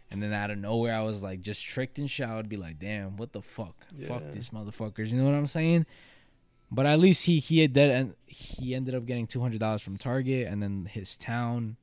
[0.10, 2.28] And then out of nowhere, I was like just tricked and shit.
[2.28, 3.76] I would be like, damn, what the fuck?
[4.08, 4.32] Fuck Yeah.
[4.32, 5.12] this motherfuckers.
[5.14, 5.86] You know what I'm saying?
[6.72, 9.84] But at least he he had that and he ended up getting two hundred dollars
[9.84, 11.78] from Target, and then his town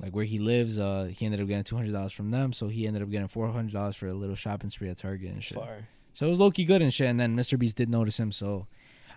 [0.00, 0.78] like where he lives.
[0.78, 3.28] Uh, he ended up getting two hundred dollars from them, so he ended up getting
[3.28, 5.58] four hundred dollars for a little shopping spree at Target and shit.
[5.58, 5.88] Fire.
[6.12, 7.08] So it was low key good and shit.
[7.08, 7.58] And then Mr.
[7.58, 8.66] Beast did notice him, so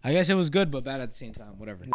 [0.03, 1.57] I guess it was good but bad at the same time.
[1.57, 1.85] Whatever.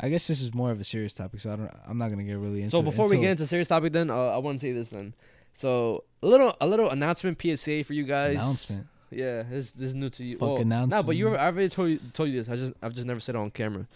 [0.00, 1.70] I guess this is more of a serious topic, so I don't.
[1.86, 2.66] I'm not gonna get really into.
[2.66, 2.70] It.
[2.70, 4.90] So it before we get into serious topic, then uh, I want to say this.
[4.90, 5.14] Then,
[5.52, 8.36] so a little a little announcement PSA for you guys.
[8.36, 8.86] Announcement?
[9.10, 10.38] Yeah, this this is new to you.
[10.38, 11.36] Fuck well, Nah, but you announcement.
[11.36, 12.50] I've already told you told you this.
[12.50, 13.86] I just I've just never said it on camera.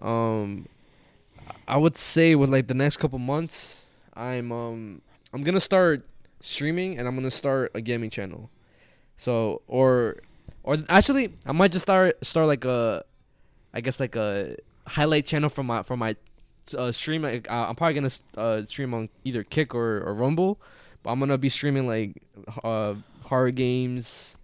[0.00, 0.68] Um,
[1.66, 5.02] I would say with like the next couple months, I'm um
[5.32, 6.06] I'm gonna start
[6.40, 8.50] streaming and I'm gonna start a gaming channel.
[9.16, 10.18] So or
[10.62, 13.04] or actually I might just start start like a
[13.72, 14.56] I guess like a
[14.86, 16.16] highlight channel for my for my
[16.76, 17.24] uh, stream.
[17.24, 20.60] Uh, I'm probably gonna uh, stream on either Kick or, or Rumble,
[21.02, 22.22] but I'm gonna be streaming like
[22.62, 24.36] uh, horror games,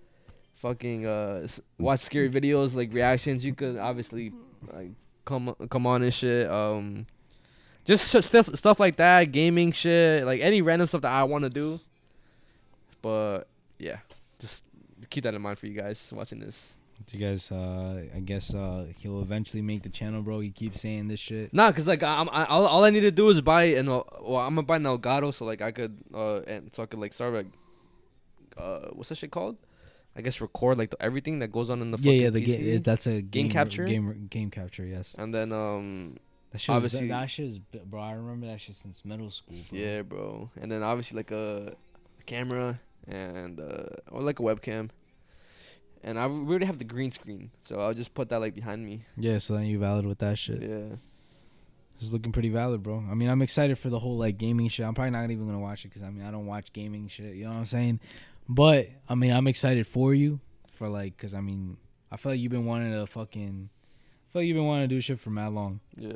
[0.56, 1.46] fucking uh,
[1.78, 3.44] watch scary videos like reactions.
[3.44, 4.32] You could obviously
[4.72, 4.92] like
[5.28, 6.50] come come on and shit.
[6.50, 7.06] Um,
[7.84, 11.50] just stuff stuff like that, gaming shit, like any random stuff that I want to
[11.50, 11.80] do.
[13.02, 13.44] But
[13.78, 13.98] yeah,
[14.38, 14.64] just
[15.10, 16.72] keep that in mind for you guys watching this.
[17.06, 17.52] Do you guys?
[17.52, 20.40] Uh, I guess uh, he'll eventually make the channel, bro.
[20.40, 21.54] He keeps saying this shit.
[21.54, 24.08] Nah, cause like I'm, I, all, all I need to do is buy an El-
[24.22, 26.98] well, I'm gonna buy an Elgato, so like I could uh and so I could
[26.98, 27.46] like start like
[28.56, 29.56] uh what's that shit called?
[30.18, 32.30] I guess record like the, everything that goes on in the Yeah, yeah.
[32.30, 32.58] The PC.
[32.58, 33.84] ga- that's a game, game, capture.
[33.84, 34.84] Game game capture.
[34.84, 35.14] Yes.
[35.16, 36.16] And then um
[36.50, 38.00] That shit was, obviously that shit is, bro.
[38.02, 39.56] I remember that shit since middle school.
[39.70, 39.78] Bro.
[39.78, 40.50] yeah, bro.
[40.60, 41.76] And then obviously like a,
[42.20, 44.90] a camera and uh or like a webcam.
[46.02, 48.84] And I we already have the green screen, so I'll just put that like behind
[48.84, 49.04] me.
[49.16, 49.38] Yeah.
[49.38, 50.62] So then you valid with that shit.
[50.62, 50.96] Yeah.
[52.00, 53.04] It's looking pretty valid, bro.
[53.10, 54.84] I mean, I'm excited for the whole like gaming shit.
[54.86, 57.34] I'm probably not even gonna watch it because I mean, I don't watch gaming shit.
[57.34, 58.00] You know what I'm saying?
[58.48, 60.40] But I mean, I'm excited for you
[60.72, 61.76] for like, cause I mean,
[62.10, 64.94] I feel like you've been wanting to fucking, I feel like you've been wanting to
[64.94, 65.80] do shit for mad long.
[65.96, 66.12] Yeah.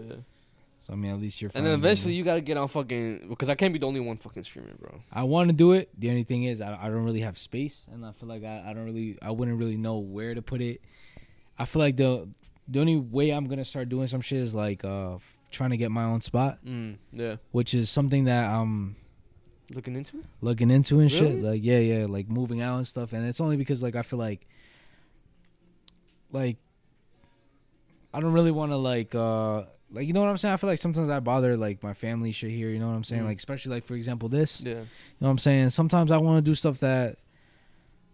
[0.80, 1.50] So I mean, at least you're.
[1.54, 4.16] And then eventually you gotta get on fucking because I can't be the only one
[4.16, 5.00] fucking streaming, bro.
[5.12, 5.90] I want to do it.
[5.96, 8.64] The only thing is, I, I don't really have space, and I feel like I,
[8.66, 10.80] I don't really, I wouldn't really know where to put it.
[11.56, 12.28] I feel like the
[12.66, 15.18] the only way I'm gonna start doing some shit is like uh
[15.52, 16.59] trying to get my own spot.
[16.66, 17.36] Mm, yeah.
[17.52, 18.96] Which is something that I'm
[19.74, 20.19] Looking into?
[20.19, 20.24] it?
[20.40, 21.43] looking into and shit.
[21.43, 23.12] Like yeah, yeah, like moving out and stuff.
[23.12, 24.47] And it's only because like I feel like
[26.31, 26.57] like
[28.15, 30.55] I don't really want to like uh like you know what I'm saying.
[30.55, 32.70] I feel like sometimes I bother like my family shit here.
[32.70, 33.23] You know what I'm saying?
[33.23, 33.27] Mm.
[33.27, 34.62] Like especially like for example this.
[34.62, 34.73] Yeah.
[34.73, 34.85] You know
[35.19, 35.70] what I'm saying?
[35.70, 37.19] Sometimes I want to do stuff that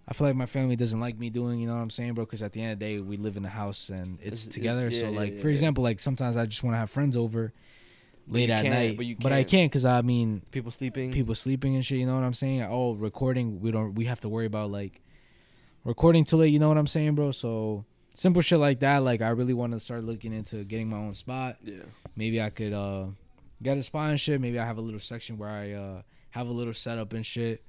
[0.09, 1.61] I feel like my family doesn't like me doing.
[1.61, 2.25] You know what I'm saying, bro?
[2.25, 4.47] Because at the end of the day, we live in a house and it's It's-
[4.47, 4.85] it- together.
[4.91, 7.15] yeah, so yeah, like yeah, for example, like sometimes I just want to have friends
[7.17, 7.53] over
[8.29, 9.49] late at night, but you but I can't.
[9.51, 11.11] can't because I mean People sleeping.
[11.13, 11.99] people sleeping and shit.
[11.99, 12.63] You know what I'm saying?
[12.63, 13.61] Oh, recording.
[13.61, 13.95] We don't.
[13.95, 15.01] We have to worry about like
[15.85, 16.53] recording too late.
[16.53, 17.31] You know what I'm saying, bro?
[17.31, 17.85] So
[18.15, 18.99] simple shit like that.
[18.99, 21.57] Like I really want to start looking into getting my own spot.
[21.63, 21.83] Yeah.
[22.17, 23.07] Maybe I could uh
[23.63, 24.41] get a spot and shit.
[24.41, 27.65] Maybe I have a little section where I uh have a little setup and shit.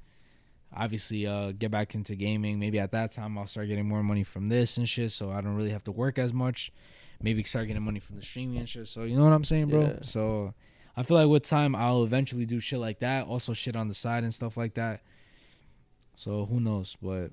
[0.75, 2.59] Obviously, uh, get back into gaming.
[2.59, 5.41] Maybe at that time I'll start getting more money from this and shit, so I
[5.41, 6.71] don't really have to work as much.
[7.21, 8.87] Maybe start getting money from the streaming and shit.
[8.87, 9.81] So you know what I'm saying, bro?
[9.81, 9.95] Yeah.
[10.01, 10.53] So
[10.95, 13.27] I feel like with time I'll eventually do shit like that.
[13.27, 15.01] Also shit on the side and stuff like that.
[16.15, 16.97] So who knows?
[17.01, 17.31] But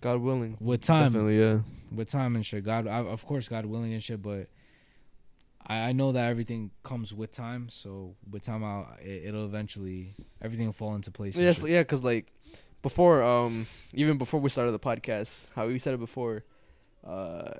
[0.00, 0.56] God willing.
[0.60, 1.60] with time, Definitely, yeah.
[1.92, 4.22] With time and shit, God, I, of course, God willing and shit.
[4.22, 4.48] But
[5.66, 7.68] I, I know that everything comes with time.
[7.68, 11.36] So with time, I'll, it, it'll eventually everything will fall into place.
[11.36, 12.32] Yes, yeah, because like
[12.82, 16.44] before, um, even before we started the podcast, how we said it before,
[17.06, 17.54] uh,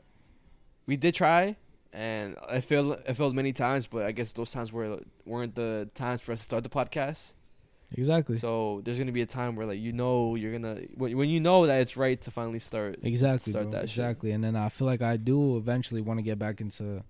[0.88, 1.54] we did try,
[1.92, 2.98] and I failed.
[3.08, 6.40] I failed many times, but I guess those times were weren't the times for us
[6.40, 7.34] to start the podcast.
[7.92, 8.36] Exactly.
[8.36, 11.40] So there's gonna be a time where like you know you're gonna when, when you
[11.40, 13.72] know that it's right to finally start Exactly, start bro.
[13.80, 13.98] that shit.
[13.98, 14.32] exactly.
[14.32, 17.02] And then I feel like I do eventually want to get back into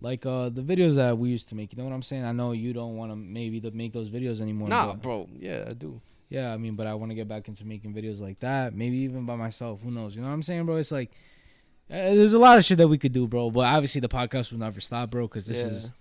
[0.00, 1.72] like uh the videos that we used to make.
[1.72, 2.24] You know what I'm saying?
[2.24, 4.68] I know you don't want to maybe to make those videos anymore.
[4.68, 5.28] Nah, bro.
[5.36, 6.00] Yeah, I do.
[6.28, 8.74] Yeah, I mean, but I want to get back into making videos like that.
[8.74, 9.80] Maybe even by myself.
[9.82, 10.14] Who knows?
[10.14, 10.76] You know what I'm saying, bro?
[10.76, 11.10] It's like
[11.90, 13.50] uh, there's a lot of shit that we could do, bro.
[13.50, 15.26] But obviously, the podcast will never stop, bro.
[15.26, 15.70] Because this Yeah.
[15.70, 15.92] is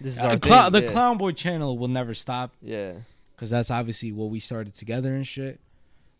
[0.00, 0.88] This is uh, our Clou- thing, the yeah.
[0.92, 2.52] Clown Boy channel will never stop.
[2.62, 2.92] Yeah.
[3.34, 5.60] Because that's obviously what we started together and shit.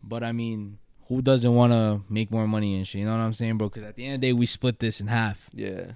[0.03, 0.79] But I mean,
[1.09, 3.01] who doesn't want to make more money and shit?
[3.01, 3.69] You know what I'm saying, bro?
[3.69, 5.49] Because at the end of the day, we split this in half.
[5.53, 5.93] Yeah.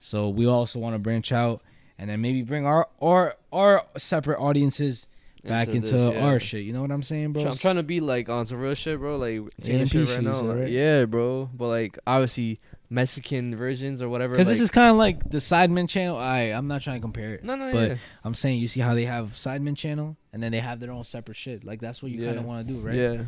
[0.00, 1.60] So we also want to branch out
[1.98, 5.06] and then maybe bring our our our separate audiences
[5.44, 6.24] back Into this, yeah.
[6.26, 6.64] our shit.
[6.64, 7.44] You know what I'm saying, bro?
[7.44, 9.16] I'm trying to be like on some real shit, bro.
[9.16, 10.32] Like saying AMP shit right now.
[10.32, 10.70] like, alright?
[10.70, 11.48] yeah, bro.
[11.54, 14.32] But like obviously Mexican versions or whatever.
[14.34, 16.16] Because this is kind of like the Sidemen channel.
[16.16, 17.44] I I'm not trying to compare it.
[17.44, 17.96] No, no, but yeah.
[18.24, 21.04] I'm saying you see how they have Sidemen channel and then they have their own
[21.04, 21.64] separate shit.
[21.64, 22.96] Like that's what you kind of want to do, right?
[22.96, 23.22] Yeah.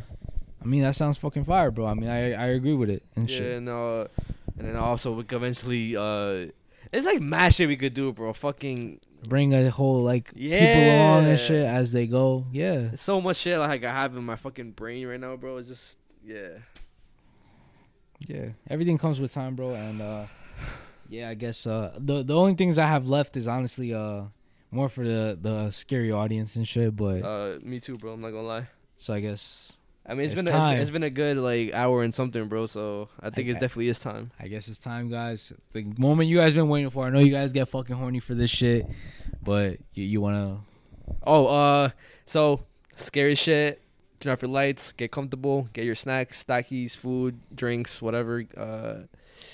[0.61, 1.85] I mean that sounds fucking fire, bro.
[1.87, 3.57] I mean I I agree with it and yeah, shit.
[3.57, 4.07] and uh,
[4.57, 6.51] and then also we could eventually uh,
[6.91, 8.33] It's like mad shit we could do, bro.
[8.33, 10.59] Fucking Bring a whole like yeah.
[10.59, 12.45] people along and shit as they go.
[12.51, 12.79] Yeah.
[12.79, 15.55] There's so much shit like I have in my fucking brain right now, bro.
[15.57, 16.49] It's just yeah.
[18.27, 19.73] Yeah, everything comes with time, bro.
[19.73, 20.25] And uh,
[21.09, 24.23] yeah, I guess uh, the the only things I have left is honestly uh
[24.71, 26.95] more for the the scary audience and shit.
[26.95, 28.13] But Uh, me too, bro.
[28.13, 28.67] I'm not gonna lie.
[28.97, 31.37] so I guess I mean, it's It's been a, it's been- it's been a good
[31.37, 32.65] like hour and something, bro.
[32.65, 34.31] So I think I- it definitely is time.
[34.39, 35.53] I guess it's time, guys.
[35.73, 37.05] The moment you guys been waiting for.
[37.05, 38.85] I know you guys get fucking horny for this shit,
[39.41, 40.59] but you, you wanna
[41.25, 41.89] Oh, uh,
[42.25, 42.63] so
[42.95, 43.81] scary shit.
[44.23, 44.93] Turn off your lights.
[44.93, 45.67] Get comfortable.
[45.73, 48.45] Get your snacks, stackies, food, drinks, whatever.
[48.55, 48.93] Uh,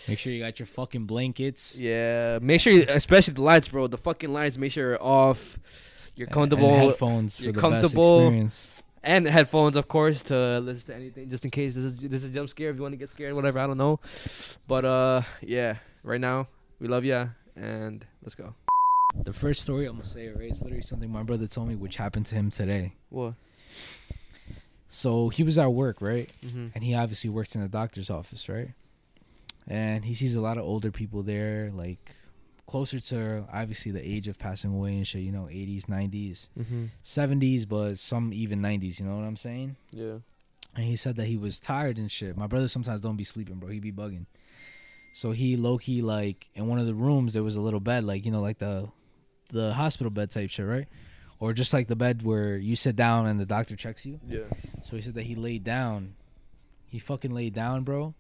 [0.08, 1.80] make sure you got your fucking blankets.
[1.80, 2.38] yeah.
[2.40, 3.88] Make sure, you, especially the lights, bro.
[3.88, 4.60] The fucking lights.
[4.60, 5.58] Make sure you're off.
[6.16, 6.70] You're comfortable.
[6.70, 8.20] And headphones for you're the comfortable.
[8.20, 8.70] best experience.
[9.02, 12.30] And headphones, of course, to listen to anything, just in case this is this is
[12.30, 12.70] jump scare.
[12.70, 14.00] If you want to get scared, whatever, I don't know.
[14.68, 15.78] But uh, yeah.
[16.04, 16.48] Right now,
[16.80, 18.54] we love ya, and let's go.
[19.24, 21.96] The first story I'm gonna say, right, is literally something my brother told me, which
[21.96, 22.94] happened to him today.
[23.10, 23.34] What?
[24.90, 26.30] So he was at work, right?
[26.44, 26.72] Mhm.
[26.74, 28.72] And he obviously works in the doctor's office, right?
[29.68, 32.16] And he sees a lot of older people there, like
[32.66, 36.90] closer to obviously the age of passing away and shit, you know, 80s, 90s, Mhm.
[37.04, 39.76] 70s, but some even 90s, you know what I'm saying?
[39.92, 40.20] Yeah.
[40.76, 42.38] And he said that he was tired and shit.
[42.38, 43.70] My brother sometimes don't be sleeping, bro.
[43.70, 44.26] He be bugging.
[45.14, 48.04] So he low key like in one of the rooms there was a little bed,
[48.04, 48.90] like you know, like the
[49.50, 50.88] the hospital bed type shit, right?
[51.40, 54.20] Or just like the bed where you sit down and the doctor checks you.
[54.28, 54.42] Yeah.
[54.90, 56.16] So he said that he laid down.
[56.88, 58.16] He fucking laid down, bro.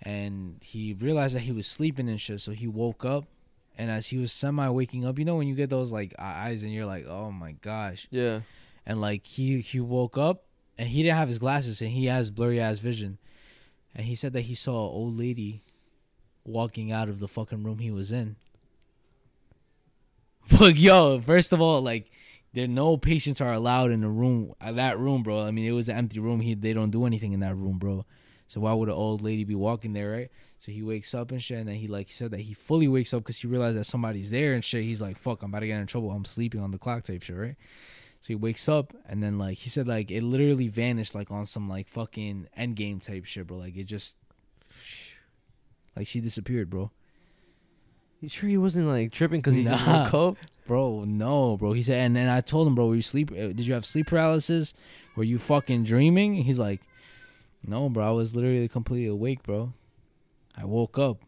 [0.00, 2.40] And he realized that he was sleeping and shit.
[2.40, 3.24] So he woke up.
[3.76, 6.62] And as he was semi waking up, you know when you get those like eyes
[6.62, 8.06] and you're like, oh my gosh.
[8.10, 8.40] Yeah.
[8.86, 10.44] And like he he woke up
[10.76, 13.18] and he didn't have his glasses and he has blurry ass vision.
[13.92, 15.62] And he said that he saw an old lady
[16.44, 18.36] walking out of the fucking room he was in.
[20.58, 22.10] But yo, first of all, like
[22.54, 25.42] there no patients are allowed in the room uh, that room, bro.
[25.42, 26.40] I mean, it was an empty room.
[26.40, 28.04] He they don't do anything in that room, bro.
[28.46, 30.30] So why would an old lady be walking there, right?
[30.58, 32.88] So he wakes up and shit, and then he like he said that he fully
[32.88, 34.82] wakes up because he realized that somebody's there and shit.
[34.84, 36.10] He's like, "Fuck, I'm about to get in trouble.
[36.10, 37.56] I'm sleeping on the clock type shit, right?"
[38.20, 41.46] So he wakes up and then like he said like it literally vanished like on
[41.46, 43.58] some like fucking end game type shit, bro.
[43.58, 44.16] Like it just
[45.96, 46.90] like she disappeared, bro.
[48.20, 50.04] You sure he wasn't like tripping because he just Nah.
[50.10, 50.36] woke up?
[50.68, 51.72] Bro, no, bro.
[51.72, 53.32] He said, and then I told him, bro, were you sleep?
[53.32, 54.74] uh, Did you have sleep paralysis?
[55.16, 56.34] Were you fucking dreaming?
[56.34, 56.82] He's like,
[57.66, 58.06] no, bro.
[58.06, 59.72] I was literally completely awake, bro.
[60.56, 61.22] I woke up,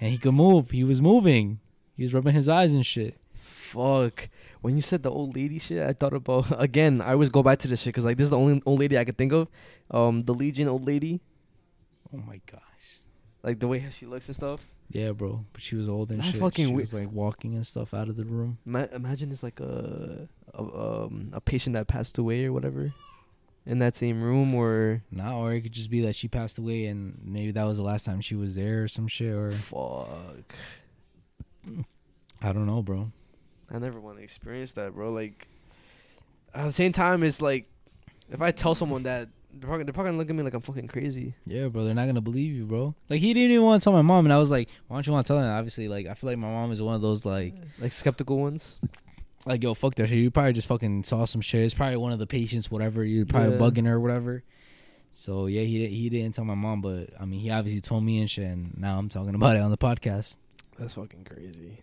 [0.00, 0.72] and he could move.
[0.72, 1.60] He was moving.
[1.96, 3.16] He was rubbing his eyes and shit.
[3.34, 4.28] Fuck.
[4.60, 7.00] When you said the old lady shit, I thought about again.
[7.00, 8.98] I always go back to this shit because like this is the only old lady
[8.98, 9.48] I could think of.
[9.90, 11.20] Um, the Legion old lady,
[12.12, 13.00] Oh my gosh.
[13.42, 14.66] like the way she looks and stuff.
[14.90, 15.44] Yeah, bro.
[15.52, 16.40] But she was old and That's shit.
[16.40, 18.58] fucking she was like walking and stuff out of the room.
[18.64, 22.94] Ma- imagine it's like a, a um a patient that passed away or whatever,
[23.66, 26.86] in that same room or Nah, or it could just be that she passed away
[26.86, 29.32] and maybe that was the last time she was there or some shit.
[29.34, 30.54] Or fuck.
[32.40, 33.10] I don't know, bro.
[33.70, 35.10] I never want to experience that, bro.
[35.12, 35.48] Like
[36.54, 37.68] at the same time, it's like
[38.30, 39.28] if I tell someone that
[39.58, 41.34] they're probably, they're probably gonna look at me like I'm fucking crazy.
[41.46, 42.94] Yeah, bro, they're not gonna believe you, bro.
[43.08, 45.06] Like he didn't even want to tell my mom, and I was like, "Why don't
[45.06, 47.00] you want to tell her?" Obviously, like I feel like my mom is one of
[47.02, 48.80] those like, Like skeptical ones.
[49.46, 50.18] like yo, fuck that shit.
[50.18, 51.62] You probably just fucking saw some shit.
[51.62, 53.04] It's probably one of the patients, whatever.
[53.04, 53.58] You're probably Yeah.
[53.60, 54.42] bugging her, or whatever.
[55.12, 58.04] So yeah, he di- he didn't tell my mom, but I mean, he obviously told
[58.04, 60.36] me and shit, and now I'm talking about it on the podcast.
[60.78, 61.82] That's fucking crazy.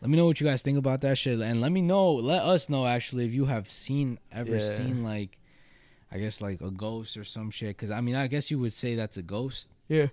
[0.00, 2.42] Let me know what you guys think about that shit, and let me know, let
[2.44, 4.60] us know actually if you have seen ever Yeah.
[4.60, 5.38] seen like,
[6.10, 7.76] I guess like a ghost or some shit.
[7.76, 9.68] Because I mean, I guess you would say that's a ghost.
[9.88, 10.08] Yeah,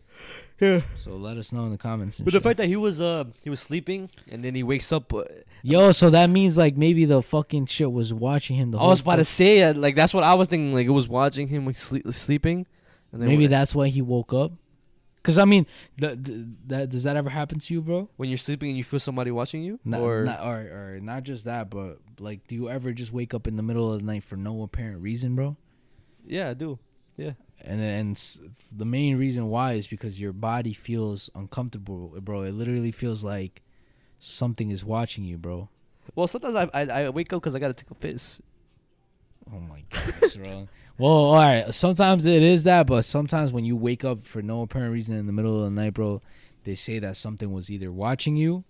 [0.60, 0.82] yeah.
[0.96, 2.20] So let us know in the comments.
[2.20, 4.92] And But the fact that he was uh he was sleeping and then he wakes
[4.92, 5.14] up.
[5.14, 5.24] Uh,
[5.64, 8.90] Yo, so that means like maybe the fucking shit was watching him the I whole
[8.92, 10.74] was about to say uh, like that's what I was thinking.
[10.74, 12.66] Like it was watching him like sleep, sleeping.
[13.12, 14.52] And then Maybe wh- that's why he woke up.
[15.24, 15.66] Cause I mean,
[16.00, 18.08] th- th- that does that ever happen to you, bro?
[18.16, 20.58] when you're sleeping and you feel somebody watching you, Not, or not, or
[20.96, 23.92] or not just that, but like, do you ever just wake up in the middle
[23.92, 25.58] of the night for no apparent reason, bro?
[26.28, 26.80] Yeah, I do.
[27.18, 28.18] Yeah, And and
[28.76, 32.42] the main reason why is because your body feels uncomfortable, bro.
[32.42, 33.62] It literally feels like
[34.20, 35.70] something is watching you, bro.
[36.16, 38.42] Well, sometimes I I, I wake up because I gotta take a piss.
[39.54, 40.68] Oh my gosh, bro.
[40.98, 41.74] Well, all right.
[41.74, 45.26] Sometimes it is that, but sometimes when you wake up for no apparent reason in
[45.26, 46.22] the middle of the night, bro,
[46.64, 48.64] they say that something was either watching you,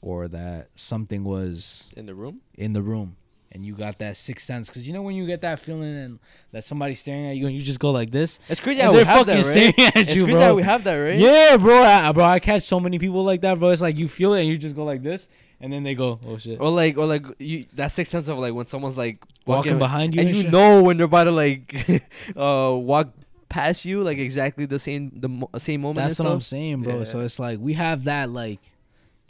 [0.00, 2.40] or that something was In the room?
[2.54, 3.16] in the room,
[3.52, 4.68] and you got that sixth sense.
[4.68, 6.18] Because you know when you get that feeling and
[6.52, 8.40] that somebody's staring at you, and you just go like this.
[8.48, 9.74] It's crazy how we they're have that, fucking right?
[9.74, 10.44] staring at It's you, crazy bro.
[10.46, 11.16] how we have that, right?
[11.18, 11.82] Yeah, bro.
[11.82, 13.68] I, bro, I catch so many people like that, bro.
[13.70, 15.28] It's like you feel it, and you just go like this,
[15.60, 18.38] and then they go, "Oh shit." Or like, or like you that sixth sense of
[18.38, 20.52] like when someone's like Walking behind you and and you shit?
[20.52, 21.74] know when they're about to like
[22.36, 23.12] uh walk
[23.48, 25.96] past you, like exactly the same the mo- same moment.
[26.08, 26.98] That's what I'm saying, bro.
[26.98, 27.04] Yeah.
[27.04, 28.60] So it's like we have that like,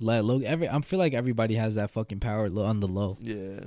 [0.00, 3.16] like look, every I feel like everybody has that fucking power on the low.
[3.20, 3.60] Yeah.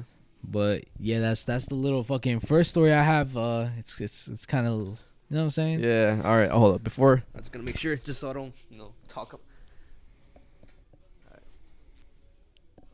[0.47, 3.35] But yeah, that's that's the little fucking first story I have.
[3.35, 4.99] Uh, it's it's it's kind of
[5.29, 5.83] you know what I'm saying.
[5.83, 6.21] Yeah.
[6.23, 6.49] All right.
[6.51, 6.83] Hold up.
[6.83, 9.41] Before I'm just gonna make sure, just so I don't, you know, talk up.
[11.27, 11.41] All right.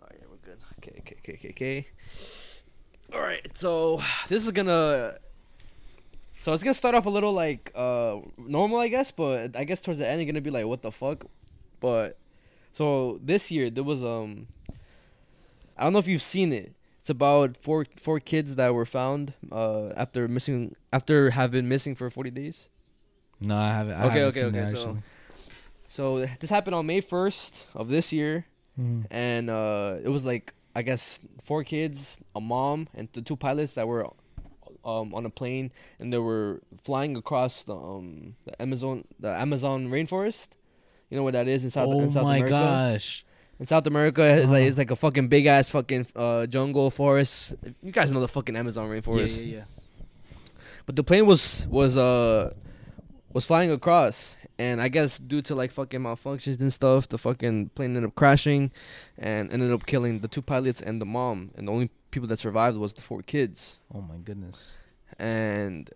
[0.02, 0.20] All right.
[0.20, 0.58] Yeah, we're good.
[0.80, 1.00] Okay.
[1.00, 1.16] Okay.
[1.20, 1.34] Okay.
[1.34, 1.50] Okay.
[1.50, 1.88] Okay.
[3.14, 3.46] All right.
[3.58, 5.18] So this is gonna.
[6.40, 9.82] So it's gonna start off a little like uh normal, I guess, but I guess
[9.82, 11.26] towards the end you're gonna be like, what the fuck?
[11.80, 12.18] But
[12.72, 14.48] so this year there was um.
[15.78, 16.74] I don't know if you've seen it.
[17.02, 21.96] It's about four four kids that were found uh after missing after have been missing
[21.96, 22.68] for 40 days.
[23.40, 23.94] No, I haven't.
[23.94, 24.66] I okay, haven't okay, okay.
[24.72, 25.02] So, actually.
[25.88, 28.46] so this happened on May first of this year,
[28.80, 29.06] Mhm.
[29.10, 33.74] and uh, it was like I guess four kids, a mom, and the two pilots
[33.74, 34.06] that were
[34.86, 39.88] um, on a plane, and they were flying across the um, the Amazon the Amazon
[39.90, 40.50] rainforest.
[41.10, 42.52] You know where that is in South Oh in South my America.
[42.94, 43.26] gosh.
[43.62, 44.68] In South America, it's like Uh-huh.
[44.70, 47.54] it's like a fucking big ass fucking uh, jungle forest.
[47.84, 49.38] You guys know the fucking Amazon rainforest.
[49.38, 49.64] Yeah, yeah, yeah.
[50.88, 52.54] But the plane was was uh
[53.34, 57.70] was flying across, and I guess due to like fucking malfunctions and stuff, the fucking
[57.76, 58.72] plane ended up crashing,
[59.20, 62.40] and ended up killing the two pilots and the mom, and the only people that
[62.40, 63.80] survived was the four kids.
[63.94, 64.78] Oh my goodness.
[65.20, 65.88] And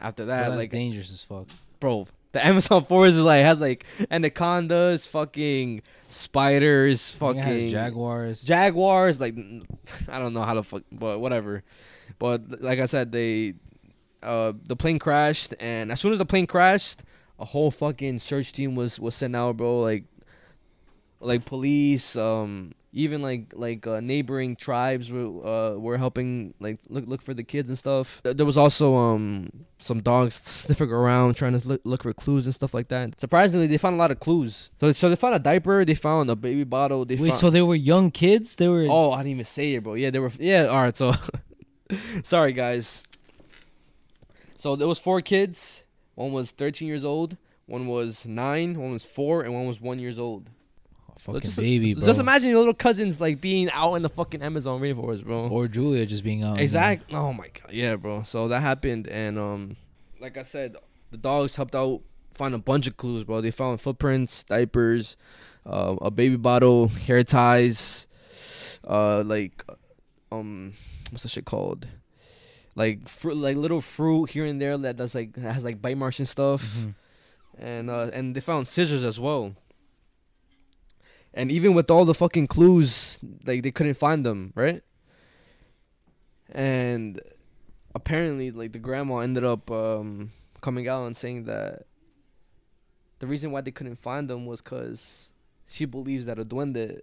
[0.00, 1.46] after that, that's like dangerous as fuck.
[1.78, 5.80] bro, the Amazon forest is like has like anacondas, fucking
[6.10, 8.42] spiders, fucking jaguars.
[8.42, 9.18] jaguars.
[9.20, 9.34] Like
[10.08, 11.62] I don't know how to fuck, but whatever.
[12.18, 13.54] But like I said, they
[14.22, 17.02] uh the plane crashed, and as soon as the plane crashed,
[17.38, 19.80] a whole fucking search team was was sent out, bro.
[19.80, 20.04] Like
[21.20, 27.06] like police, um, even like like uh, neighboring tribes were uh, were helping like look
[27.06, 28.20] look for the kids and stuff.
[28.22, 32.54] There was also um some dogs sniffing around trying to look look for clues and
[32.54, 33.20] stuff like that.
[33.20, 34.70] Surprisingly, they found a lot of clues.
[34.80, 37.04] So so they found a diaper, they found a baby bottle.
[37.04, 38.56] They Wait, found, so they were young kids?
[38.56, 38.86] They were.
[38.88, 39.94] Oh, I didn't even say it, bro.
[39.94, 40.32] Yeah, they were.
[40.38, 40.96] Yeah, all right.
[40.96, 41.12] So,
[42.22, 43.04] sorry, guys.
[44.58, 45.84] So there was four kids.
[46.14, 47.36] One was 13 years old.
[47.66, 48.80] One was nine.
[48.80, 50.50] One was four, and one was one years old.
[51.34, 52.04] So just, baby, bro.
[52.06, 55.48] Just imagine your little cousins like being out in the fucking Amazon rainforest, bro.
[55.48, 56.60] Or Julia just being out.
[56.60, 57.12] Exact.
[57.12, 57.72] Oh my god.
[57.72, 58.22] Yeah, bro.
[58.24, 59.76] So that happened, and um,
[60.20, 60.76] like I said,
[61.10, 62.00] the dogs helped out
[62.32, 63.40] find a bunch of clues, bro.
[63.40, 65.16] They found footprints, diapers,
[65.64, 68.06] uh, a baby bottle, hair ties,
[68.86, 69.64] uh, like,
[70.30, 70.74] um,
[71.10, 71.88] what's that shit called?
[72.74, 76.18] Like fruit, like little fruit here and there that does like has like bite marks
[76.18, 77.64] and stuff, Mm-hmm.
[77.64, 79.54] and uh, and they found scissors as well.
[81.36, 84.82] And even with all the fucking clues, like they couldn't find them, right?
[86.50, 87.20] And
[87.94, 90.32] apparently, like the grandma ended up um,
[90.62, 91.82] coming out and saying that
[93.18, 95.28] the reason why they couldn't find them was because
[95.68, 97.00] she believes that a duende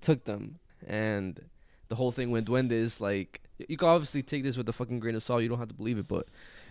[0.00, 1.40] took them, and
[1.88, 4.98] the whole thing with duende is like you can obviously take this with a fucking
[4.98, 5.42] grain of salt.
[5.42, 6.26] You don't have to believe it, but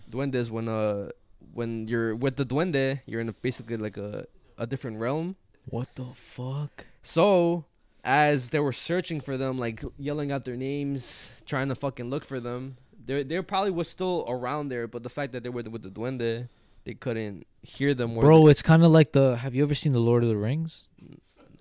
[0.09, 1.09] duende is when uh
[1.53, 4.25] when you're with the duende, you're in a, basically like a
[4.57, 5.37] a different realm.
[5.65, 6.85] What the fuck?
[7.05, 7.65] So,
[8.03, 12.25] as they were searching for them, like yelling out their names, trying to fucking look
[12.25, 14.87] for them, they they probably was still around there.
[14.87, 16.49] But the fact that they were with the duende,
[16.83, 18.15] they couldn't hear them.
[18.15, 19.37] Bro, it's kind of like the.
[19.37, 20.87] Have you ever seen the Lord of the Rings?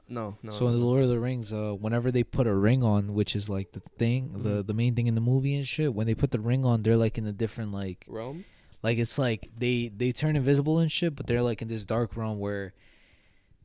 [0.09, 0.51] no, no.
[0.51, 3.35] So in the Lord of the Rings, uh, whenever they put a ring on, which
[3.37, 4.67] is like the thing, the Mhm.
[4.67, 6.97] the main thing in the movie and shit, when they put the ring on, they're
[6.97, 8.45] like in a different like realm.
[8.83, 12.17] like it's like they they turn invisible and shit, but they're like in this dark
[12.17, 12.73] realm where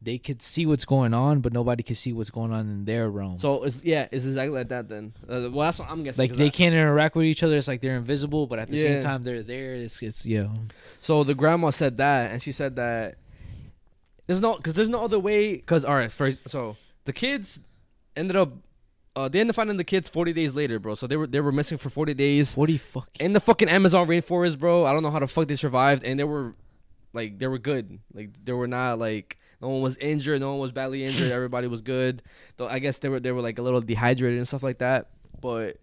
[0.01, 3.09] they could see what's going on, but nobody can see what's going on in their
[3.09, 3.37] realm.
[3.39, 5.13] So it's yeah, it's exactly like that then.
[5.27, 6.21] Uh, well, that's what I'm guessing.
[6.23, 7.57] Like they I- can't interact with each other.
[7.57, 8.83] It's like they're invisible, but at the Yeah.
[8.83, 9.75] same time they're there.
[9.75, 10.47] It's it's yeah.
[11.01, 13.15] So the grandma said that, and she said that
[14.27, 15.55] there's no because there's no other way.
[15.55, 17.59] Because all right, first, so the kids
[18.15, 18.53] ended up.
[19.15, 20.95] Uh, they ended up finding the kids 40 days later, bro.
[20.95, 22.53] So they were they were missing for 40 days.
[22.53, 24.85] 40 fuck in the fucking Amazon rainforest, bro.
[24.85, 26.53] I don't know how the fuck they survived, and they were
[27.11, 27.99] like they were good.
[28.13, 31.31] Like they were not like no one was injured, no one was badly injured.
[31.31, 32.21] Everybody was good.
[32.57, 35.09] Though I guess they were they were like a little dehydrated and stuff like that.
[35.41, 35.77] But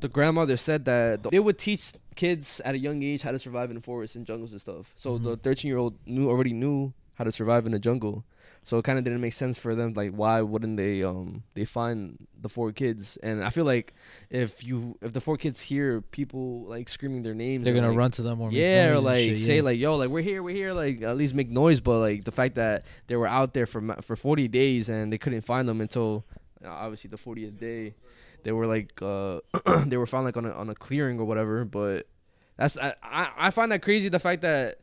[0.00, 3.70] the grandmother said that they would teach kids at a young age how to survive
[3.70, 4.92] in the forest and jungles and stuff.
[4.96, 5.42] So the mm-hmm.
[5.42, 8.24] 13 year old knew already knew how to survive in the jungle.
[8.66, 9.92] So it kind of didn't make sense for them.
[9.94, 13.16] Like, why wouldn't they um they find the four kids?
[13.22, 13.94] And I feel like
[14.28, 17.96] if you if the four kids hear people like screaming their names, They're gonna like-
[17.96, 19.62] run to them or make yeah, or like shit, say yeah.
[19.62, 21.78] like yo like we're here we're here like at least make noise.
[21.80, 25.18] But like the fact that they were out there for for forty days and they
[25.18, 26.24] couldn't find them until
[26.64, 27.94] uh, obviously the fortieth day,
[28.42, 29.38] they were like uh
[29.86, 31.64] they were found like on a on a clearing or whatever.
[31.64, 32.08] But
[32.56, 34.80] that's I I, I find that crazy the fact that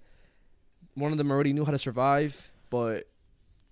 [0.94, 3.10] one of them already knew how to survive, but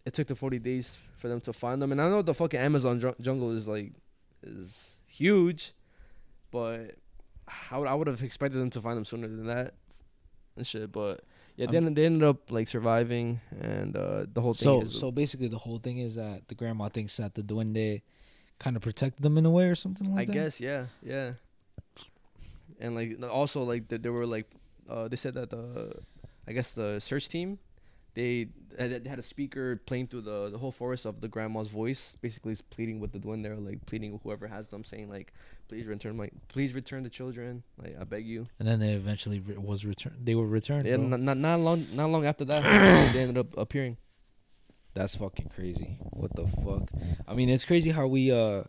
[0.05, 1.91] it took the 40 days for them to find them.
[1.91, 3.93] And I know the fucking Amazon ju- jungle is like
[4.43, 5.73] is huge,
[6.51, 6.95] but
[7.69, 9.73] I would I would have expected them to find them sooner than that
[10.57, 10.91] and shit.
[10.91, 11.23] But
[11.55, 14.65] yeah, they, Um, ended, they ended up like surviving, and uh, the whole thing.
[14.65, 18.01] So is, so basically the whole thing is that the grandma thinks that the duende
[18.57, 20.31] kind of protected them in a way or something I like that.
[20.33, 21.33] I guess yeah, yeah.
[22.79, 24.47] And like also like th- they were like
[24.89, 25.93] uh, they said that the
[26.47, 27.59] I guess the search team
[28.13, 28.47] they
[28.77, 32.53] they had a speaker playing through the the whole forest of the grandma's voice, basically
[32.53, 35.33] is pleading with the duende, or like pleading with whoever has them, saying like,
[35.67, 39.39] "Please return my, please return the children, like I beg you." And then they eventually
[39.39, 40.17] re- was returned.
[40.23, 40.85] They were returned.
[40.87, 42.63] Yeah, not, not not long not long after that,
[43.13, 43.97] they ended up appearing.
[44.93, 45.97] That's fucking crazy.
[45.99, 46.89] What the fuck?
[47.27, 48.63] I mean, it's crazy how we uh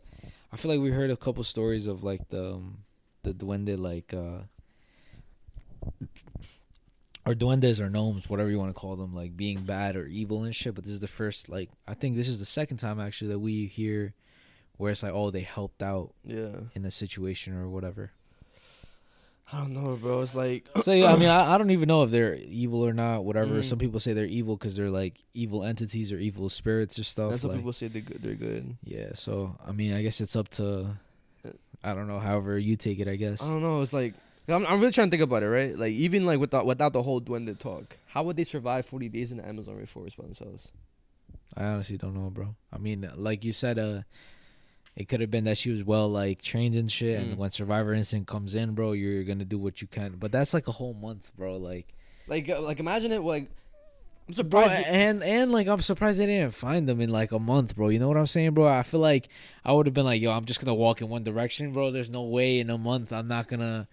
[0.53, 2.79] I feel like we heard a couple stories of like the um,
[3.23, 4.43] the duende like uh
[7.25, 10.43] or duendes or gnomes, whatever you want to call them, like being bad or evil
[10.45, 12.99] and shit, but this is the first like I think this is the second time
[13.01, 14.15] actually that we hear
[14.77, 16.57] where it's like oh they helped out Yeah.
[16.75, 18.11] in a situation or whatever.
[19.53, 20.23] I don't know, bro.
[20.23, 22.93] It's like So yeah, I mean, I, I don't even know if they're evil or
[22.95, 23.25] not.
[23.25, 23.57] Whatever.
[23.57, 23.65] Mm.
[23.65, 27.33] Some people say they're evil because they're like evil entities or evil spirits or stuff.
[27.33, 28.23] And some like- people say they're good.
[28.23, 28.77] They're good.
[28.83, 29.11] Yeah.
[29.15, 30.97] So I mean, I guess it's up to
[31.85, 32.19] I don't know.
[32.19, 33.43] However you take it, I guess.
[33.43, 33.83] I don't know.
[33.83, 34.15] It's like
[34.49, 35.77] I'm, I'm really trying to think about it, right?
[35.79, 39.31] Like even like without without the whole duende talk, how would they survive 40 days
[39.31, 40.69] in the Amazon rainforest by themselves?
[41.57, 42.55] I honestly don't know, bro.
[42.73, 44.03] I mean, like you said, uh,
[44.97, 47.23] it could have been that she was well like trained and shit, Mm.
[47.23, 50.17] and when Survivor Instinct comes in, bro, you're gonna do what you can.
[50.19, 51.57] But that's like a whole month, bro.
[51.57, 51.89] Like,
[52.27, 53.49] Like uh, like imagine it like
[54.29, 54.79] I'm bro, surprised.
[54.87, 57.89] you- and and like I'm surprised they didn't find them in like a month, bro.
[57.91, 58.67] You know what I'm saying, bro?
[58.67, 59.29] I feel like
[59.65, 61.91] I would have been like, yo, I'm just gonna walk in one direction, bro.
[61.91, 63.89] There's no way in a month I'm not gonna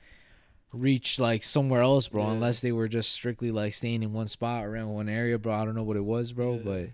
[0.71, 2.31] reach like somewhere else, bro, Yeah.
[2.33, 5.53] unless they were just strictly like staying in one spot around one area, bro.
[5.53, 6.89] I don't know what it was, bro, but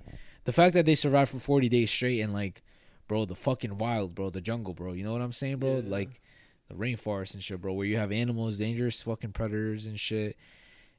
[0.46, 2.62] the fact that they survived for 40 days straight and like,
[3.08, 4.94] bro, the fucking wild, bro, the jungle, bro.
[4.94, 5.78] You know what I'm saying, bro?
[5.78, 5.90] Yeah.
[5.90, 6.22] Like
[6.70, 10.38] the rainforest and shit, bro, where you have animals, dangerous fucking predators and shit,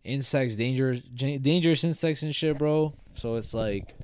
[0.04, 2.92] insects, dangerous, dangerous insects and shit, bro.
[3.14, 3.94] So it's like,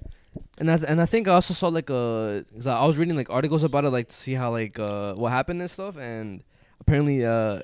[0.59, 3.17] and I th- and I think I also saw like a 'cause I was reading
[3.17, 6.43] like articles about it like to see how like uh what happened and stuff and
[6.81, 7.61] apparently uh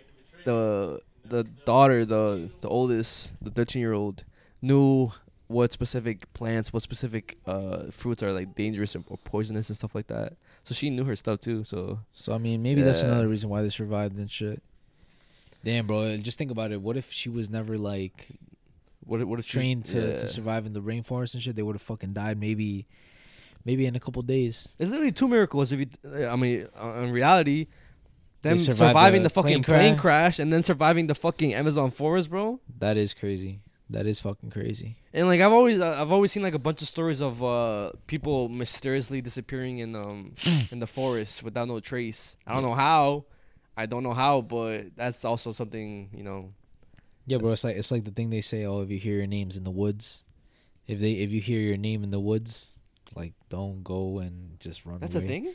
[0.48, 4.24] the the daughter the the oldest the 13 year old
[4.62, 5.10] knew
[5.46, 10.06] what specific plants what specific uh fruits are like dangerous or, poisonous and stuff like
[10.06, 10.34] that
[10.64, 13.62] so she knew her stuff too so so I mean, maybe that's another reason why
[13.62, 14.62] they survived and shit.
[15.64, 16.80] Damn, bro, just think about it.
[16.80, 18.28] What if she was never like
[19.00, 20.16] what what if she- trained to, yeah.
[20.16, 21.56] to survive in the rainforest and shit?
[21.56, 22.86] They would have fucking died maybe,
[23.64, 24.68] maybe in a couple days.
[24.78, 25.72] It's literally two miracles.
[25.72, 25.88] If you,
[26.26, 27.66] I mean, uh, in reality,
[28.42, 30.36] them surviving the fucking plane plane crash.
[30.36, 30.38] crash.
[30.38, 32.60] and then surviving the fucking Amazon forest, bro.
[32.78, 33.60] That is crazy.
[33.90, 34.96] That is fucking crazy.
[35.14, 37.92] And like I've always, uh, I've always seen like a bunch of stories of uh
[38.06, 40.34] people mysteriously disappearing in um
[40.70, 42.36] in the forest without no trace.
[42.46, 43.24] I don't know how.
[43.76, 46.52] I don't know how, but that's also something you know.
[47.26, 47.52] Yeah, bro.
[47.52, 48.64] It's like it's like the thing they say.
[48.64, 50.24] Oh, if you hear your names in the woods,
[50.86, 52.72] if they if you hear your name in the woods,
[53.14, 55.00] like don't go and just run.
[55.00, 55.54] That's a thing?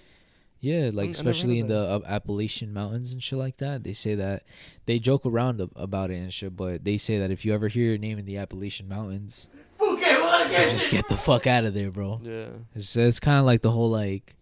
[0.64, 3.84] Yeah, I like especially in the uh, Appalachian Mountains and shit like that.
[3.84, 4.44] They say that
[4.86, 7.68] they joke around ab- about it and shit, but they say that if you ever
[7.68, 11.92] hear your name in the Appalachian Mountains, to just get the fuck out of there,
[11.92, 12.22] bro.
[12.24, 12.46] Yeah.
[12.74, 14.38] it's it's kind of like the whole like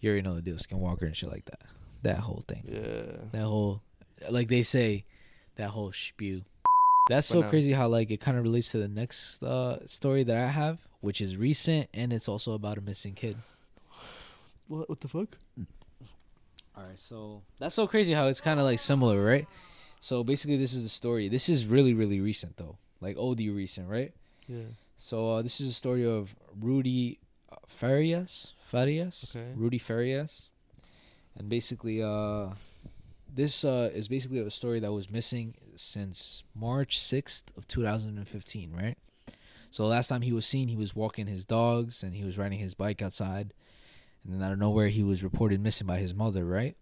[0.00, 1.60] you already know the deal, Skinwalker and shit like that.
[2.04, 2.62] That whole thing.
[2.64, 3.28] Yeah.
[3.32, 3.82] That whole
[4.30, 5.04] like they say,
[5.56, 6.40] that whole spew.
[7.10, 10.38] That's so crazy how like it kind of relates to the next uh, story that
[10.38, 13.36] I have, which is recent and it's also about a missing kid.
[14.68, 14.88] What?
[14.88, 15.28] What the fuck?
[16.76, 19.46] All right, so that's so crazy how it's kind of like similar, right?
[20.00, 21.28] So basically, this is the story.
[21.28, 24.12] This is really, really recent though, like OD recent, right?
[24.48, 24.74] Yeah.
[24.98, 27.20] So uh, this is a story of Rudy
[27.50, 28.52] uh, Farias.
[28.70, 29.34] Farias.
[29.34, 29.52] Okay.
[29.54, 30.50] Rudy Farias,
[31.38, 32.48] and basically, uh,
[33.32, 38.18] this uh, is basically a story that was missing since March sixth of two thousand
[38.18, 38.98] and fifteen, right?
[39.70, 42.60] So last time he was seen, he was walking his dogs and he was riding
[42.60, 43.52] his bike outside,
[44.24, 46.76] and then out of nowhere, he was reported missing by his mother, right?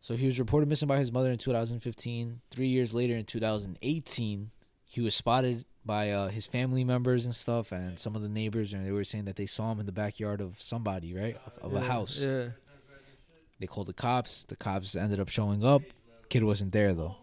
[0.00, 2.40] So he was reported missing by his mother in 2015.
[2.50, 4.50] Three years later, in 2018,
[4.84, 8.72] he was spotted by uh, his family members and stuff, and some of the neighbors,
[8.72, 11.72] and they were saying that they saw him in the backyard of somebody, right, of,
[11.72, 12.20] of a house.
[12.20, 12.48] Yeah.
[13.60, 14.44] They called the cops.
[14.44, 15.82] The cops ended up showing up.
[16.28, 17.16] Kid wasn't there though.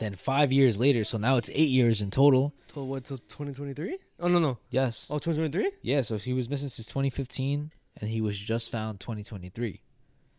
[0.00, 2.52] Then five years later, so now it's eight years in total.
[2.68, 3.04] Till what?
[3.04, 3.96] Till 2023?
[4.18, 4.58] Oh no no.
[4.70, 5.08] Yes.
[5.10, 5.72] Oh, 2023.
[5.82, 7.70] Yeah, so he was missing since 2015,
[8.00, 9.82] and he was just found 2023.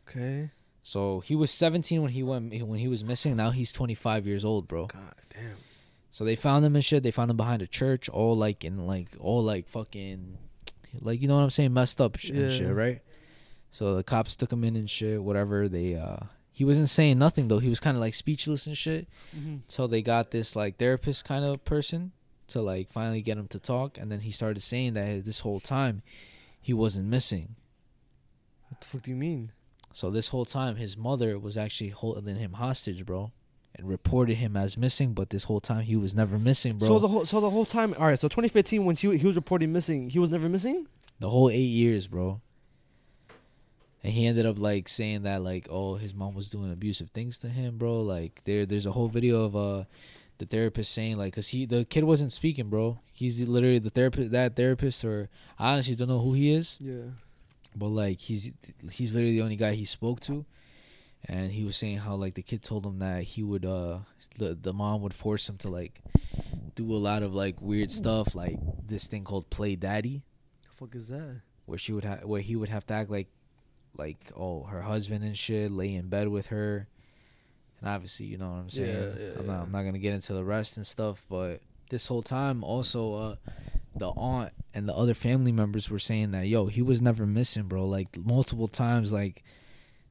[0.08, 0.52] Okay.
[0.84, 3.36] So he was 17 when he went when he was missing.
[3.36, 4.88] Now he's 25 years old, bro.
[4.88, 5.58] God damn.
[6.12, 7.04] So they found him and shit.
[7.04, 10.38] They found him behind a church, all like in like all like fucking,
[11.02, 13.02] like you know what I'm saying, messed up sh- and shit, right?
[13.72, 15.68] So the cops took him in and shit, whatever.
[15.68, 16.18] They uh,
[16.54, 17.60] he wasn't saying nothing though.
[17.60, 19.08] He was kind of like speechless and shit.
[19.38, 19.60] Mhm.
[19.68, 22.14] Till they got this like therapist kind of person
[22.49, 25.60] to like finally get him to talk, and then he started saying that this whole
[25.60, 26.02] time
[26.60, 27.56] he wasn't missing.
[28.69, 29.52] What the fuck do you mean?
[29.94, 33.32] So this whole time, his mother was actually holding him hostage, bro,
[33.76, 35.14] and reported him as missing.
[35.14, 36.88] But this whole time, he was never missing, bro.
[36.88, 37.95] So the whole so the whole time.
[37.98, 38.19] All right.
[38.19, 40.88] So 2015 when he he was reported missing, he was never missing.
[41.19, 42.41] the whole eight years, bro.
[44.03, 47.38] And he ended up like saying that like, oh, his mom was doing abusive things
[47.40, 48.02] to him, bro.
[48.02, 49.84] Like there, there's a whole video of uh
[50.39, 52.99] the therapist saying like, cause he the kid wasn't speaking, bro.
[53.14, 56.77] He's literally the therapist, that therapist, or I honestly don't know who he is.
[56.80, 57.11] Yeah.
[57.76, 58.51] but like he's
[58.91, 60.45] he's literally the only guy he spoke to
[61.26, 63.99] and he was saying how like the kid told him that he would uh
[64.39, 66.01] the the mom would force him to like
[66.76, 70.23] do a lot of like weird stuff like this thing called play daddy
[70.64, 71.41] The fuck is that?
[71.65, 73.27] where she would have where he would have to act like
[73.97, 76.88] like oh her husband and shit lay in bed with her
[77.82, 79.62] and obviously you know what i'm saying Yeah, yeah, I'm, not, yeah.
[79.62, 83.36] I'm not gonna get into the rest and stuff but this whole time also uh
[83.95, 87.64] the aunt and the other family members were saying that yo he was never missing
[87.64, 89.44] bro like multiple times like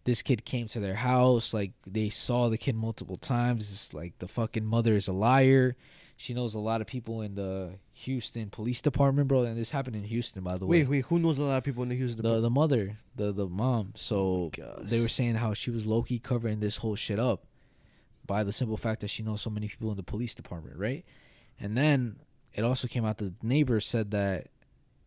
[0.04, 4.18] this kid came to their house like they saw the kid multiple times it's like
[4.18, 5.76] the fucking mother is a liar
[6.16, 9.94] she knows a lot of people in the houston police department bro and this happened
[9.94, 11.04] in houston by the way Wait, wait.
[11.06, 12.22] Who knows a lot of people in the Houston?
[12.22, 13.92] the the mother, the the mom.
[13.96, 14.66] So gosh.
[14.82, 17.45] they were saying how she was low key covering this whole shit up
[18.26, 21.04] by the simple fact that she knows so many people in the police department, right?
[21.60, 22.16] And then
[22.54, 24.48] it also came out that the neighbors said that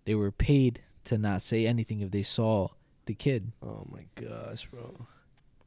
[0.05, 2.69] they were paid to not say anything if they saw
[3.05, 3.51] the kid.
[3.63, 5.05] Oh my gosh, bro.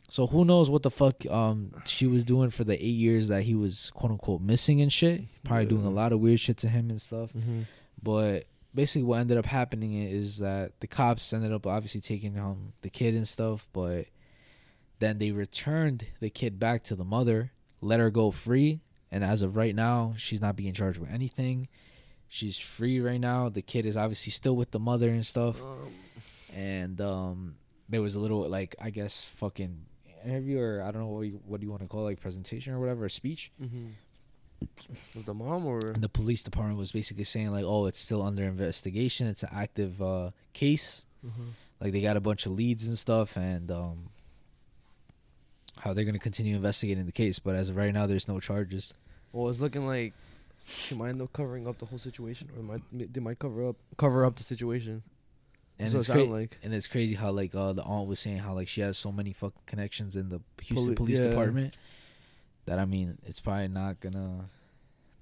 [0.08, 3.44] So who knows what the fuck um she was doing for the eight years that
[3.44, 5.22] he was quote unquote missing and shit.
[5.44, 7.32] Probably doing a lot of weird shit to him and stuff.
[7.32, 7.66] Mhm.
[8.02, 12.74] But basically, what ended up happening is that the cops ended up obviously taking um
[12.82, 14.06] the kid and stuff, but
[15.02, 18.80] then they returned the kid back to the mother, let her go free,
[19.10, 21.68] and as of right now, she's not being charged with anything.
[22.28, 23.48] She's free right now.
[23.50, 25.60] The kid is obviously still with the mother and stuff.
[26.54, 27.56] and um
[27.88, 29.84] there was a little like I guess fucking
[30.24, 32.20] interview or I don't know what you, what do you want to call it, like
[32.20, 33.50] presentation or whatever, a speech.
[33.62, 33.86] Mm-hmm.
[35.16, 38.22] Was the mom or And the police department was basically saying like, "Oh, it's still
[38.22, 39.26] under investigation.
[39.26, 41.04] It's an active uh, case.
[41.26, 41.48] Mhm.
[41.80, 44.08] Like they got a bunch of leads and stuff, and um,
[45.82, 47.38] how they're gonna continue investigating the case.
[47.38, 48.94] But as of right now, there's no charges.
[49.32, 50.14] Well, it's looking like
[50.66, 53.76] she might end up covering up the whole situation, or might they might cover up
[53.96, 55.02] cover up the situation.
[55.78, 56.58] And That's it's cra- like.
[56.62, 59.10] and it's crazy how like uh, the aunt was saying how like she has so
[59.10, 61.28] many fucking connections in the Houston Poli- Police yeah.
[61.28, 61.76] Department
[62.66, 64.48] that I mean, it's probably not gonna.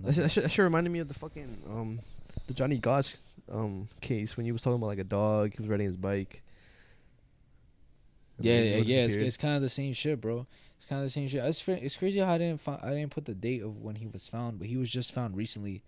[0.00, 2.00] That shit, that shit, that shit reminded me of the fucking um
[2.46, 3.16] the Johnny Gosch
[3.50, 5.52] um case when he was talking about like a dog.
[5.54, 6.42] He was riding his bike.
[8.40, 8.96] Yeah, yeah, yeah.
[9.04, 10.46] It's, it's kind of the same shit, bro.
[10.76, 11.44] It's kind of the same shit.
[11.44, 14.06] It's it's crazy how I didn't fi- I didn't put the date of when he
[14.06, 15.82] was found, but he was just found recently.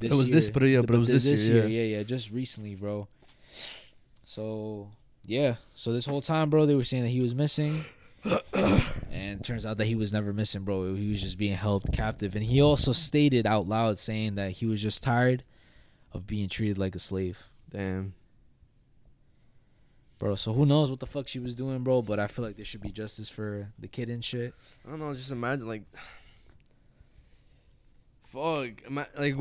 [0.00, 2.74] It was this- but yeah, but it was th- this year, Yeah, yeah, just recently,
[2.76, 3.08] bro.
[4.24, 4.90] So
[5.24, 7.84] yeah, so this whole time, bro, they were saying that he was missing,
[9.10, 10.94] and turns out that he was never missing, bro.
[10.94, 14.66] He was just being held captive, and he also stated out loud saying that he
[14.66, 15.42] was just tired
[16.12, 17.38] of being treated like a slave.
[17.70, 18.14] Damn.
[20.18, 22.02] Bro, so who knows what the fuck she was doing, bro?
[22.02, 24.52] But I feel like there should be justice for the kid and shit.
[24.86, 25.14] I don't know.
[25.14, 25.82] Just imagine like,
[28.26, 28.70] fuck.
[28.86, 29.36] ima- Like,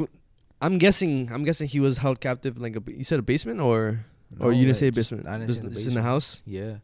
[0.61, 1.31] I'm guessing.
[1.31, 2.83] I'm guessing he was held captive like a.
[2.91, 4.05] You said a basement or,
[4.39, 5.27] or you No, didn't say a just- basement.
[5.27, 6.41] I didn't This- say the this in the house.
[6.45, 6.77] Yeah.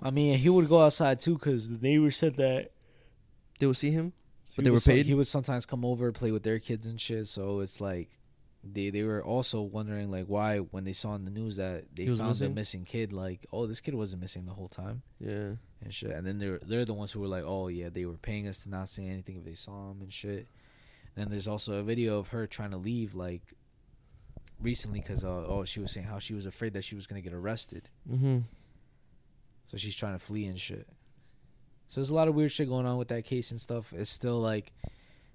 [0.00, 2.70] I mean, he would go outside too because the neighbor said that
[3.58, 4.12] They would see him,
[4.54, 5.06] but he they were would some- paid.
[5.06, 7.26] He would sometimes come over play with their kids and shit.
[7.28, 8.08] So it's like
[8.72, 12.06] they they were also wondering like why when they saw in the news that they
[12.06, 12.84] found the missing?
[12.84, 15.02] kid, like oh this kid wasn't missing the whole time.
[15.20, 15.52] Yeah.
[15.82, 16.10] And shit.
[16.10, 18.62] And then they're they're the ones who were like oh yeah they were paying us
[18.64, 20.48] to not say anything if they saw him and shit.
[21.14, 23.54] then there's also a video of her trying to leave like
[24.60, 27.20] recently because uh, oh she was saying how she was afraid that she was gonna
[27.20, 27.90] get arrested.
[28.10, 28.38] Mm-hmm.
[29.66, 30.88] So she's trying to flee and shit.
[31.88, 33.92] So there's a lot of weird shit going on with that case and stuff.
[33.96, 34.72] It's still like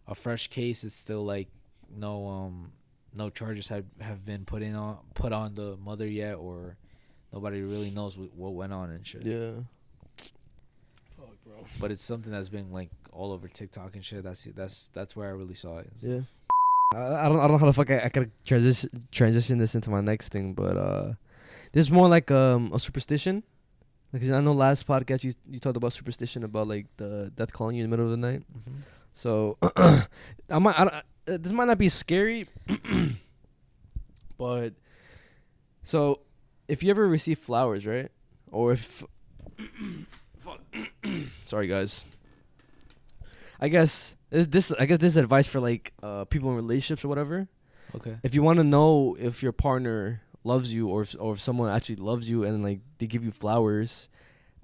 [0.07, 0.84] a fresh case.
[0.84, 1.47] It's still like
[1.95, 2.72] no um
[3.15, 6.77] no charges have have been put in on put on the mother yet, or
[7.31, 9.23] nobody really knows what, what went on and shit.
[9.26, 9.52] Yeah.
[11.18, 11.65] Fuck, bro.
[11.80, 14.23] But it's something that's been like all over TikTok and shit.
[14.23, 15.91] That's that's that's where I really saw it.
[15.99, 16.22] Yeah.
[16.94, 19.76] I, I don't I don't know how the fuck I, I could transition transition this
[19.76, 21.14] into my next thing, but uh,
[21.72, 23.44] this is more like um a superstition.
[24.11, 27.76] Because I know last podcast you you talked about superstition about like the death calling
[27.76, 28.44] you in the middle of the night.
[28.56, 28.73] Mhm.
[29.14, 32.47] So I might I don't, uh, this might not be scary,
[34.37, 34.73] but
[35.83, 36.19] so
[36.67, 38.11] if you ever receive flowers, right,
[38.51, 39.03] or if
[40.37, 40.59] fuck,
[41.45, 42.05] sorry guys,
[43.59, 47.05] I guess this, this I guess this is advice for like uh people in relationships
[47.05, 47.47] or whatever.
[47.95, 48.17] Okay.
[48.23, 51.69] If you want to know if your partner loves you or if, or if someone
[51.69, 54.09] actually loves you and like they give you flowers,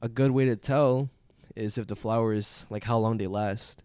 [0.01, 1.09] a good way to tell
[1.55, 3.83] is if the flowers like how long they last.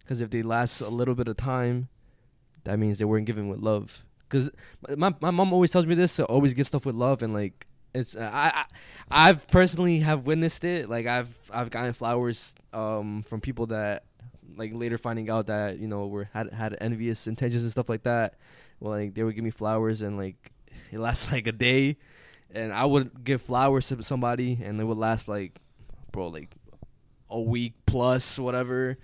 [0.00, 1.88] Because if they last a little bit of time,
[2.66, 4.04] that means they weren't given with love.
[4.28, 4.50] Because
[4.96, 7.66] my my mom always tells me this to always give stuff with love and like
[7.94, 8.64] it's I, I
[9.10, 10.90] I've personally have witnessed it.
[10.90, 14.04] Like I've I've gotten flowers um from people that
[14.56, 18.02] like later finding out that you know were had had envious intentions and stuff like
[18.02, 18.34] that.
[18.80, 20.52] Well, like they would give me flowers and like
[20.92, 21.96] it lasts like a day,
[22.52, 25.58] and I would give flowers to somebody and it would last like,
[26.12, 26.50] bro, like
[27.30, 28.98] a week plus whatever.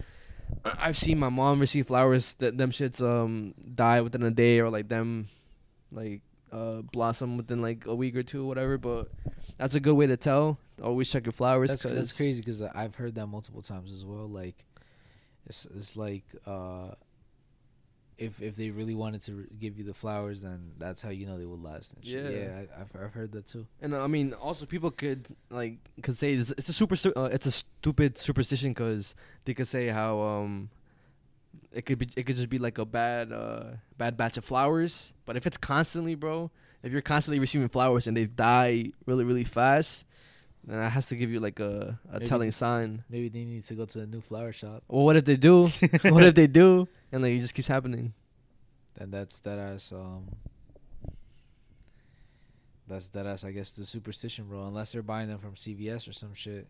[0.64, 4.70] I've seen my mom receive flowers that them shits um die within a day or
[4.70, 5.28] like them
[5.90, 6.20] like
[6.52, 8.78] uh blossom within like a week or two whatever.
[8.78, 9.08] But
[9.58, 10.58] that's a good way to tell.
[10.82, 11.70] Always check your flowers.
[11.70, 14.28] That's that's 'cause- crazy because I've heard that multiple times as well.
[14.28, 14.64] Like,
[15.46, 16.94] it's it's like uh,
[18.18, 21.38] if if they really wanted to give you the flowers, then that's how you know
[21.38, 21.94] they would last.
[21.94, 22.32] And shit.
[22.32, 22.38] Yeah.
[22.40, 23.66] yeah, I, I've I've heard that too.
[23.80, 27.14] And uh, I mean, also people could like could say this, it's a super stu-
[27.16, 29.14] uh, it's a stupid superstition because
[29.44, 30.70] they could say how um
[31.72, 33.64] it could be it could just be like a bad uh
[33.98, 35.12] bad batch of flowers.
[35.26, 36.50] But if it's constantly, bro,
[36.82, 40.06] if you're constantly receiving flowers and they die really really fast,
[40.64, 43.04] then that has to give you like a a Maybe- telling sign.
[43.08, 44.82] Maybe they need to go to a new flower shop.
[44.86, 45.64] Well, what if they do?
[46.10, 46.86] what if they do?
[47.12, 48.14] And like it just keeps happening.
[48.98, 50.28] And that's that ass um.
[52.88, 53.44] That's that ass.
[53.44, 54.66] I guess the superstition, bro.
[54.66, 56.66] Unless they're buying them from CVS or some shit.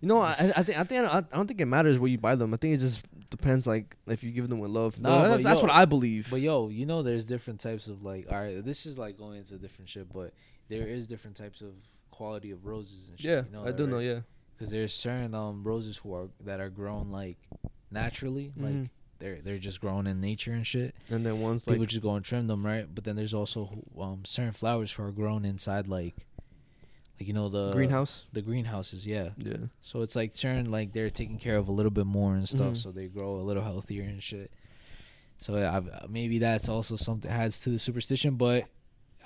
[0.00, 2.34] You know, I, I think I think I, don't think it matters where you buy
[2.34, 2.54] them.
[2.54, 4.98] I think it just depends, like if you give them with love.
[4.98, 6.28] No, that's, but that's what I believe.
[6.30, 8.26] But yo, you know, there's different types of like.
[8.30, 10.32] All right, this is like going into different shit, but
[10.68, 11.74] there is different types of
[12.10, 13.30] quality of roses and shit.
[13.30, 14.20] Yeah, you know I that, do know, yeah.
[14.56, 17.36] Because there's certain um roses who are that are grown like
[17.90, 18.62] naturally, Mhm.
[18.82, 18.90] like
[19.20, 20.94] they're they're just grown in nature and shit.
[21.08, 22.86] And then ones people like just go and trim them, right?
[22.92, 26.26] But then there's also um certain flowers who are grown inside like.
[27.20, 28.24] Like you know the Greenhouse?
[28.32, 29.56] the greenhouses, yeah, Yeah.
[29.82, 32.72] So it's like certain like they're taken care of a little bit more and stuff,
[32.72, 32.76] Mhm.
[32.78, 34.50] so they grow a little healthier and shit.
[35.36, 38.64] So I've, maybe that's also something adds to the superstition, but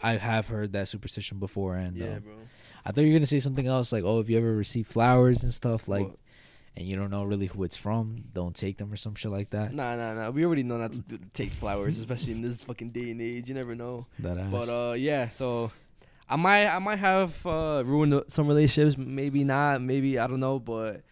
[0.02, 2.32] I have heard that superstition before, and Yeah, um, bro.
[2.84, 5.44] I thought you were gonna say something else, like oh, if you ever receive flowers
[5.44, 6.08] and stuff, like,
[6.76, 9.50] and you don't know really who it's from, don't take them or some shit like
[9.50, 9.72] that.
[9.72, 10.30] Nah, nah, nah.
[10.30, 13.48] We already know not to do, take flowers, especially in this fucking day and age.
[13.48, 14.06] You never know.
[14.18, 14.50] That ass.
[14.50, 15.28] But uh, yeah.
[15.34, 15.70] So
[16.28, 18.98] I might, I might have uh, ruined some relationships.
[18.98, 19.82] Maybe not.
[19.82, 20.58] Maybe I don't know.
[20.58, 21.02] But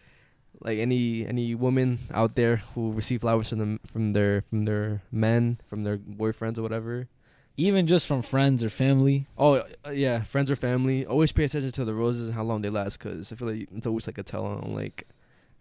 [0.59, 5.01] like any any woman out there who receive flowers from them from their from their
[5.11, 7.07] men, from their boyfriends or whatever.
[7.55, 9.27] Even just from friends or family.
[9.37, 11.05] Oh uh, yeah, friends or family.
[11.05, 13.69] Always pay attention to the roses and how long they last, cause I feel like
[13.71, 15.07] it's always like a tell on like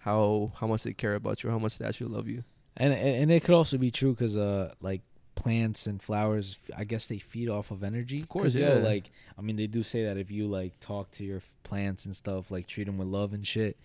[0.02, 2.44] how how much they care about you, how much they actually love you.
[2.76, 5.02] And and it could also be true because uh like
[5.34, 8.20] plants and flowers, I guess they feed off of energy.
[8.20, 8.82] Of course, you know, yeah.
[8.82, 12.14] like I mean, they do say that if you like talk to your plants and
[12.14, 13.76] stuff, like treat them with love and shit,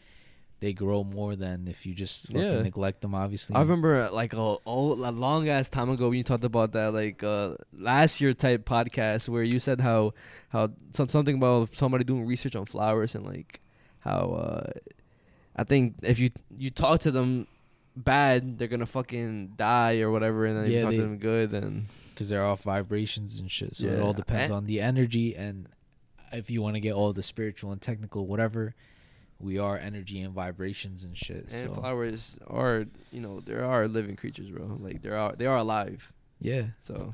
[0.59, 2.61] they grow more than if you just fucking Yeah.
[2.63, 3.13] neglect them.
[3.13, 6.43] Obviously, I remember uh, like a, old, a long ass time ago when you talked
[6.43, 10.13] about that like uh, last year type podcast where you said how
[10.49, 13.61] how some something about somebody doing research on flowers and like
[13.99, 14.71] how uh,
[15.57, 17.47] I think if you you talk to them
[17.95, 21.17] bad they're gonna fucking die or whatever and then if you talk they- to them
[21.17, 23.75] good then because they're off vibrations and shit.
[23.75, 25.67] So it all depends on the energy and
[26.31, 28.75] if you want to get all the spiritual and technical, whatever.
[29.39, 31.43] We are energy and vibrations and shit.
[31.43, 35.45] and so flowers are you know there are living creatures bro like they are they
[35.45, 37.13] are alive yeah, so.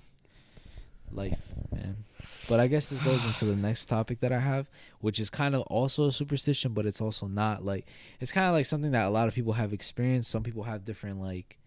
[2.50, 5.56] But I guess this goes into the next topic that I have, which is kind
[5.56, 7.88] of also a superstition, but it's also not like
[8.20, 10.30] it's kind of like something that a lot of people have experienced.
[10.30, 11.58] Some people have different like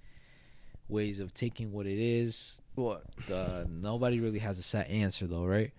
[0.88, 2.60] ways of taking what it is.
[2.74, 3.04] What?
[3.32, 5.72] Uh, nobody really has a set answer though, right?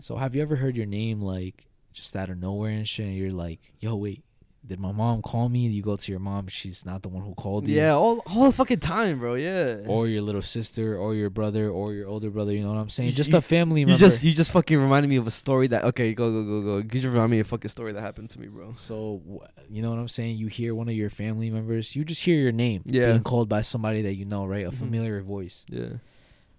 [0.00, 3.06] So have you ever heard your name like just out of nowhere and shit?
[3.06, 4.22] And you're like, yo, wait,
[4.66, 5.66] Did my mom call me?
[5.68, 6.46] You go to your mom.
[6.48, 7.74] She's not the one who called you.
[7.76, 9.34] Yeah, all all the fucking time, bro.
[9.34, 9.78] Yeah.
[9.86, 12.52] Or your little sister, or your brother, or your older brother.
[12.52, 13.08] You know what I'm saying?
[13.10, 13.98] You- just you- a family You member.
[13.98, 16.76] just you just fucking reminded me of a story that okay, go go go go.
[16.76, 18.72] You just remind me of a fucking story that happened to me, bro.
[18.74, 19.22] So
[19.70, 20.36] you know what I'm saying?
[20.36, 23.06] You hear one of your family members, you just hear your name Yeah.
[23.12, 24.66] being called by somebody that you know, right?
[24.66, 24.74] A Mhm.
[24.74, 25.64] familiar voice.
[25.70, 25.94] Yeah.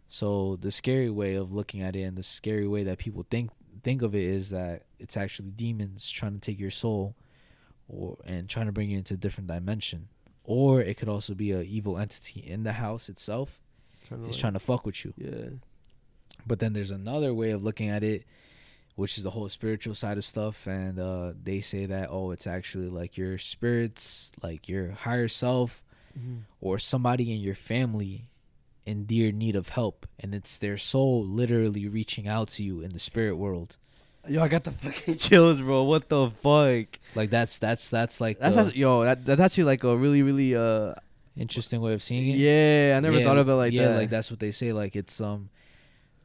[0.10, 3.52] So the scary way of looking at it, and the scary way that people think
[3.84, 7.16] think of it, is that it's actually demons trying to take your soul,
[7.92, 10.08] or and trying to bring you into a different dimension.
[10.44, 13.60] Or it could also be an evil entity in the house itself.
[14.08, 15.14] Trying It's like- trying to fuck with you.
[15.18, 15.50] Yeah.
[16.48, 18.24] But then there's another way of looking at it,
[18.96, 20.66] which is the whole spiritual side of stuff.
[20.68, 25.84] And uh, they say that, oh, it's actually like your spirits, like your higher self,
[26.20, 26.42] Mhm.
[26.60, 28.26] or somebody in your family
[28.86, 30.08] in dear need of help.
[30.20, 33.78] And it's their soul literally reaching out to you in the spirit world.
[34.28, 35.84] Yo, I got the fucking chills, bro.
[35.84, 37.00] What the fuck?
[37.16, 40.22] Like that's that's that's like That's the actually, yo, that that's actually like a really
[40.22, 40.94] really uh
[41.36, 42.38] interesting way of seeing it.
[42.38, 43.96] Yeah, I never Yeah, thought of it like yeah, that.
[43.96, 44.74] like that's what they say.
[44.74, 45.50] Like it's um,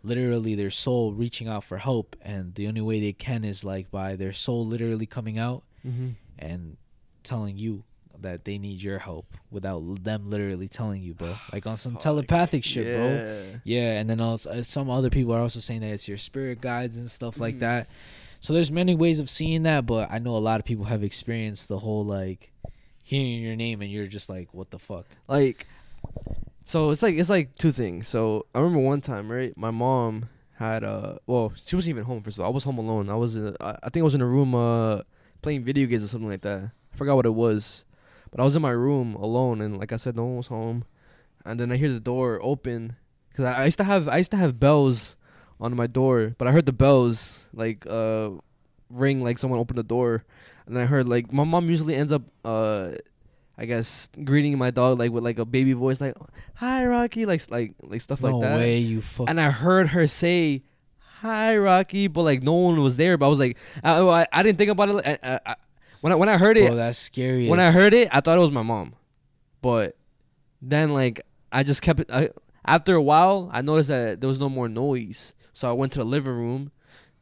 [0.03, 3.91] literally their soul reaching out for help, and the only way they can is like
[3.91, 6.15] by their soul literally coming out Mhm.
[6.39, 6.77] and
[7.23, 7.85] telling you
[8.23, 11.35] that they need your help without them literally telling you, bro.
[11.53, 13.15] Like on some telepathic shit, bro.
[13.15, 13.43] yeah.
[13.65, 16.61] Yeah, and then also uh, some other people are also saying that it's your spirit
[16.61, 17.61] guides and stuff like Mhm.
[17.61, 17.89] that.
[18.41, 21.03] So there's many ways of seeing that, but I know a lot of people have
[21.03, 22.53] experienced the whole like
[23.03, 25.07] hearing your name and you're just like, what the fuck?
[25.29, 25.67] like
[26.65, 30.29] so it's like it's like two things so i remember one time right my mom
[30.55, 33.15] had uh well she wasn't even home first of all i was home alone i
[33.15, 35.03] was in a, I think i was in a room uh
[35.43, 37.85] playing video games or something like that i forgot what it was
[38.31, 40.85] but i was in my room alone and like i said no one was home
[41.45, 42.97] and then i hear the door open
[43.31, 45.17] because I, I used to have i used to have bells
[45.61, 48.31] on my door but i heard the bells like uh
[48.91, 50.25] ring like someone opened the door
[50.67, 52.91] and then i heard like my mom usually ends up uh
[53.59, 56.13] I guess greeting my dog like with like a baby voice, like
[56.57, 58.51] "Hi, Rocky," like like like stuff No like that.
[58.51, 60.63] No way, you fuck- And I heard her say,
[61.25, 63.17] "Hi, Rocky," but like no one was there.
[63.17, 65.21] But I was like, I, I, I didn't think about it.
[65.23, 65.55] I,
[66.07, 68.39] when I when I heard it, Bro, that's scary When I heard it, I thought
[68.39, 68.95] it was my mom,
[69.61, 69.97] but
[70.63, 71.21] then like
[71.51, 72.09] I just kept it.
[72.13, 72.31] I,
[72.65, 75.99] after a while, I noticed that there was no more noise, so I went to
[75.99, 76.71] the living room.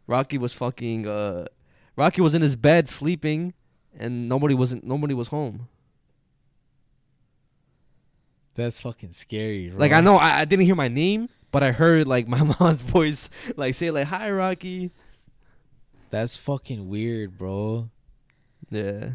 [0.07, 1.07] Rocky was fucking.
[1.07, 1.47] Uh,
[1.97, 3.55] Rocky was in his bed sleeping,
[3.99, 4.85] and nobody wasn't.
[4.85, 5.67] Nobody was home.
[8.55, 9.81] That's fucking scary, bro.
[9.81, 12.83] Like I know I, I didn't hear my name, but I heard like my mom's
[12.83, 14.91] voice like say like hi Rocky.
[16.11, 17.89] That's fucking weird, bro.
[18.71, 19.11] Yeah.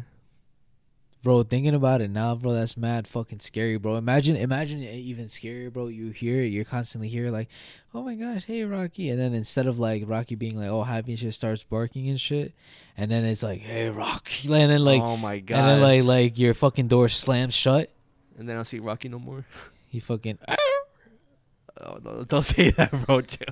[1.22, 3.96] Bro, thinking about it now, bro, that's mad fucking scary, bro.
[3.96, 5.88] Imagine, imagine it even scarier, bro.
[5.88, 7.48] You hear it, you're constantly here, like,
[7.92, 11.12] oh my gosh, hey Rocky, and then instead of like Rocky being like, oh happy
[11.12, 12.54] and shit, starts barking and shit,
[12.96, 16.04] and then it's like, hey Rocky, and then like, Oh my god, and then like
[16.04, 17.90] like your fucking door slams shut.
[18.38, 19.44] And then I don't see Rocky no more.
[19.90, 20.38] He fucking,
[21.82, 23.20] Oh no, don't say that, bro.
[23.22, 23.44] Chill.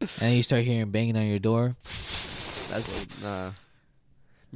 [0.00, 1.74] and then you start hearing banging on your door.
[1.82, 3.50] That's like, nah.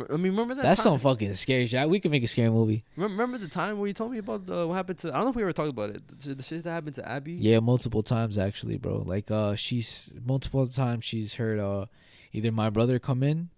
[0.09, 0.63] I mean, remember that?
[0.63, 0.93] That's time?
[0.93, 1.89] some fucking scary shit.
[1.89, 2.85] We could make a scary movie.
[2.97, 5.09] Remember the time where you told me about uh, what happened to?
[5.09, 6.03] I don't know if we ever talked about it.
[6.21, 7.33] The, the shit that happened to Abby.
[7.33, 8.99] Yeah, multiple times actually, bro.
[9.07, 11.87] Like uh she's multiple times she's heard uh
[12.33, 13.51] either my brother come in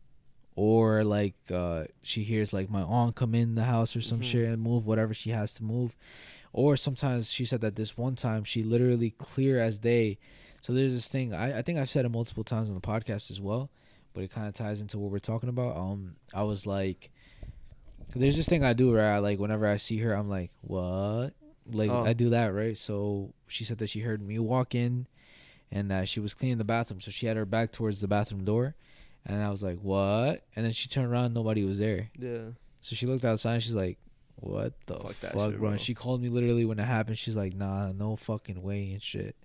[0.56, 4.24] or like uh she hears like my aunt come in the house or some Mhm.
[4.24, 5.96] shit and move whatever she has to move.
[6.52, 10.18] Or sometimes she said that this one time she literally clear as day.
[10.62, 13.30] So there's this thing I, I think I've said it multiple times on the podcast
[13.30, 13.70] as well,
[14.14, 15.76] but it kind of ties into what we're talking about.
[15.76, 17.10] Um I was like
[18.14, 21.30] there's this thing I do where I like whenever I see her I'm like, "What?"
[21.70, 22.04] Like Oh.
[22.04, 22.76] I do that, right?
[22.76, 25.06] So she said that she heard me walk in
[25.70, 27.00] and that she was cleaning the bathroom.
[27.00, 28.74] So she had her back towards the bathroom door.
[29.24, 30.42] And I was like, what?
[30.56, 32.10] And then she turned around, nobody was there.
[32.18, 32.52] Yeah.
[32.80, 33.98] So she looked outside and she's like,
[34.36, 35.50] what the Fuck fuck, that bro?
[35.52, 35.68] bro.
[35.70, 37.18] And she called me literally when it happened.
[37.18, 39.36] She's like, nah, no fucking way and shit.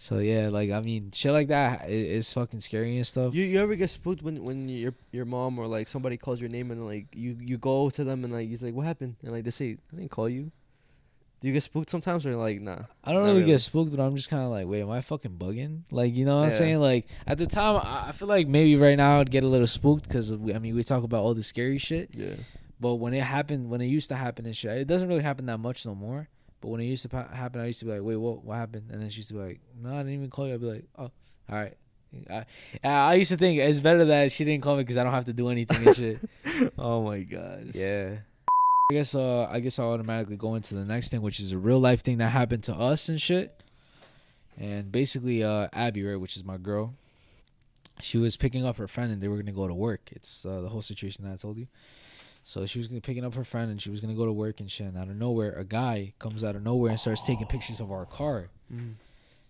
[0.00, 3.34] So yeah, like, I mean, shit like that is is fucking scary and stuff.
[3.34, 6.48] You you ever get spooked when when your your mom or like somebody calls your
[6.48, 9.32] name and like you you go to them and like you're like what happened and
[9.32, 10.52] like they say I didn't call you.
[11.40, 12.82] Do you get spooked sometimes or like nah?
[13.02, 15.00] I don't not really, get spooked, but I'm just kind of like, wait, am I
[15.00, 15.82] fucking bugging?
[15.90, 16.80] Like, you know what I'm saying?
[16.80, 19.68] Like, at the time, I I feel like maybe right now I'd get a little
[19.68, 22.10] spooked because, I mean, we talk about all the scary shit.
[22.12, 22.34] Yeah.
[22.80, 25.46] But when it happened, when it used to happen and shit, it doesn't really happen
[25.46, 26.28] that much no more.
[26.60, 28.56] But when it used to pa- happen, I used to be like, wait, what what
[28.56, 28.90] happened?
[28.90, 30.54] And then she used to be like, no, I didn't even call you.
[30.54, 31.12] I'd be like, oh, all
[31.50, 31.76] right.
[32.30, 32.44] I,
[32.82, 35.26] I used to think it's better that she didn't call me because I don't have
[35.26, 36.20] to do anything and shit.
[36.78, 37.72] oh my god.
[37.74, 38.16] Yeah.
[38.90, 41.58] I guess uh I guess I'll automatically go into the next thing, which is a
[41.58, 43.62] real life thing that happened to us and shit.
[44.56, 46.94] And basically, uh Abby, right, which is my girl,
[48.00, 50.08] she was picking up her friend and they were gonna go to work.
[50.12, 51.66] It's uh, the whole situation that I told you.
[52.48, 54.58] So she was gonna picking up her friend and she was gonna go to work
[54.58, 54.86] and shit.
[54.86, 57.92] And out of nowhere, a guy comes out of nowhere and starts taking pictures of
[57.92, 58.94] our car, Mhm.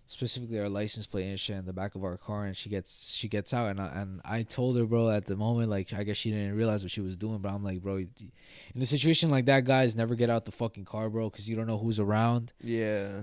[0.05, 2.43] specifically our license plate and shit in the back of our car.
[2.43, 5.37] And she gets she gets out and I, and I told her, bro, at the
[5.37, 7.99] moment, like I guess she didn't realize what she was doing, but I'm like, bro,
[7.99, 11.55] in a situation like that, guys never get out the fucking car, bro, because you
[11.55, 12.51] don't know who's around.
[12.61, 13.21] Yeah.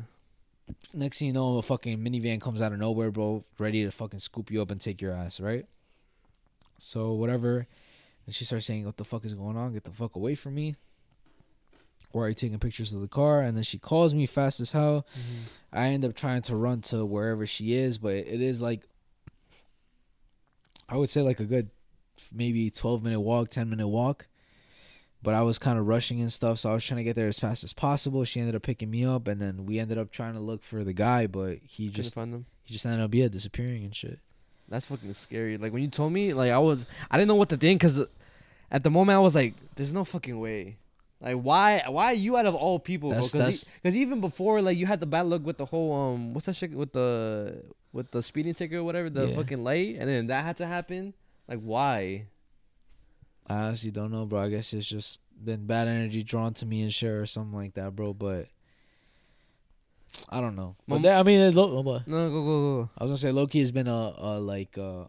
[0.95, 4.21] Next thing you know, a fucking minivan comes out of nowhere, bro, ready to fucking
[4.21, 5.67] scoop you up and take your ass, right?
[6.79, 7.67] So whatever.
[8.27, 9.73] And she starts saying, "What the fuck is going on?
[9.73, 10.75] Get the fuck away from me!"
[12.13, 13.43] Why are you taking pictures of the car?
[13.43, 15.07] And then she calls me fast as hell.
[15.13, 15.43] Mm-hmm.
[15.73, 18.83] I end up trying to run to wherever she is, but it is like
[20.89, 21.71] I would say like a good
[22.33, 24.29] maybe twelve minute walk, ten minute walk.
[25.23, 27.27] But I was kind of rushing and stuff, so I was trying to get there
[27.27, 28.25] as fast as possible.
[28.25, 30.85] She ended up picking me up, and then we ended up trying to look for
[30.85, 32.47] the guy, but he just find him?
[32.63, 34.21] he just ended up yeah disappearing and shit.
[34.69, 35.59] That's fucking scary.
[35.59, 38.07] Like when you told me, like I was, I didn't know what to think because
[38.71, 40.77] at the moment I was like, "There's no fucking way."
[41.21, 41.83] Like why?
[41.89, 43.09] Why you out of all people?
[43.11, 46.35] That's- Because that's- even before, like you had the bad luck with the whole um,
[46.35, 47.63] what's that shit with the
[47.93, 49.37] with the speeding ticket or whatever, the Yeah.
[49.37, 51.15] fucking light, and then that had to happen.
[51.49, 52.27] Like why?
[53.47, 54.41] I honestly don't know, bro.
[54.43, 57.75] I guess it's just been bad energy drawn to me and shit or something like
[57.75, 58.13] that, bro.
[58.13, 58.49] But
[60.29, 60.77] I don't know.
[60.89, 62.03] But Mom- there, I mean, it lo- oh.
[62.07, 62.45] No, go go
[62.85, 62.91] go.
[62.99, 65.05] I was gonna say lowkey has been a, a like uh,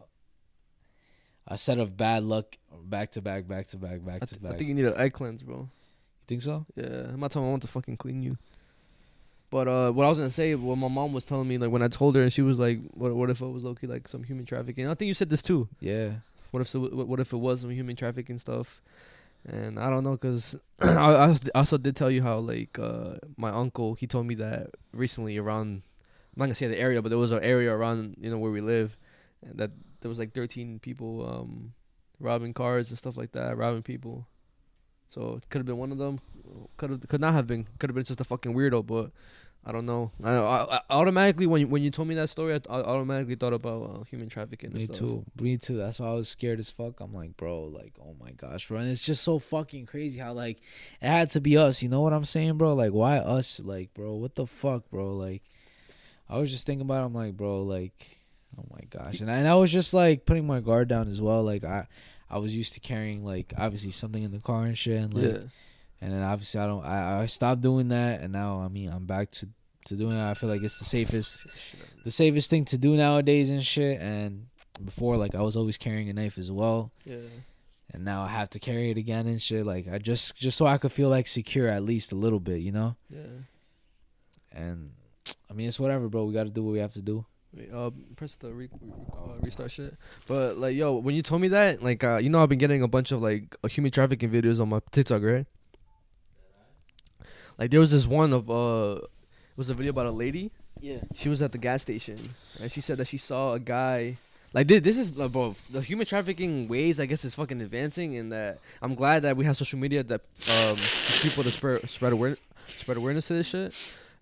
[1.48, 4.42] a set of bad luck back to back, back to back, back I, to th-
[4.42, 4.52] back.
[4.52, 5.56] I think you need an eye cleanse, bro.
[5.56, 5.68] You
[6.26, 6.66] think so?
[6.76, 8.36] Yeah, I'm not telling my mom to fucking clean you.
[9.50, 11.80] But uh, what I was gonna say, what my mom was telling me, like when
[11.82, 13.14] I told her, and she was like, "What?
[13.14, 15.68] What if it was lowkey like some human trafficking?" I think you said this too.
[15.80, 16.16] Yeah.
[16.50, 16.68] What if?
[16.68, 18.82] So, what if it was some human trafficking stuff?
[19.46, 23.48] And I don't know, cause I, I also- did tell you how like uh my
[23.50, 25.82] uncle he told me that recently around
[26.36, 28.50] I'm not gonna say the area, but there was an area around you know where
[28.50, 28.98] we live,
[29.42, 29.70] that
[30.00, 31.72] there was like 13 people um
[32.20, 34.26] robbing cars and stuff like that, robbing people.
[35.08, 36.20] So it could have been one of them.
[36.76, 37.66] Could have could not have been.
[37.78, 38.86] Could have been just a fucking weirdo.
[38.86, 39.10] But
[39.64, 40.12] I don't know.
[40.22, 43.34] I, I, I automatically when you, when you told me that story, I, I automatically
[43.34, 44.72] thought about uh, human trafficking.
[44.72, 44.98] Me and stuff.
[44.98, 45.24] too.
[45.40, 45.76] Me too.
[45.76, 47.00] That's why I was scared as fuck.
[47.00, 48.78] I'm like, bro, like, oh my gosh, bro.
[48.78, 50.58] And it's just so fucking crazy how like
[51.00, 51.82] it had to be us.
[51.82, 52.74] You know what I'm saying, bro?
[52.74, 53.60] Like, why us?
[53.60, 55.14] Like, bro, what the fuck, bro?
[55.16, 55.42] Like,
[56.28, 57.02] I was just thinking about.
[57.02, 58.17] It, I'm like, bro, like,
[58.56, 61.20] oh my gosh, and I, and I was just like putting my guard down as
[61.20, 61.42] well.
[61.42, 61.86] Like, I
[62.30, 65.24] I was used to carrying like obviously something in the car and shit, and like,
[65.24, 65.38] Yeah.
[66.00, 66.84] and then obviously I don't.
[66.84, 69.48] I I stopped doing that, and now I mean I'm back to
[69.86, 70.28] to doing that.
[70.28, 71.46] I feel like it's the safest
[72.04, 74.00] the safest thing to do nowadays and shit.
[74.00, 74.46] And
[74.84, 76.92] before, like I was always carrying a knife as well.
[77.04, 77.16] Yeah.
[77.94, 79.64] And now I have to carry it again and shit.
[79.64, 82.60] Like I just just so I could feel like secure at least a little bit,
[82.60, 82.96] you know.
[83.08, 83.20] Yeah.
[84.52, 84.92] And
[85.50, 86.24] I mean it's whatever, bro.
[86.24, 87.24] We got to do what we have to do.
[87.58, 88.68] Wait, uh, press the re-
[89.12, 89.96] uh, restart shit.
[90.28, 92.82] But like, yo, when you told me that, like, uh, you know, I've been getting
[92.82, 95.46] a bunch of like uh, human trafficking videos on my TikTok, right?
[97.58, 100.52] Like, there was this one of uh, it was a video about a lady.
[100.80, 100.98] Yeah.
[101.14, 104.18] She was at the gas station, and she said that she saw a guy.
[104.54, 105.56] Like this, this is bro.
[105.70, 109.44] The human trafficking ways, I guess, is fucking advancing, and that I'm glad that we
[109.44, 110.20] have social media that
[110.56, 110.76] um
[111.20, 113.74] people to spread spread aware spread awareness to this shit.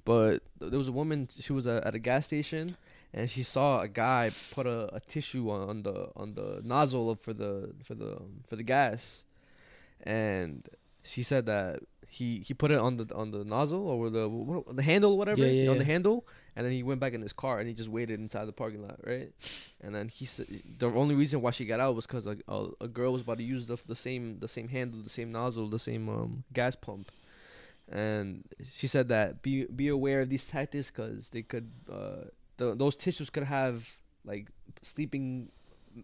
[0.06, 1.28] But there was a woman.
[1.38, 2.76] She was uh, at a gas station,
[3.12, 7.32] and she saw a guy put a, a tissue on, the on the nozzle for
[7.32, 8.18] the for the
[8.48, 9.22] for the gas,
[10.02, 10.68] and
[11.02, 14.76] she said that he he put it on the on the nozzle or the what,
[14.76, 17.20] the handle or whatever Yeah, yeah, on the handle, and then he went back in
[17.20, 19.32] his car and he just waited inside the parking lot, right?
[19.82, 20.46] And then he said
[20.78, 23.38] the only reason why she got out was because a, a a girl was about
[23.38, 26.76] to use the the same the same handle, the same nozzle, the same um gas
[26.76, 27.10] pump,
[27.90, 32.24] and she said that be be aware of these tactics because they could uh
[32.58, 34.48] the, those tissues could have like
[34.82, 35.48] sleeping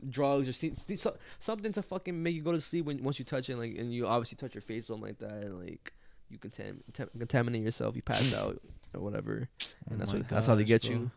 [0.08, 3.18] drugs or see, see, so, something to fucking make you go to sleep when once
[3.18, 5.92] you touch it like and you obviously touch your face something like that and like
[6.30, 8.58] you contam- contam- contaminate yourself you pass out
[8.94, 10.90] or whatever oh and Oh that's what that's how they get bro.
[10.90, 11.10] you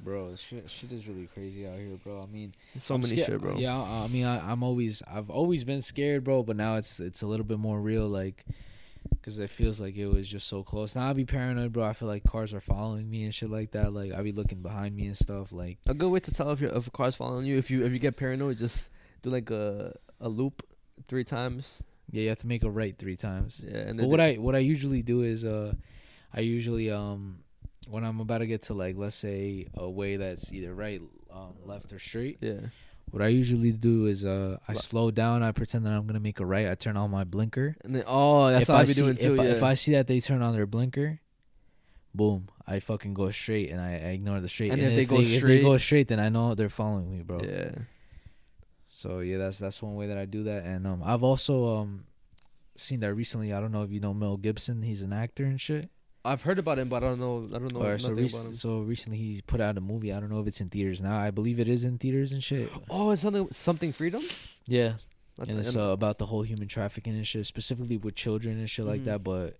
[0.00, 2.20] Bro, shit, shit is really crazy out here, bro.
[2.22, 3.56] I mean, So I'm many scared- shit, bro.
[3.56, 6.42] Yeah, I I mean, I, I'm always, I've always been scared, bro.
[6.42, 8.44] But now it's, it's a little bit more real, like,
[9.10, 10.94] because it feels like it was just so close.
[10.94, 11.84] Now I be paranoid, bro.
[11.84, 13.92] I feel like cars are following me and shit like that.
[13.92, 15.52] Like I be looking behind me and stuff.
[15.52, 17.84] Like, a good way to tell if your if a car's following you if you
[17.84, 18.90] if you get paranoid just
[19.22, 20.62] do like a a loop
[21.06, 23.64] three times yeah, you have to make a right three times.
[23.66, 25.72] Yeah, and but what I, what I usually do is, uh,
[26.32, 27.38] I usually, um,
[27.88, 31.00] when I'm about to get to like, let's say a way that's either right,
[31.32, 32.38] um, left or straight.
[32.42, 32.60] Yeah.
[33.12, 36.40] What I usually do is uh I slow down, I pretend that I'm gonna make
[36.40, 37.76] a right, I turn on my blinker.
[37.84, 39.62] And then- oh, that's If what I be see- doing too, If, I, if.
[39.62, 41.20] I see that they turn on their blinker,
[42.14, 44.72] boom, I fucking go straight and I, I ignore the straight.
[44.72, 47.22] And if they go if they straight- go straight, then I know they're following me,
[47.22, 47.40] bro.
[47.44, 47.72] Yeah.
[48.88, 50.64] So yeah, that's that's one way that I do that.
[50.64, 52.04] And um, I've also um
[52.76, 53.52] seen that recently.
[53.52, 54.82] I don't know if you know Mel Gibson.
[54.82, 55.90] He's an actor and shit.
[56.24, 57.48] I've heard about him, but I don't know.
[57.54, 58.54] I don't know Or so, rec- about him.
[58.54, 60.12] so recently he put out a movie.
[60.12, 61.18] I don't know if it's in theaters now.
[61.18, 62.70] I believe it is in theaters and shit.
[62.88, 64.22] Oh, it's something something freedom.
[64.66, 64.94] Yeah,
[65.36, 68.70] What and it's uh, about the whole human trafficking and shit, specifically with children and
[68.70, 69.06] shit like Mhm.
[69.06, 69.24] that.
[69.24, 69.58] But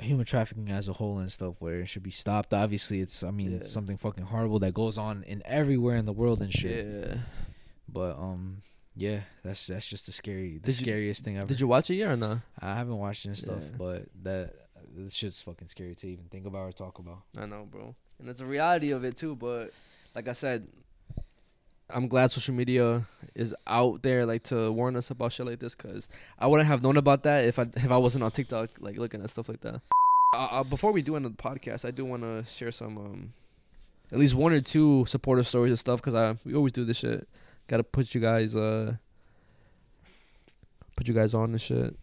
[0.00, 2.52] human trafficking as a whole and stuff, where it should be stopped.
[2.52, 6.12] Obviously, it's I mean it's something fucking horrible that goes on in everywhere in the
[6.12, 6.84] world and shit.
[6.86, 7.14] Yeah.
[7.88, 8.58] But um,
[8.94, 11.46] yeah, that's that's just the scary, the Did you- scariest thing ever.
[11.46, 12.40] Did you watch it yet or not?
[12.58, 13.76] I haven't watched it and stuff, Yeah.
[13.78, 14.61] but that
[14.94, 17.22] the shit's fucking scary to even think about or talk about.
[17.36, 17.94] I know, bro.
[18.18, 19.34] And it's a reality of it too.
[19.34, 19.72] But
[20.14, 20.68] like I said,
[21.90, 25.74] I'm glad social media is out there, like to warn us about shit like this.
[25.74, 26.08] Cause
[26.38, 29.22] I wouldn't have known about that if I if I wasn't on TikTok, like looking
[29.22, 29.80] at stuff like that.
[30.34, 33.32] Uh, uh, before we do end the podcast, I do want to share some, um,
[34.10, 36.00] at least one or two supporter stories and stuff.
[36.00, 37.28] Cause I we always do this shit.
[37.68, 38.94] Got to put you guys, uh,
[40.96, 41.96] put you guys on this shit.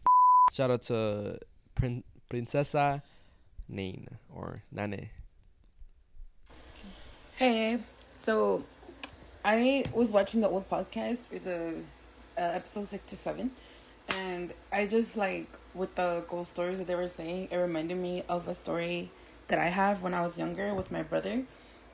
[0.53, 1.39] Shout out to
[1.75, 3.01] Prin- Princesa
[3.68, 5.10] Nane or Nane.
[7.38, 7.80] Hey,
[8.18, 8.64] so
[9.43, 11.81] I was watching the old podcast with the
[12.38, 13.51] uh, episode sixty-seven,
[14.10, 18.23] and I just like with the ghost stories that they were saying, it reminded me
[18.30, 19.10] of a story
[19.47, 21.43] that I have when I was younger with my brother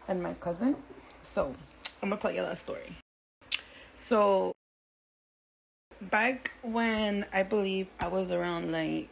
[0.08, 0.76] and my cousin.
[1.22, 1.56] So
[2.02, 2.98] I'm gonna tell you that story.
[3.94, 4.52] So
[6.02, 9.10] back when I believe I was around like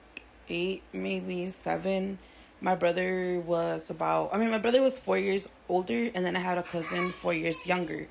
[0.50, 2.20] eight, maybe seven,
[2.64, 6.40] my brother was about I mean my brother was four years older and then I
[6.40, 8.08] had a cousin four years younger.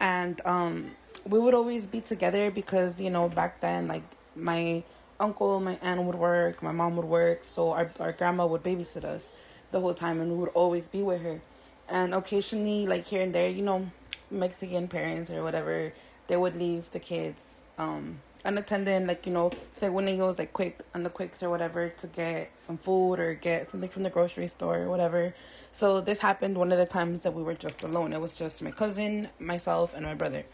[0.00, 0.90] And um
[1.24, 4.02] we would always be together because, you know, back then like
[4.36, 4.82] my
[5.20, 9.04] uncle, my aunt would work, my mom would work, so our our grandma would babysit
[9.04, 9.32] us
[9.70, 11.40] the whole time and we would always be with her.
[11.88, 13.90] And occasionally like here and there, you know,
[14.30, 15.92] Mexican parents or whatever,
[16.26, 20.52] they would leave the kids um unattended, like, you know, say when they goes like
[20.52, 24.10] quick on the quicks or whatever to get some food or get something from the
[24.10, 25.34] grocery store or whatever.
[25.72, 28.12] So this happened one of the times that we were just alone.
[28.12, 30.44] It was just my cousin, myself, and my brother.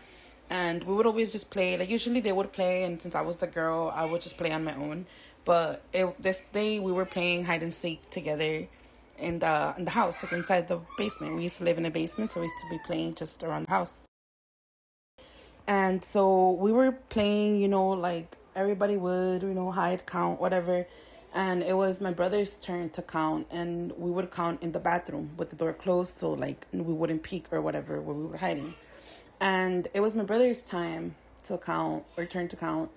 [0.48, 1.76] And we would always just play.
[1.76, 4.50] Like usually they would play, and since I was the girl, I would just play
[4.50, 5.06] on my own.
[5.44, 8.66] But it, this day we were playing hide and seek together
[9.18, 11.36] in the in the house, like inside the basement.
[11.36, 13.66] We used to live in a basement, so we used to be playing just around
[13.66, 14.00] the house.
[15.70, 20.84] And so we were playing, you know, like everybody would, you know, hide, count, whatever.
[21.32, 25.30] And it was my brother's turn to count, and we would count in the bathroom
[25.36, 28.74] with the door closed, so like we wouldn't peek or whatever where we were hiding.
[29.40, 31.14] And it was my brother's time
[31.44, 32.90] to count or turn to count,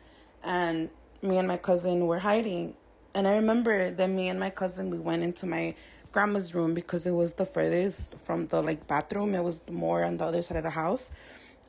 [0.44, 0.90] and
[1.22, 2.74] me and my cousin were hiding.
[3.14, 5.76] And I remember that me and my cousin we went into my
[6.12, 9.36] grandma's room because it was the furthest from the like bathroom.
[9.36, 11.12] It was more on the other side of the house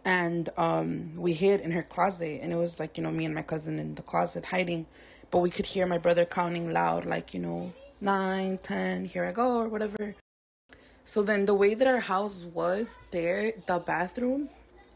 [0.04, 3.34] and um, we hid in her closet and it was like you know me and
[3.34, 4.86] my cousin in the closet hiding
[5.30, 9.32] but we could hear my brother counting loud like you know nine ten here i
[9.32, 10.14] go or whatever.
[11.06, 14.48] So then the way that our house was there the bathroom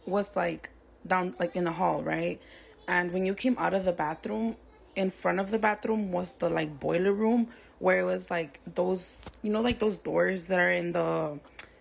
[0.07, 0.71] was like
[1.07, 2.41] down like in the hall right?
[2.87, 4.57] And when you came out of the bathroom
[4.97, 7.49] in front of the bathroom was the like boiler room
[7.79, 11.39] where it was like those you know like those doors that are in the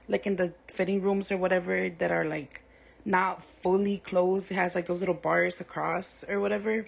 [0.08, 2.62] like in the fitting rooms or whatever that are like
[3.08, 4.52] not fully closed.
[4.52, 6.88] It has like those little bars across or whatever.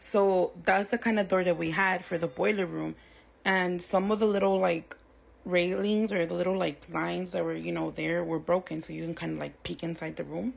[0.00, 2.96] So that's the kind of door that we had for the boiler room.
[3.44, 4.96] And some of the little like
[5.44, 8.80] railings or the little like lines that were, you know, there were broken.
[8.80, 10.54] So you can kind of like peek inside the room.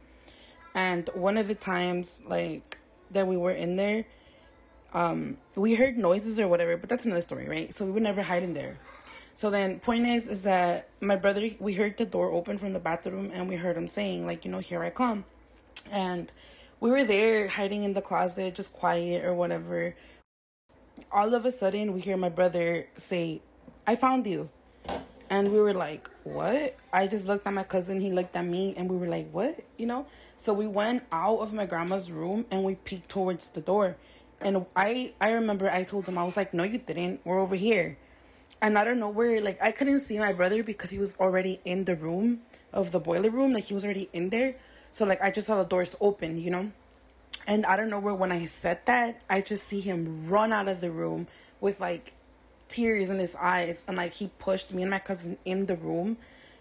[0.74, 2.80] And one of the times like
[3.12, 4.06] that we were in there,
[4.94, 7.74] um, we heard noises or whatever, but that's another story, right?
[7.74, 8.80] So we would never hide in there.
[9.38, 12.80] So then, point is, is that my brother, we heard the door open from the
[12.80, 15.26] bathroom, and we heard him saying, like, you know, here I come,
[15.92, 16.32] and
[16.80, 19.94] we were there hiding in the closet, just quiet or whatever.
[21.12, 23.42] All of a sudden, we hear my brother say,
[23.86, 24.50] "I found you,"
[25.30, 28.74] and we were like, "What?" I just looked at my cousin, he looked at me,
[28.76, 30.08] and we were like, "What?" You know.
[30.38, 33.98] So we went out of my grandma's room and we peeked towards the door,
[34.42, 37.22] and I I remember I told him I was like, "No, you didn't.
[37.24, 37.98] We're over here."
[38.62, 41.60] And I don't know where like I couldn't see my brother because he was already
[41.66, 42.42] in the room
[42.74, 44.56] of the boiler room, like he was already in there.
[44.92, 46.72] So like I just saw the doors open, you know.
[47.46, 50.68] And I don't know where when I said that, I just see him run out
[50.68, 51.28] of the room
[51.62, 52.14] with like
[52.68, 56.18] tears in his eyes and like he pushed me and my cousin in the room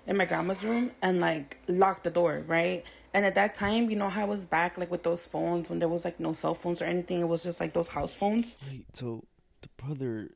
[0.07, 2.85] in my grandma's room and like locked the door, right?
[3.13, 5.79] And at that time, you know how I was back like with those phones when
[5.79, 8.57] there was like no cell phones or anything, it was just like those house phones.
[8.69, 9.25] Wait, so
[9.63, 10.31] the brother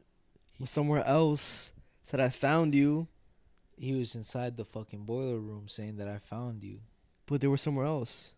[0.60, 1.70] was somewhere else.
[2.04, 3.08] Said I found you,
[3.76, 6.80] He was inside the fucking boiler room saying that I found you.
[7.26, 8.32] but they were somewhere else.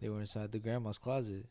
[0.00, 1.46] They were inside the grandma's closet.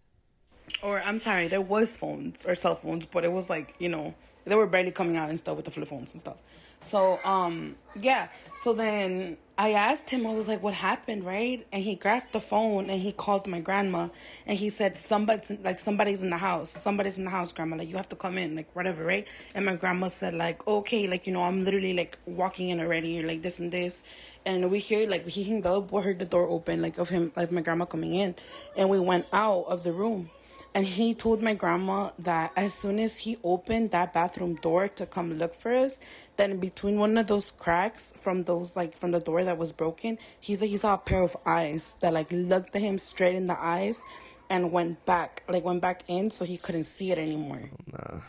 [0.84, 4.14] or I'm sorry, there was phones or cell phones, but it was like you know
[4.46, 6.38] they were barely coming out and stuff with the flip phones and stuff.
[6.82, 11.82] So um yeah, so then I asked him, I was like, "What happened?" Right, and
[11.82, 14.10] he grabbed the phone and he called my grandma
[14.46, 17.78] and he said, "Somebody's like somebody's in the house, somebody's in the house, grandma.
[17.78, 21.08] Like you have to come in, like whatever, right?" And my grandma said, like, "Okay,
[21.08, 24.04] like you know, I'm literally like walking in already, like this and this."
[24.46, 27.32] And we hear like he hung up, we heard the door open, like of him,
[27.38, 28.36] like my grandma coming in,
[28.76, 30.32] and we went out of the room.
[30.76, 35.06] And he told my grandma that as soon as he opened that bathroom door to
[35.06, 36.02] come look for us,
[36.36, 40.18] then between one of those cracks from those like from the door that was broken,
[40.38, 43.48] he said he saw a pair of eyes that like looked at him straight in
[43.48, 44.04] the eyes
[44.50, 47.70] and went back, like went back in so he couldn't see it anymore.
[47.72, 48.22] Oh, nah.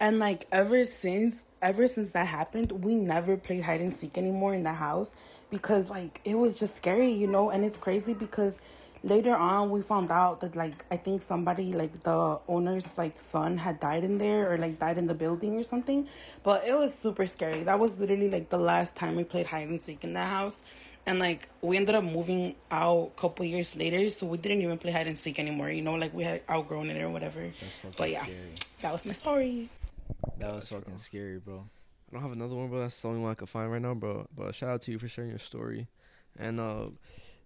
[0.00, 4.52] And like ever since ever since that happened, we never played hide and seek anymore
[4.52, 5.16] in the house
[5.48, 8.60] because like it was just scary, you know, and it's crazy because
[9.02, 13.56] later on we found out that like I think somebody like the owner's like son
[13.58, 16.08] had died in there or like died in the building or something.
[16.42, 17.62] But it was super scary.
[17.64, 20.62] That was literally like the last time we played hide and seek in that house.
[21.06, 24.76] And like we ended up moving out a couple years later, so we didn't even
[24.76, 25.70] play hide and seek anymore.
[25.70, 27.50] You know, like we had outgrown it or whatever.
[27.60, 28.52] That's fucking But yeah, scary.
[28.82, 29.70] that was my story.
[30.38, 31.64] That was fucking scary, bro.
[32.10, 32.80] I don't have another one, bro.
[32.80, 34.26] That's the only one I could find right now, bro.
[34.36, 35.86] But shout out to you for sharing your story.
[36.38, 36.86] And uh,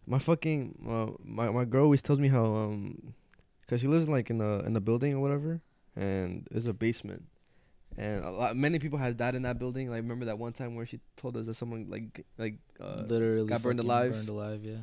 [0.06, 3.14] my fucking uh, my my girl always tells me how um,
[3.68, 5.60] cause she lives like in a in a building or whatever,
[5.96, 7.24] and there's a basement,
[7.96, 9.88] and a lot many people has died in that building.
[9.88, 13.46] Like remember that one time where she told us that someone like like uh, Literally
[13.46, 14.12] got burned alive.
[14.12, 14.78] Burned alive, yeah.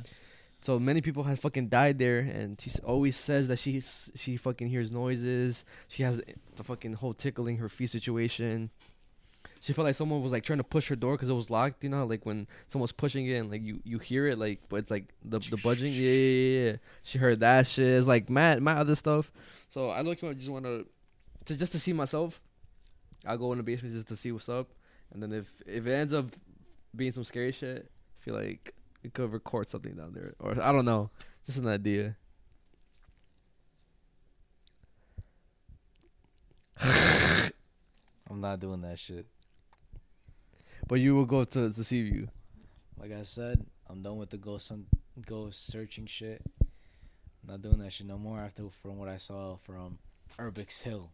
[0.62, 3.80] So many people have fucking died there, and she always says that she
[4.14, 5.64] she fucking hears noises.
[5.88, 6.20] She has
[6.56, 8.70] the fucking whole tickling her feet situation.
[9.60, 11.84] She felt like someone was like trying to push her door because it was locked.
[11.84, 14.76] You know, like when someone's pushing it and like you you hear it, like but
[14.76, 15.92] it's like the the budging.
[15.92, 16.76] Yeah, yeah, yeah.
[17.02, 17.86] She heard that shit.
[17.86, 19.30] It's like mad mad other stuff.
[19.68, 20.86] So I look at just want to
[21.44, 22.40] just to see myself.
[23.26, 24.70] I'll go in the basement just to see what's up,
[25.12, 26.26] and then if if it ends up
[26.96, 30.72] being some scary shit, I feel like we could record something down there, or I
[30.72, 31.10] don't know,
[31.44, 32.16] just an idea.
[38.30, 39.26] I'm not doing that shit.
[40.90, 42.26] But you will go to to see you.
[42.98, 44.86] Like I said, I'm done with the ghost hunt,
[45.24, 46.42] ghost searching shit.
[46.60, 50.00] I'm not doing that shit no more after from what I saw from
[50.36, 51.12] Urbix Hill.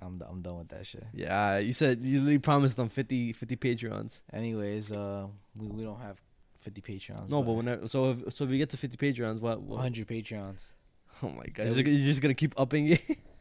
[0.00, 1.04] I'm d- I'm done with that shit.
[1.12, 4.22] Yeah, you said you literally promised them 50, 50 Patreons.
[4.32, 5.26] Anyways, uh,
[5.60, 6.16] we, we don't have
[6.60, 7.28] 50 Patreons.
[7.28, 9.60] No, but whenever so if so if you get to fifty Patreons, what?
[9.60, 10.72] what 100 Patreons.
[11.22, 13.02] Oh my god, you're, just, you're just gonna keep upping it.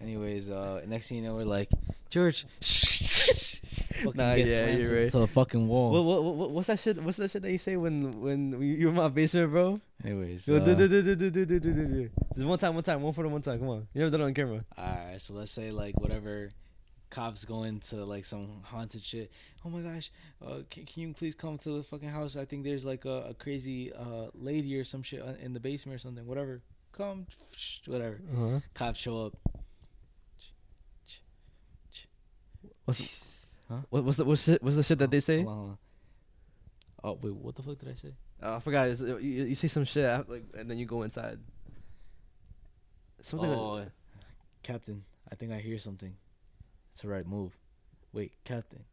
[0.00, 1.68] Anyways, uh, next thing you know, we're like,
[2.08, 5.10] George, fucking Nah, get yeah, slammed you're right.
[5.10, 5.92] to the fucking wall.
[5.92, 7.02] What, what, what, what's that shit?
[7.02, 9.80] What's that shit that you say when when you're in my basement, bro?
[10.04, 12.10] Anyways, Go, uh, do, do, do, do, do, do, do, do.
[12.34, 13.58] Just one time, one time, one for the one time.
[13.58, 14.64] Come on, you never done it on camera.
[14.78, 16.48] Alright, so let's say like whatever
[17.10, 19.30] cops go into like some haunted shit.
[19.64, 20.10] Oh my gosh,
[20.44, 22.36] uh, can, can you please come to the fucking house?
[22.36, 25.60] I think there's like a, a crazy uh lady or some shit uh, in the
[25.60, 26.26] basement or something.
[26.26, 26.62] Whatever,
[26.92, 27.26] come,
[27.86, 28.20] whatever.
[28.34, 28.60] Uh-huh.
[28.74, 29.36] Cops show up.
[32.90, 33.76] What's Huh?
[33.88, 35.42] what, what's the what's the, what's the shit that they say?
[35.44, 35.78] Hold on, hold on.
[37.04, 38.14] Oh wait, what the fuck did I say?
[38.42, 38.88] Uh, I forgot.
[38.88, 41.38] It's, uh, you, you say some shit like, and then you go inside.
[43.22, 43.50] Something.
[43.50, 43.88] oh, like-
[44.62, 46.14] Captain, I think I hear something.
[46.92, 47.52] It's the right move.
[48.12, 48.84] Wait, Captain,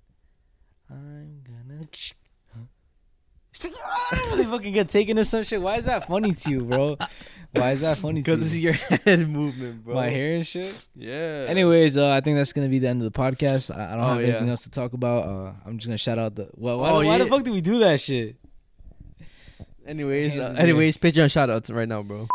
[0.90, 1.88] I'm gonna.
[3.66, 4.36] Huh?
[4.36, 5.62] they fucking get taken to some shit.
[5.62, 6.98] Why is that funny to you, bro?
[7.52, 8.38] Why is that funny to you?
[8.38, 8.74] Because it's your
[9.06, 9.96] head movement, bro.
[9.96, 10.88] My hair and shit.
[10.96, 11.46] Yeah.
[11.48, 13.76] Anyways, uh, I think that's gonna be the end of the podcast.
[13.76, 14.52] I, I don't Oh, have anything yeah.
[14.52, 15.26] else to talk about.
[15.26, 16.50] Uh, I'm just gonna shout out the.
[16.56, 18.36] Well, why, Oh, why the fuck did we do that shit?
[19.86, 20.64] Anyways, uh, in the air.
[20.68, 22.28] anyways, Patreon shout outs right now, bro.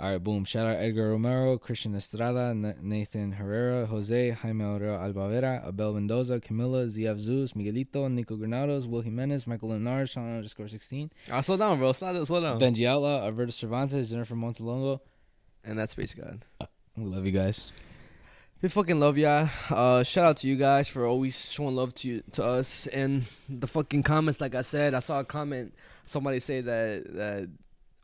[0.00, 0.44] All right, boom.
[0.46, 6.86] Shout out Edgar Romero, Christian Estrada, Nathan Herrera, Jose, Jaime Aureo Albavera, Abel Mendoza, Camila,
[6.86, 11.78] ZF Zeus, Miguelito, Nico Granados, Will Jimenez, Michael Lenar, Sean underscore 16, Ah, slow down,
[11.78, 11.92] bro.
[11.92, 12.24] Slow down.
[12.24, 12.58] Slow down.
[12.58, 15.00] Benji Outlaw, Alberto Cervantes, Jennifer Montalongo.
[15.64, 16.46] And that's Space God.
[16.96, 17.70] We love you guys.
[18.62, 19.48] We fucking love ya.
[19.68, 23.66] Uh, shout out to you guys for always showing love to to us and the
[23.66, 24.40] fucking comments.
[24.40, 25.74] Like I said, I saw a comment.
[26.06, 27.48] Somebody say that that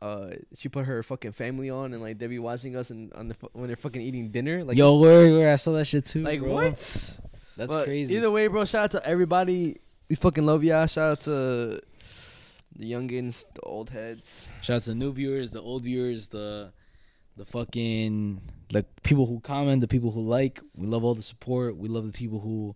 [0.01, 3.29] uh she put her fucking family on and like they be watching us and on
[3.29, 4.63] the when they're fucking eating dinner.
[4.63, 6.23] Like Yo, word, word, I saw that shit too.
[6.23, 6.53] like bro.
[6.53, 7.19] what?
[7.57, 8.15] That's But crazy.
[8.15, 8.65] Either way, bro.
[8.65, 9.77] Shout out to everybody.
[10.09, 11.81] We fucking love y'all Shout out to
[12.75, 14.47] the youngins, the old heads.
[14.61, 16.71] Shout out to the new viewers, the old viewers, the
[17.35, 18.41] the fucking
[18.71, 20.61] like people who comment, the people who like.
[20.75, 21.77] We love all the support.
[21.77, 22.75] We love the people who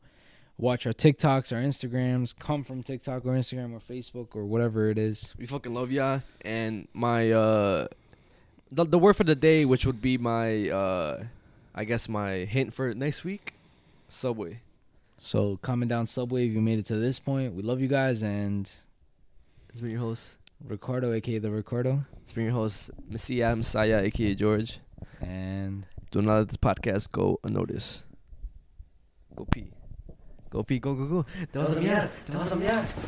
[0.62, 4.98] watch our TikToks, our Instagrams, come from TikTok or Instagram or Facebook or whatever it
[4.98, 5.34] is.
[5.38, 6.20] We fucking love ya.
[6.46, 7.88] And my uh
[8.72, 11.24] the the word for the day, which would be my, uh,
[11.76, 13.54] I guess my hint for next week,
[14.08, 14.62] Subway.
[15.20, 17.54] So comment down Subway if you made it to this point.
[17.54, 18.72] We love you guys and
[19.70, 22.06] It's been your host, Ricardo, aka the Ricardo.
[22.24, 24.80] It's been your host, Mezziah Mezziah, aka George.
[25.20, 28.04] And do not let this podcast go unnoticed.
[29.36, 29.72] Go pee.
[30.52, 31.26] Go pee, go, go, go.
[31.50, 32.84] Te vas a miar, te vas a miar.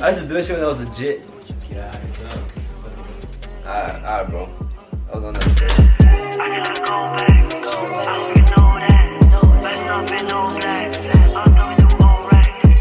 [0.00, 1.24] I used to do that shit when I was legit.
[3.66, 4.48] Alright, alright, bro.
[5.10, 5.42] I was on that.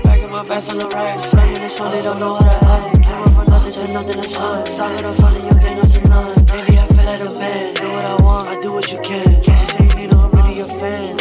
[0.04, 2.66] Back in my back from the rack, slamming this one, they don't know how to
[2.78, 3.02] act.
[3.02, 4.66] Came up from nothing to nothing to sun.
[4.68, 6.46] Saw it up funny, you can't go to none.
[6.46, 7.74] Lately I feel like a man.
[7.74, 9.42] Do what I want, I do what you can.
[9.42, 11.21] Can't you say you need, I'm really your fan.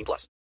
[0.00, 0.30] 18 plus.